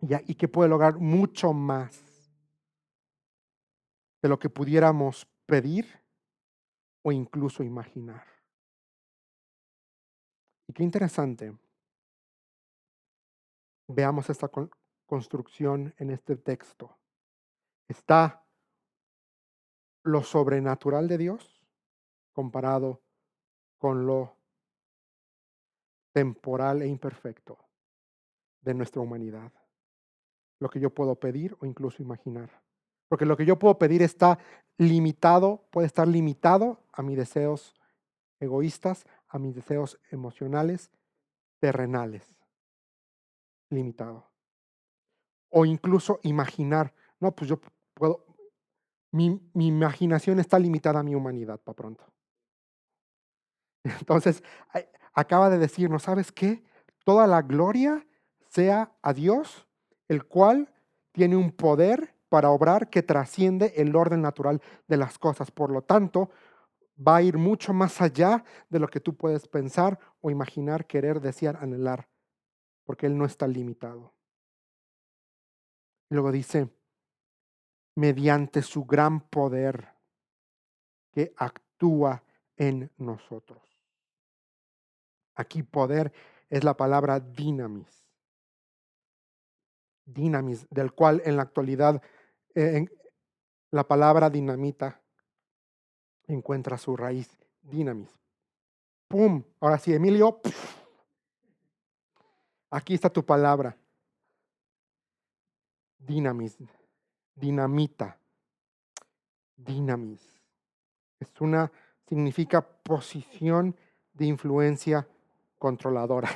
Y 0.00 0.34
que 0.34 0.48
puede 0.48 0.68
lograr 0.68 0.96
mucho 0.96 1.52
más 1.52 2.00
de 4.22 4.28
lo 4.28 4.38
que 4.38 4.48
pudiéramos 4.48 5.26
pedir 5.46 5.86
o 7.02 7.12
incluso 7.12 7.62
imaginar. 7.62 8.37
Y 10.68 10.74
qué 10.74 10.82
interesante. 10.82 11.56
Veamos 13.88 14.28
esta 14.28 14.50
construcción 15.06 15.94
en 15.96 16.10
este 16.10 16.36
texto. 16.36 16.94
Está 17.88 18.44
lo 20.04 20.22
sobrenatural 20.22 21.08
de 21.08 21.18
Dios 21.18 21.64
comparado 22.32 23.00
con 23.78 24.06
lo 24.06 24.36
temporal 26.12 26.82
e 26.82 26.86
imperfecto 26.86 27.58
de 28.60 28.74
nuestra 28.74 29.00
humanidad. 29.00 29.50
Lo 30.60 30.68
que 30.68 30.80
yo 30.80 30.90
puedo 30.90 31.14
pedir 31.14 31.56
o 31.60 31.66
incluso 31.66 32.02
imaginar 32.02 32.50
Porque 33.08 33.24
lo 33.24 33.36
que 33.36 33.46
yo 33.46 33.58
puedo 33.58 33.78
pedir 33.78 34.02
está 34.02 34.38
limitado, 34.76 35.64
puede 35.70 35.86
estar 35.86 36.06
limitado 36.06 36.78
a 36.92 37.02
mis 37.02 37.16
deseos 37.16 37.74
egoístas, 38.38 39.06
a 39.28 39.38
mis 39.38 39.54
deseos 39.54 40.00
emocionales, 40.10 40.90
terrenales. 41.60 42.36
Limitado. 43.70 44.30
O 45.50 45.64
incluso 45.64 46.20
imaginar, 46.22 46.94
no, 47.20 47.32
pues 47.32 47.48
yo 47.50 47.60
puedo, 47.94 48.24
mi, 49.12 49.40
mi 49.54 49.68
imaginación 49.68 50.40
está 50.40 50.58
limitada 50.58 51.00
a 51.00 51.02
mi 51.02 51.14
humanidad, 51.14 51.60
para 51.60 51.76
pronto. 51.76 52.04
Entonces, 54.00 54.42
acaba 55.12 55.50
de 55.50 55.58
decirnos, 55.58 56.02
¿sabes 56.04 56.32
qué? 56.32 56.64
Toda 57.04 57.26
la 57.26 57.42
gloria 57.42 58.06
sea 58.48 58.92
a 59.02 59.12
Dios, 59.12 59.66
el 60.08 60.24
cual 60.24 60.72
tiene 61.12 61.36
un 61.36 61.52
poder 61.52 62.14
para 62.28 62.50
obrar 62.50 62.90
que 62.90 63.02
trasciende 63.02 63.72
el 63.76 63.96
orden 63.96 64.22
natural 64.22 64.60
de 64.86 64.96
las 64.96 65.18
cosas. 65.18 65.50
Por 65.50 65.70
lo 65.70 65.82
tanto, 65.82 66.30
va 66.98 67.16
a 67.16 67.22
ir 67.22 67.38
mucho 67.38 67.72
más 67.72 68.00
allá 68.00 68.44
de 68.68 68.78
lo 68.78 68.88
que 68.88 69.00
tú 69.00 69.16
puedes 69.16 69.46
pensar 69.46 69.98
o 70.20 70.30
imaginar, 70.30 70.86
querer, 70.86 71.20
desear, 71.20 71.56
anhelar, 71.56 72.08
porque 72.84 73.06
Él 73.06 73.16
no 73.16 73.24
está 73.24 73.46
limitado. 73.46 74.14
Luego 76.10 76.32
dice, 76.32 76.70
mediante 77.94 78.62
su 78.62 78.84
gran 78.84 79.20
poder 79.20 79.94
que 81.12 81.32
actúa 81.36 82.24
en 82.56 82.90
nosotros. 82.96 83.62
Aquí 85.34 85.62
poder 85.62 86.12
es 86.48 86.64
la 86.64 86.76
palabra 86.76 87.20
dinamis. 87.20 88.04
Dinamis, 90.04 90.66
del 90.70 90.92
cual 90.92 91.22
en 91.24 91.36
la 91.36 91.42
actualidad 91.42 92.02
eh, 92.54 92.86
la 93.70 93.86
palabra 93.86 94.30
dinamita 94.30 95.02
encuentra 96.28 96.78
su 96.78 96.96
raíz, 96.96 97.28
dinamis. 97.62 98.10
¡Pum! 99.08 99.42
Ahora 99.60 99.78
sí, 99.78 99.92
Emilio. 99.92 100.40
Aquí 102.70 102.94
está 102.94 103.08
tu 103.10 103.24
palabra. 103.24 103.76
Dinamis, 105.98 106.56
dinamita, 107.34 108.18
dinamis. 109.56 110.20
Es 111.18 111.28
una, 111.40 111.72
significa 112.06 112.62
posición 112.62 113.74
de 114.12 114.26
influencia 114.26 115.08
controladora. 115.58 116.30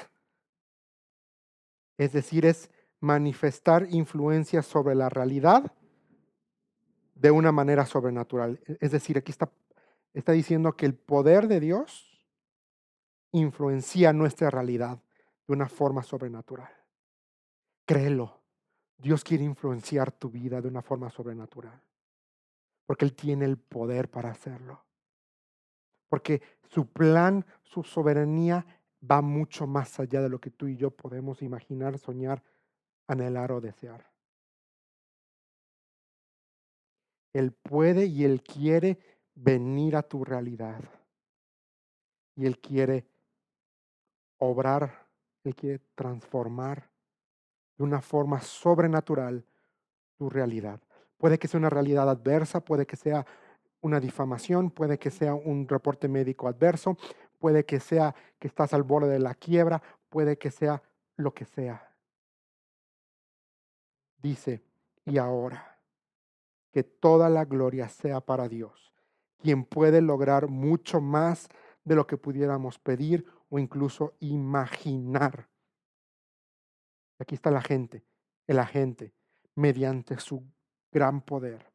Es 1.97 2.12
decir, 2.12 2.47
es 2.47 2.70
manifestar 3.01 3.86
influencia 3.90 4.62
sobre 4.62 4.95
la 4.95 5.09
realidad 5.09 5.72
de 7.14 7.30
una 7.30 7.53
manera 7.53 7.86
sobrenatural. 7.86 8.61
Es 8.80 8.90
decir, 8.90 9.18
aquí 9.18 9.30
está, 9.30 9.51
está 10.14 10.32
diciendo 10.32 10.76
que 10.76 10.86
el 10.86 10.94
poder 10.94 11.48
de 11.48 11.60
Dios 11.60 12.08
influencia 13.32 14.12
nuestra 14.12 14.50
realidad 14.50 15.02
de 15.46 15.54
una 15.54 15.68
forma 15.68 16.02
sobrenatural. 16.02 16.70
Créelo, 17.86 18.40
Dios 18.98 19.24
quiere 19.24 19.44
influenciar 19.44 20.12
tu 20.12 20.30
vida 20.30 20.60
de 20.60 20.68
una 20.68 20.82
forma 20.82 21.10
sobrenatural, 21.10 21.82
porque 22.86 23.04
Él 23.04 23.14
tiene 23.14 23.44
el 23.44 23.58
poder 23.58 24.08
para 24.10 24.30
hacerlo. 24.30 24.84
Porque 26.08 26.42
su 26.68 26.86
plan, 26.86 27.44
su 27.62 27.82
soberanía 27.82 28.66
va 29.10 29.22
mucho 29.22 29.66
más 29.66 29.98
allá 29.98 30.20
de 30.20 30.28
lo 30.28 30.40
que 30.40 30.50
tú 30.50 30.68
y 30.68 30.76
yo 30.76 30.90
podemos 30.90 31.42
imaginar, 31.42 31.98
soñar, 31.98 32.42
anhelar 33.08 33.50
o 33.52 33.60
desear. 33.60 34.12
Él 37.32 37.52
puede 37.52 38.06
y 38.06 38.24
Él 38.24 38.42
quiere 38.42 38.98
venir 39.35 39.97
a 39.97 40.03
tu 40.03 40.24
realidad. 40.24 40.80
Y 42.37 42.47
Él 42.47 42.59
quiere 42.59 43.07
obrar, 44.39 45.07
Él 45.45 45.55
quiere 45.55 45.80
transformar 45.95 46.91
de 47.76 47.85
una 47.85 48.01
forma 48.01 48.41
sobrenatural 48.41 49.45
tu 50.16 50.28
realidad. 50.28 50.80
Puede 51.18 51.39
que 51.39 51.49
sea 51.49 51.59
una 51.59 51.70
realidad 51.70 52.09
adversa, 52.09 52.61
puede 52.61 52.87
que 52.87 52.97
sea 52.97 53.26
una 53.80 54.01
difamación, 54.01 54.70
puede 54.70 54.99
que 54.99 55.11
sea 55.11 55.35
un 55.35 55.68
reporte 55.68 56.09
médico 56.09 56.49
adverso, 56.49 56.97
puede 57.39 57.64
que 57.64 57.80
sea 57.80 58.14
que 58.39 58.49
estás 58.49 58.72
al 58.72 58.83
borde 58.83 59.09
de 59.09 59.18
la 59.18 59.35
quiebra, 59.35 59.83
puede 60.09 60.39
que 60.39 60.51
sea 60.51 60.83
lo 61.16 61.35
que 61.35 61.45
sea. 61.45 61.93
Dice, 64.18 64.62
y 65.05 65.18
ahora 65.18 65.78
que 66.70 66.85
toda 66.85 67.28
la 67.28 67.45
gloria 67.45 67.89
sea 67.89 68.20
para 68.20 68.49
Dios, 68.49 68.91
quien 69.43 69.64
puede 69.64 70.01
lograr 70.01 70.49
mucho 70.49 71.01
más 71.01 71.49
de 71.84 71.97
lo 71.97 72.07
que 72.07 72.16
pudiéramos 72.16 72.78
pedir 72.78 73.26
o 73.51 73.59
incluso 73.59 74.14
imaginar. 74.20 75.49
Aquí 77.18 77.34
está 77.34 77.51
la 77.51 77.61
gente, 77.61 78.05
el 78.47 78.59
agente, 78.59 79.12
mediante 79.57 80.18
su 80.18 80.45
gran 80.90 81.20
poder. 81.22 81.70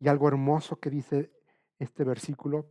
Y 0.00 0.08
algo 0.08 0.28
hermoso 0.28 0.78
que 0.78 0.90
dice 0.90 1.32
este 1.78 2.04
versículo, 2.04 2.66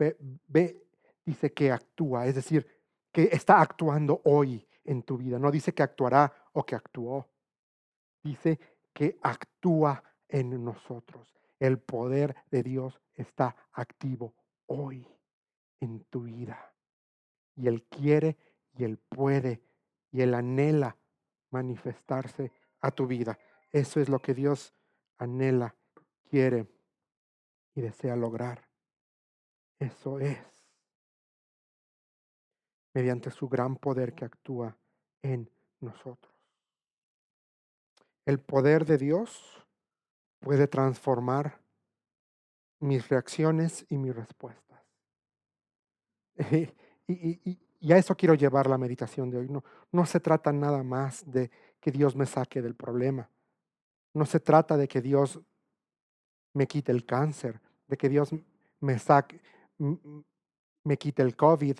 ve, 0.47 0.87
dice 1.25 1.53
que 1.53 1.71
actúa, 1.71 2.25
es 2.25 2.35
decir, 2.35 2.65
que 3.11 3.23
está 3.31 3.61
actuando 3.61 4.21
hoy 4.23 4.65
en 4.85 5.03
tu 5.03 5.17
vida. 5.17 5.37
No 5.39 5.51
dice 5.51 5.73
que 5.73 5.83
actuará 5.83 6.33
o 6.53 6.65
que 6.65 6.75
actuó. 6.75 7.27
Dice 8.23 8.59
que 8.93 9.19
actúa 9.21 10.01
en 10.29 10.63
nosotros. 10.63 11.35
El 11.59 11.79
poder 11.79 12.35
de 12.49 12.63
Dios 12.63 13.01
está 13.17 13.55
activo 13.73 14.33
hoy 14.67 15.05
en 15.79 16.03
tu 16.05 16.23
vida. 16.23 16.73
Y 17.55 17.67
Él 17.67 17.83
quiere 17.83 18.37
y 18.77 18.83
Él 18.83 18.97
puede 18.97 19.61
y 20.11 20.21
Él 20.21 20.33
anhela 20.33 20.95
manifestarse 21.49 22.51
a 22.79 22.91
tu 22.91 23.07
vida. 23.07 23.37
Eso 23.71 23.99
es 23.99 24.09
lo 24.09 24.19
que 24.19 24.33
Dios 24.33 24.73
anhela, 25.17 25.75
quiere 26.29 26.67
y 27.75 27.81
desea 27.81 28.15
lograr. 28.15 28.67
Eso 29.79 30.19
es. 30.19 30.39
Mediante 32.93 33.29
su 33.31 33.47
gran 33.47 33.75
poder 33.75 34.13
que 34.13 34.25
actúa 34.25 34.77
en 35.21 35.49
nosotros. 35.79 36.33
El 38.25 38.39
poder 38.39 38.85
de 38.85 38.97
Dios 38.97 39.65
puede 40.39 40.67
transformar 40.67 41.61
mis 42.79 43.07
reacciones 43.07 43.85
y 43.89 43.97
mis 43.97 44.15
respuestas. 44.15 44.83
y, 47.07 47.57
a 47.91 47.97
eso 47.97 48.15
quiero 48.15 48.33
llevar 48.33 48.67
la 48.67 48.77
meditación 48.77 49.29
de 49.29 49.37
hoy. 49.37 49.49
No, 49.49 49.63
no 49.91 50.05
se 50.05 50.19
trata 50.19 50.51
nada 50.51 50.83
más 50.83 51.29
de 51.29 51.51
que 51.79 51.91
Dios 51.91 52.15
me 52.15 52.25
saque 52.25 52.61
del 52.61 52.75
problema. 52.75 53.29
No 54.13 54.25
se 54.25 54.39
trata 54.39 54.77
de 54.77 54.87
que 54.87 55.01
Dios 55.01 55.39
me 56.53 56.67
quite 56.67 56.91
el 56.91 57.05
cáncer, 57.05 57.61
de 57.87 57.97
que 57.97 58.09
Dios 58.09 58.31
me 58.79 58.97
saque, 58.99 59.39
me 59.77 60.97
quite 60.97 61.21
el 61.21 61.35
COVID, 61.35 61.77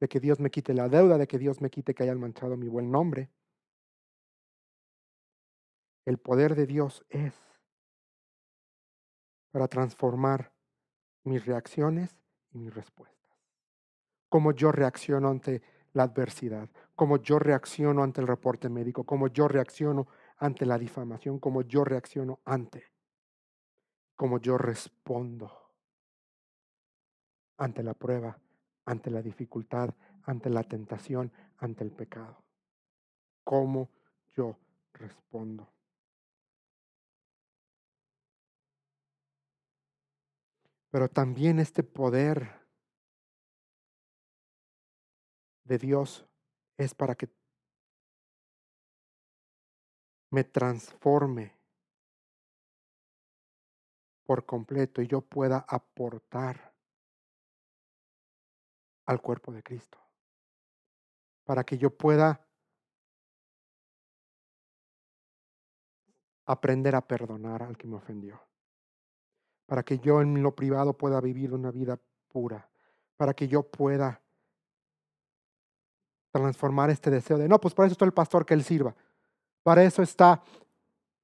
de 0.00 0.08
que 0.08 0.18
Dios 0.18 0.40
me 0.40 0.50
quite 0.50 0.74
la 0.74 0.88
deuda, 0.88 1.18
de 1.18 1.28
que 1.28 1.38
Dios 1.38 1.60
me 1.60 1.70
quite 1.70 1.94
que 1.94 2.02
hayan 2.02 2.18
manchado 2.18 2.56
mi 2.56 2.66
buen 2.66 2.90
nombre. 2.90 3.30
El 6.04 6.18
poder 6.18 6.56
de 6.56 6.66
Dios 6.66 7.04
es 7.08 7.32
para 9.52 9.68
transformar 9.68 10.52
mis 11.24 11.46
reacciones 11.46 12.18
y 12.50 12.58
mis 12.58 12.74
respuestas. 12.74 13.30
Cómo 14.28 14.52
yo 14.52 14.72
reacciono 14.72 15.28
ante 15.28 15.62
la 15.92 16.04
adversidad, 16.04 16.68
cómo 16.96 17.18
yo 17.18 17.38
reacciono 17.38 18.02
ante 18.02 18.20
el 18.20 18.26
reporte 18.26 18.68
médico, 18.68 19.04
cómo 19.04 19.28
yo 19.28 19.46
reacciono 19.46 20.08
ante 20.38 20.66
la 20.66 20.78
difamación, 20.78 21.38
cómo 21.38 21.62
yo 21.62 21.84
reacciono 21.84 22.40
ante, 22.44 22.84
cómo 24.16 24.38
yo 24.38 24.58
respondo 24.58 25.52
ante 27.58 27.82
la 27.82 27.94
prueba, 27.94 28.38
ante 28.86 29.10
la 29.10 29.22
dificultad, 29.22 29.94
ante 30.24 30.50
la 30.50 30.64
tentación, 30.64 31.30
ante 31.58 31.84
el 31.84 31.92
pecado. 31.92 32.42
Cómo 33.44 33.90
yo 34.34 34.56
respondo. 34.94 35.68
Pero 40.92 41.08
también 41.08 41.58
este 41.58 41.82
poder 41.82 42.60
de 45.64 45.78
Dios 45.78 46.26
es 46.76 46.94
para 46.94 47.14
que 47.14 47.30
me 50.30 50.44
transforme 50.44 51.58
por 54.26 54.44
completo 54.44 55.00
y 55.00 55.06
yo 55.06 55.22
pueda 55.22 55.64
aportar 55.66 56.74
al 59.06 59.22
cuerpo 59.22 59.50
de 59.50 59.62
Cristo. 59.62 59.98
Para 61.44 61.64
que 61.64 61.78
yo 61.78 61.88
pueda 61.96 62.46
aprender 66.44 66.94
a 66.94 67.06
perdonar 67.06 67.62
al 67.62 67.78
que 67.78 67.86
me 67.86 67.96
ofendió. 67.96 68.51
Para 69.66 69.82
que 69.82 69.98
yo 69.98 70.20
en 70.20 70.42
lo 70.42 70.54
privado 70.54 70.92
pueda 70.96 71.20
vivir 71.20 71.52
una 71.52 71.70
vida 71.70 71.98
pura. 72.28 72.68
Para 73.16 73.34
que 73.34 73.48
yo 73.48 73.62
pueda 73.62 74.20
transformar 76.32 76.90
este 76.90 77.10
deseo 77.10 77.38
de, 77.38 77.48
no, 77.48 77.60
pues 77.60 77.74
para 77.74 77.86
eso 77.86 77.92
está 77.92 78.04
el 78.04 78.12
pastor 78.12 78.44
que 78.44 78.54
él 78.54 78.64
sirva. 78.64 78.94
Para 79.62 79.84
eso 79.84 80.02
está 80.02 80.42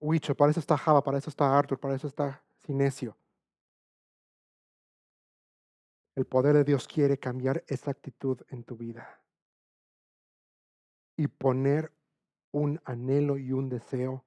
Huicho, 0.01 0.35
para 0.35 0.51
eso 0.51 0.61
está 0.61 0.77
Java, 0.77 1.03
para 1.03 1.19
eso 1.19 1.31
está 1.31 1.59
Arthur, 1.59 1.79
para 1.79 1.95
eso 1.95 2.07
está 2.07 2.43
Sinesio. 2.59 3.17
El 6.15 6.27
poder 6.27 6.55
de 6.55 6.65
Dios 6.65 6.87
quiere 6.87 7.19
cambiar 7.19 7.65
esa 7.67 7.91
actitud 7.91 8.41
en 8.49 8.65
tu 8.65 8.77
vida 8.77 9.21
y 11.17 11.27
poner 11.27 11.93
un 12.53 12.81
anhelo 12.85 13.39
y 13.39 13.53
un 13.53 13.69
deseo 13.69 14.25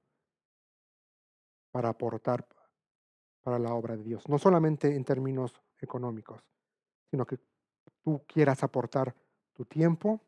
para 1.70 1.90
aportar 1.90 2.46
para 3.42 3.58
la 3.58 3.74
obra 3.74 3.96
de 3.96 4.04
Dios. 4.04 4.28
No 4.28 4.38
solamente 4.38 4.94
en 4.94 5.04
términos 5.04 5.60
económicos, 5.80 6.42
sino 7.10 7.26
que 7.26 7.38
tú 8.02 8.22
quieras 8.26 8.62
aportar 8.62 9.14
tu 9.52 9.64
tiempo, 9.64 10.20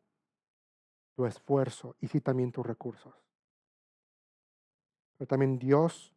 tu 1.15 1.25
esfuerzo 1.27 1.97
y 2.01 2.09
sí 2.09 2.21
también 2.21 2.53
tus 2.53 2.67
recursos. 2.67 3.15
Pero 5.17 5.29
también 5.29 5.59
Dios 5.59 6.13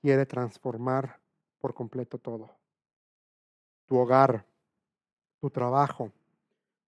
quiere 0.00 0.26
transformar 0.26 1.20
por 1.58 1.74
completo 1.74 2.18
todo. 2.18 2.50
Tu 3.86 3.96
hogar, 3.96 4.44
tu 5.40 5.48
trabajo, 5.50 6.12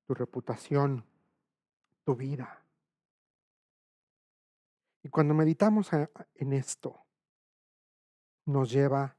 tu 0.07 0.15
reputación, 0.15 1.05
tu 2.05 2.15
vida. 2.17 2.63
Y 5.03 5.09
cuando 5.09 5.35
meditamos 5.35 5.91
en 5.93 6.53
esto, 6.53 7.06
nos 8.47 8.71
lleva 8.71 9.17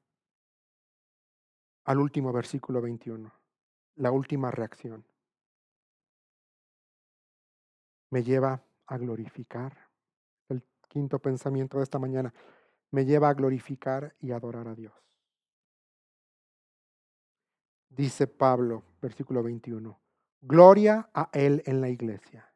al 1.84 2.00
último 2.00 2.34
versículo 2.34 2.82
21, 2.82 3.32
la 3.96 4.12
última 4.12 4.52
reacción. 4.52 5.06
Me 8.10 8.24
lleva 8.24 8.62
a 8.86 8.98
glorificar. 8.98 9.90
El 10.50 10.64
quinto 10.88 11.20
pensamiento 11.20 11.78
de 11.78 11.84
esta 11.84 12.00
mañana 12.00 12.34
me 12.92 13.06
lleva 13.06 13.30
a 13.30 13.34
glorificar 13.34 14.16
y 14.20 14.32
adorar 14.32 14.68
a 14.68 14.76
Dios. 14.76 14.94
Dice 17.90 18.28
Pablo, 18.28 18.84
versículo 19.02 19.44
21, 19.44 20.00
Gloria 20.42 21.10
a 21.14 21.30
Él 21.34 21.64
en 21.66 21.82
la 21.82 21.90
iglesia 21.90 22.54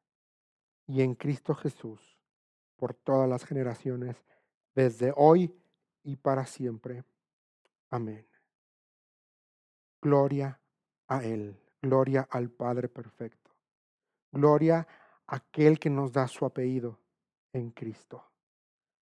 y 0.87 1.01
en 1.01 1.15
Cristo 1.15 1.55
Jesús 1.55 1.99
por 2.75 2.93
todas 2.93 3.29
las 3.29 3.43
generaciones, 3.43 4.23
desde 4.73 5.13
hoy 5.15 5.60
y 6.03 6.15
para 6.15 6.45
siempre. 6.45 7.03
Amén. 7.89 8.25
Gloria 10.01 10.59
a 11.07 11.23
Él, 11.23 11.59
gloria 11.81 12.27
al 12.29 12.49
Padre 12.49 12.89
perfecto, 12.89 13.51
gloria 14.31 14.87
a 15.27 15.35
aquel 15.35 15.79
que 15.79 15.89
nos 15.89 16.11
da 16.11 16.27
su 16.27 16.45
apellido 16.45 16.99
en 17.53 17.71
Cristo. 17.71 18.31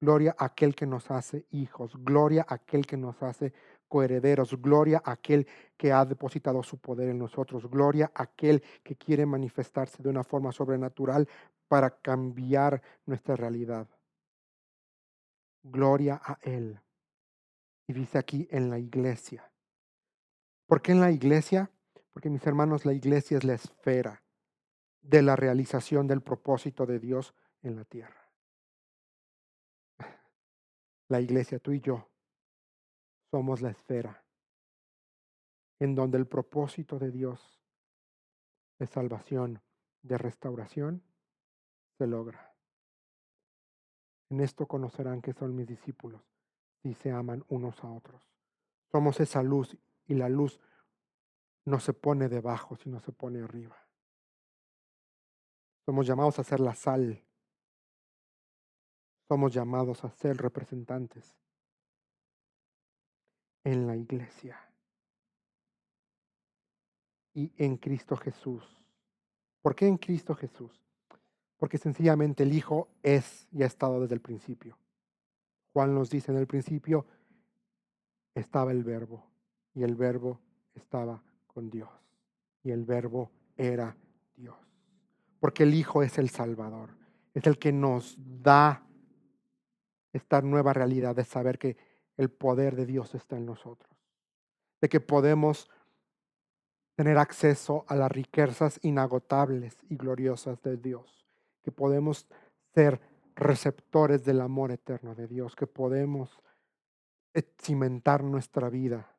Gloria 0.04 0.36
a 0.36 0.46
aquel 0.46 0.74
que 0.74 0.88
nos 0.88 1.12
hace 1.12 1.46
hijos, 1.52 1.94
gloria 1.96 2.44
a 2.48 2.56
aquel 2.56 2.88
que 2.88 2.98
nos 2.98 3.22
hace 3.22 3.54
coherederos, 3.88 4.60
gloria 4.60 5.00
a 5.06 5.12
aquel 5.12 5.46
que 5.78 5.92
ha 5.92 6.04
depositado 6.06 6.64
su 6.64 6.80
poder 6.80 7.10
en 7.10 7.20
nosotros, 7.20 7.70
gloria 7.70 8.12
a 8.16 8.24
aquel 8.24 8.64
que 8.84 8.96
quiere 8.96 9.28
manifestarse 9.28 10.02
de 10.02 10.10
una 10.10 10.24
forma 10.24 10.52
sobrenatural 10.52 11.28
para 11.68 11.92
cambiar 11.92 12.82
nuestra 13.06 13.36
realidad. 13.36 13.88
Gloria 15.64 16.22
a 16.24 16.38
Él. 16.42 16.80
Y 17.88 17.94
dice 17.94 18.18
aquí 18.18 18.48
en 18.52 18.70
la 18.70 18.80
iglesia. 18.80 19.52
¿Por 20.66 20.82
qué 20.82 20.94
en 20.94 21.02
la 21.02 21.12
iglesia? 21.12 21.72
Porque 22.14 22.30
mis 22.30 22.46
hermanos, 22.46 22.86
la 22.86 22.94
iglesia 22.94 23.38
es 23.38 23.44
la 23.44 23.54
esfera 23.54 24.24
de 25.02 25.22
la 25.22 25.36
realización 25.36 26.08
del 26.08 26.22
propósito 26.22 26.86
de 26.86 27.00
Dios 27.00 27.34
en 27.64 27.76
la 27.76 27.86
tierra. 27.86 28.30
La 31.08 31.20
iglesia, 31.20 31.60
tú 31.60 31.72
y 31.72 31.82
yo, 31.82 32.08
somos 33.32 33.62
la 33.62 33.70
esfera 33.72 34.24
en 35.80 35.96
donde 35.96 36.18
el 36.18 36.28
propósito 36.28 37.00
de 37.00 37.12
Dios 37.12 37.62
de 38.82 38.88
salvación, 38.88 39.62
de 40.02 40.18
restauración, 40.18 41.04
se 42.00 42.08
logra. 42.08 42.51
En 44.32 44.40
esto 44.40 44.66
conocerán 44.66 45.22
que 45.22 45.34
son 45.34 45.54
mis 45.54 45.68
discípulos 45.68 46.22
y 46.84 46.94
se 46.94 47.12
aman 47.12 47.44
unos 47.50 47.84
a 47.84 47.92
otros. 47.92 48.26
Somos 48.90 49.20
esa 49.20 49.44
luz 49.44 49.78
y 50.08 50.14
la 50.14 50.30
luz 50.30 50.58
no 51.66 51.82
se 51.82 51.92
pone 51.92 52.30
debajo, 52.30 52.78
sino 52.78 53.02
se 53.02 53.12
pone 53.12 53.42
arriba. 53.42 53.76
Somos 55.86 56.08
llamados 56.08 56.40
a 56.40 56.46
ser 56.46 56.62
la 56.62 56.74
sal. 56.74 57.22
Somos 59.28 59.54
llamados 59.54 60.02
a 60.06 60.10
ser 60.12 60.38
representantes 60.38 61.38
en 63.66 63.86
la 63.86 63.98
iglesia 63.98 64.58
y 67.34 67.52
en 67.58 67.76
Cristo 67.76 68.16
Jesús. 68.16 68.64
¿Por 69.62 69.76
qué 69.76 69.88
en 69.88 69.98
Cristo 69.98 70.36
Jesús? 70.36 70.72
Porque 71.62 71.78
sencillamente 71.78 72.42
el 72.42 72.54
Hijo 72.54 72.88
es 73.04 73.48
y 73.52 73.62
ha 73.62 73.68
estado 73.68 74.02
desde 74.02 74.16
el 74.16 74.20
principio. 74.20 74.80
Juan 75.74 75.94
nos 75.94 76.10
dice 76.10 76.32
en 76.32 76.40
el 76.40 76.48
principio 76.48 77.06
estaba 78.34 78.72
el 78.72 78.84
verbo 78.84 79.24
y 79.76 79.84
el 79.84 79.96
verbo 79.96 80.40
estaba 80.74 81.22
con 81.46 81.70
Dios 81.70 81.88
y 82.64 82.72
el 82.72 82.84
verbo 82.84 83.30
era 83.56 83.96
Dios. 84.36 84.56
Porque 85.40 85.62
el 85.62 85.76
Hijo 85.76 86.02
es 86.02 86.18
el 86.18 86.32
Salvador, 86.32 86.96
es 87.36 87.46
el 87.46 87.60
que 87.60 87.72
nos 87.72 88.18
da 88.18 88.84
esta 90.14 90.42
nueva 90.42 90.74
realidad 90.74 91.16
de 91.16 91.26
saber 91.26 91.60
que 91.60 91.78
el 92.18 92.32
poder 92.32 92.76
de 92.76 92.88
Dios 92.88 93.14
está 93.14 93.38
en 93.38 93.46
nosotros, 93.46 93.96
de 94.82 94.90
que 94.90 95.00
podemos 95.00 95.70
tener 96.96 97.20
acceso 97.20 97.86
a 97.88 97.96
las 97.96 98.12
riquezas 98.12 98.80
inagotables 98.82 99.78
y 99.90 99.96
gloriosas 99.96 100.60
de 100.64 100.78
Dios, 100.78 101.21
que 101.64 101.72
podemos 101.72 102.28
ser 102.74 103.00
receptores 103.36 104.24
del 104.24 104.42
amor 104.42 104.72
eterno 104.72 105.16
de 105.16 105.28
Dios, 105.28 105.56
que 105.56 105.68
podemos 105.68 106.42
cimentar 107.60 108.24
nuestra 108.24 108.70
vida 108.70 109.16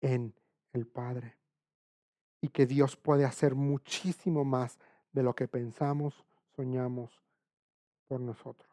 en 0.00 0.34
el 0.72 0.86
Padre 0.86 1.36
y 2.40 2.48
que 2.48 2.66
Dios 2.66 2.96
puede 2.96 3.24
hacer 3.24 3.54
muchísimo 3.54 4.44
más 4.44 4.78
de 5.12 5.22
lo 5.22 5.34
que 5.34 5.48
pensamos, 5.48 6.24
soñamos 6.56 7.22
por 8.06 8.20
nosotros. 8.20 8.70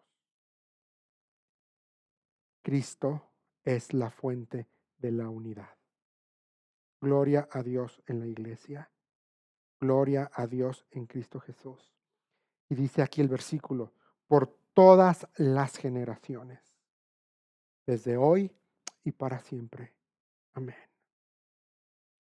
Cristo 2.61 3.29
es 3.63 3.93
la 3.93 4.09
fuente 4.09 4.67
de 4.97 5.11
la 5.11 5.29
unidad. 5.29 5.77
Gloria 6.99 7.47
a 7.51 7.61
Dios 7.61 8.01
en 8.07 8.19
la 8.19 8.27
iglesia. 8.27 8.91
Gloria 9.79 10.31
a 10.33 10.47
Dios 10.47 10.85
en 10.91 11.05
Cristo 11.05 11.39
Jesús. 11.39 11.96
Y 12.69 12.75
dice 12.75 13.01
aquí 13.01 13.21
el 13.21 13.29
versículo, 13.29 13.93
por 14.27 14.47
todas 14.73 15.27
las 15.37 15.77
generaciones, 15.77 16.59
desde 17.85 18.17
hoy 18.17 18.53
y 19.03 19.11
para 19.11 19.39
siempre. 19.39 19.95
Amén. 20.53 20.75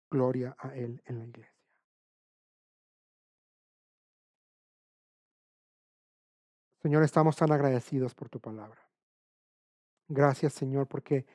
Gloria 0.10 0.56
a 0.60 0.76
Él 0.76 1.02
en 1.06 1.20
la 1.20 1.26
iglesia. 1.26 1.54
Señor, 6.84 7.04
estamos 7.04 7.38
tan 7.38 7.50
agradecidos 7.52 8.14
por 8.14 8.28
tu 8.28 8.42
palabra. 8.42 8.82
Gracias, 10.10 10.52
Señor, 10.52 10.86
porque 10.88 11.26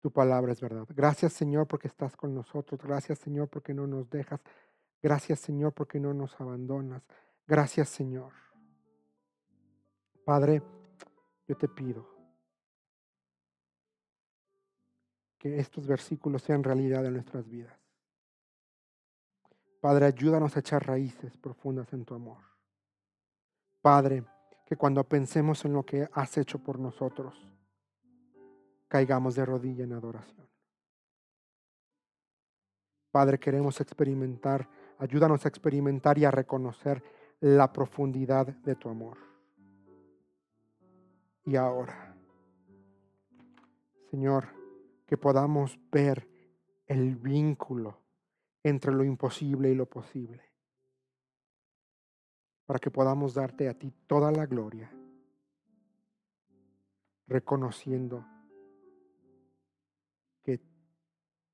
tu 0.00 0.12
palabra 0.12 0.52
es 0.52 0.60
verdad. 0.60 0.86
Gracias, 0.90 1.32
Señor, 1.32 1.66
porque 1.66 1.88
estás 1.88 2.16
con 2.16 2.32
nosotros. 2.32 2.80
Gracias, 2.80 3.18
Señor, 3.18 3.48
porque 3.48 3.74
no 3.74 3.88
nos 3.88 4.08
dejas. 4.08 4.40
Gracias, 5.02 5.40
Señor, 5.40 5.72
porque 5.72 5.98
no 5.98 6.14
nos 6.14 6.40
abandonas. 6.40 7.02
Gracias, 7.46 7.88
Señor. 7.88 8.43
Padre, 10.24 10.62
yo 11.46 11.56
te 11.56 11.68
pido 11.68 12.08
que 15.38 15.58
estos 15.58 15.86
versículos 15.86 16.42
sean 16.42 16.64
realidad 16.64 17.04
en 17.04 17.12
nuestras 17.12 17.46
vidas. 17.46 17.78
Padre, 19.80 20.06
ayúdanos 20.06 20.56
a 20.56 20.60
echar 20.60 20.86
raíces 20.86 21.36
profundas 21.36 21.92
en 21.92 22.06
tu 22.06 22.14
amor. 22.14 22.38
Padre, 23.82 24.24
que 24.64 24.76
cuando 24.76 25.04
pensemos 25.04 25.62
en 25.66 25.74
lo 25.74 25.82
que 25.84 26.08
has 26.14 26.38
hecho 26.38 26.58
por 26.58 26.78
nosotros, 26.78 27.34
caigamos 28.88 29.34
de 29.34 29.44
rodilla 29.44 29.84
en 29.84 29.92
adoración. 29.92 30.48
Padre, 33.10 33.38
queremos 33.38 33.78
experimentar, 33.82 34.66
ayúdanos 34.98 35.44
a 35.44 35.48
experimentar 35.48 36.16
y 36.16 36.24
a 36.24 36.30
reconocer 36.30 37.04
la 37.40 37.70
profundidad 37.70 38.46
de 38.46 38.74
tu 38.76 38.88
amor. 38.88 39.33
Y 41.46 41.56
ahora, 41.56 42.16
Señor, 44.10 44.48
que 45.06 45.18
podamos 45.18 45.78
ver 45.92 46.26
el 46.86 47.16
vínculo 47.16 48.00
entre 48.62 48.92
lo 48.92 49.04
imposible 49.04 49.70
y 49.70 49.74
lo 49.74 49.86
posible, 49.86 50.42
para 52.64 52.78
que 52.78 52.90
podamos 52.90 53.34
darte 53.34 53.68
a 53.68 53.78
ti 53.78 53.92
toda 54.06 54.32
la 54.32 54.46
gloria, 54.46 54.90
reconociendo 57.26 58.24
que 60.42 60.62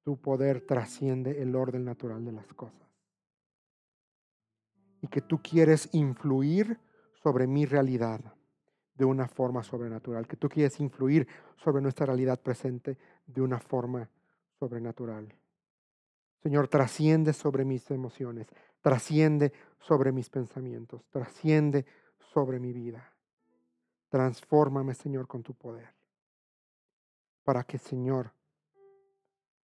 tu 0.04 0.20
poder 0.20 0.64
trasciende 0.64 1.42
el 1.42 1.56
orden 1.56 1.84
natural 1.84 2.24
de 2.24 2.32
las 2.32 2.46
cosas 2.54 2.88
y 5.00 5.08
que 5.08 5.20
tú 5.20 5.40
quieres 5.42 5.92
influir 5.92 6.78
sobre 7.22 7.48
mi 7.48 7.66
realidad 7.66 8.20
de 9.00 9.06
una 9.06 9.26
forma 9.26 9.62
sobrenatural, 9.62 10.28
que 10.28 10.36
tú 10.36 10.46
quieres 10.46 10.78
influir 10.78 11.26
sobre 11.56 11.80
nuestra 11.80 12.04
realidad 12.04 12.38
presente 12.38 12.98
de 13.26 13.40
una 13.40 13.58
forma 13.58 14.06
sobrenatural. 14.58 15.34
Señor, 16.42 16.68
trasciende 16.68 17.32
sobre 17.32 17.64
mis 17.64 17.90
emociones, 17.90 18.46
trasciende 18.82 19.54
sobre 19.78 20.12
mis 20.12 20.28
pensamientos, 20.28 21.02
trasciende 21.08 21.86
sobre 22.18 22.60
mi 22.60 22.74
vida. 22.74 23.10
Transfórmame, 24.10 24.92
Señor, 24.92 25.26
con 25.26 25.42
tu 25.42 25.54
poder, 25.54 25.88
para 27.42 27.64
que, 27.64 27.78
Señor, 27.78 28.30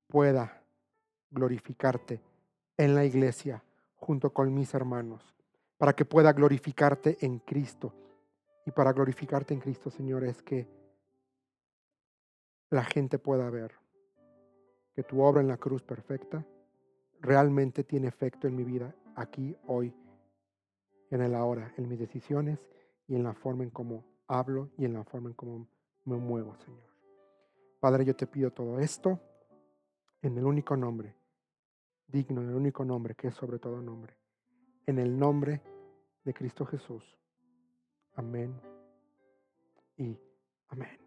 pueda 0.07 0.63
glorificarte 1.31 2.23
en 2.79 2.95
la 2.95 3.05
iglesia 3.05 3.63
junto 3.97 4.33
con 4.33 4.55
mis 4.55 4.73
hermanos, 4.73 5.35
para 5.77 5.93
que 5.93 6.07
pueda 6.07 6.33
glorificarte 6.33 7.19
en 7.21 7.41
Cristo. 7.41 7.93
Y 8.67 8.73
para 8.73 8.93
glorificarte 8.93 9.55
en 9.55 9.61
Cristo, 9.61 9.91
Señor, 9.91 10.25
es 10.25 10.43
que 10.43 10.69
la 12.69 12.85
gente 12.85 13.19
pueda 13.19 13.49
ver 13.49 13.73
que 14.93 15.05
tu 15.05 15.23
obra 15.23 15.41
en 15.41 15.47
la 15.47 15.57
cruz 15.57 15.85
perfecta 15.85 16.45
realmente 17.21 17.85
tiene 17.85 18.09
efecto 18.09 18.49
en 18.49 18.57
mi 18.57 18.65
vida, 18.65 18.95
aquí, 19.15 19.57
hoy, 19.67 19.95
en 21.11 21.23
el 21.23 21.35
ahora, 21.37 21.73
en 21.77 21.89
mis 21.89 21.99
decisiones 21.99 22.59
y 23.07 23.15
en 23.15 23.23
la 23.23 23.35
forma 23.35 23.63
en 23.63 23.71
cómo 23.71 24.05
hablo 24.27 24.71
y 24.77 24.85
en 24.85 24.95
la 24.95 25.05
forma 25.05 25.31
en 25.31 25.35
cómo 25.35 25.69
me 26.05 26.17
muevo, 26.17 26.57
Señor. 26.57 26.91
Padre, 27.79 28.05
yo 28.05 28.17
te 28.17 28.27
pido 28.27 28.51
todo 28.51 28.81
esto 28.81 29.21
en 30.23 30.37
el 30.39 30.45
único 30.45 30.77
nombre, 30.77 31.15
digno, 32.09 32.43
en 32.43 32.49
el 32.49 32.57
único 32.57 32.85
nombre 32.85 33.15
que 33.15 33.29
es 33.29 33.35
sobre 33.35 33.61
todo 33.61 33.81
nombre, 33.81 34.17
en 34.87 34.99
el 34.99 35.17
nombre 35.17 35.63
de 36.25 36.35
Cristo 36.35 36.67
Jesús. 36.67 37.17
Amén 38.17 38.59
y 39.99 40.19
amén. 40.69 41.06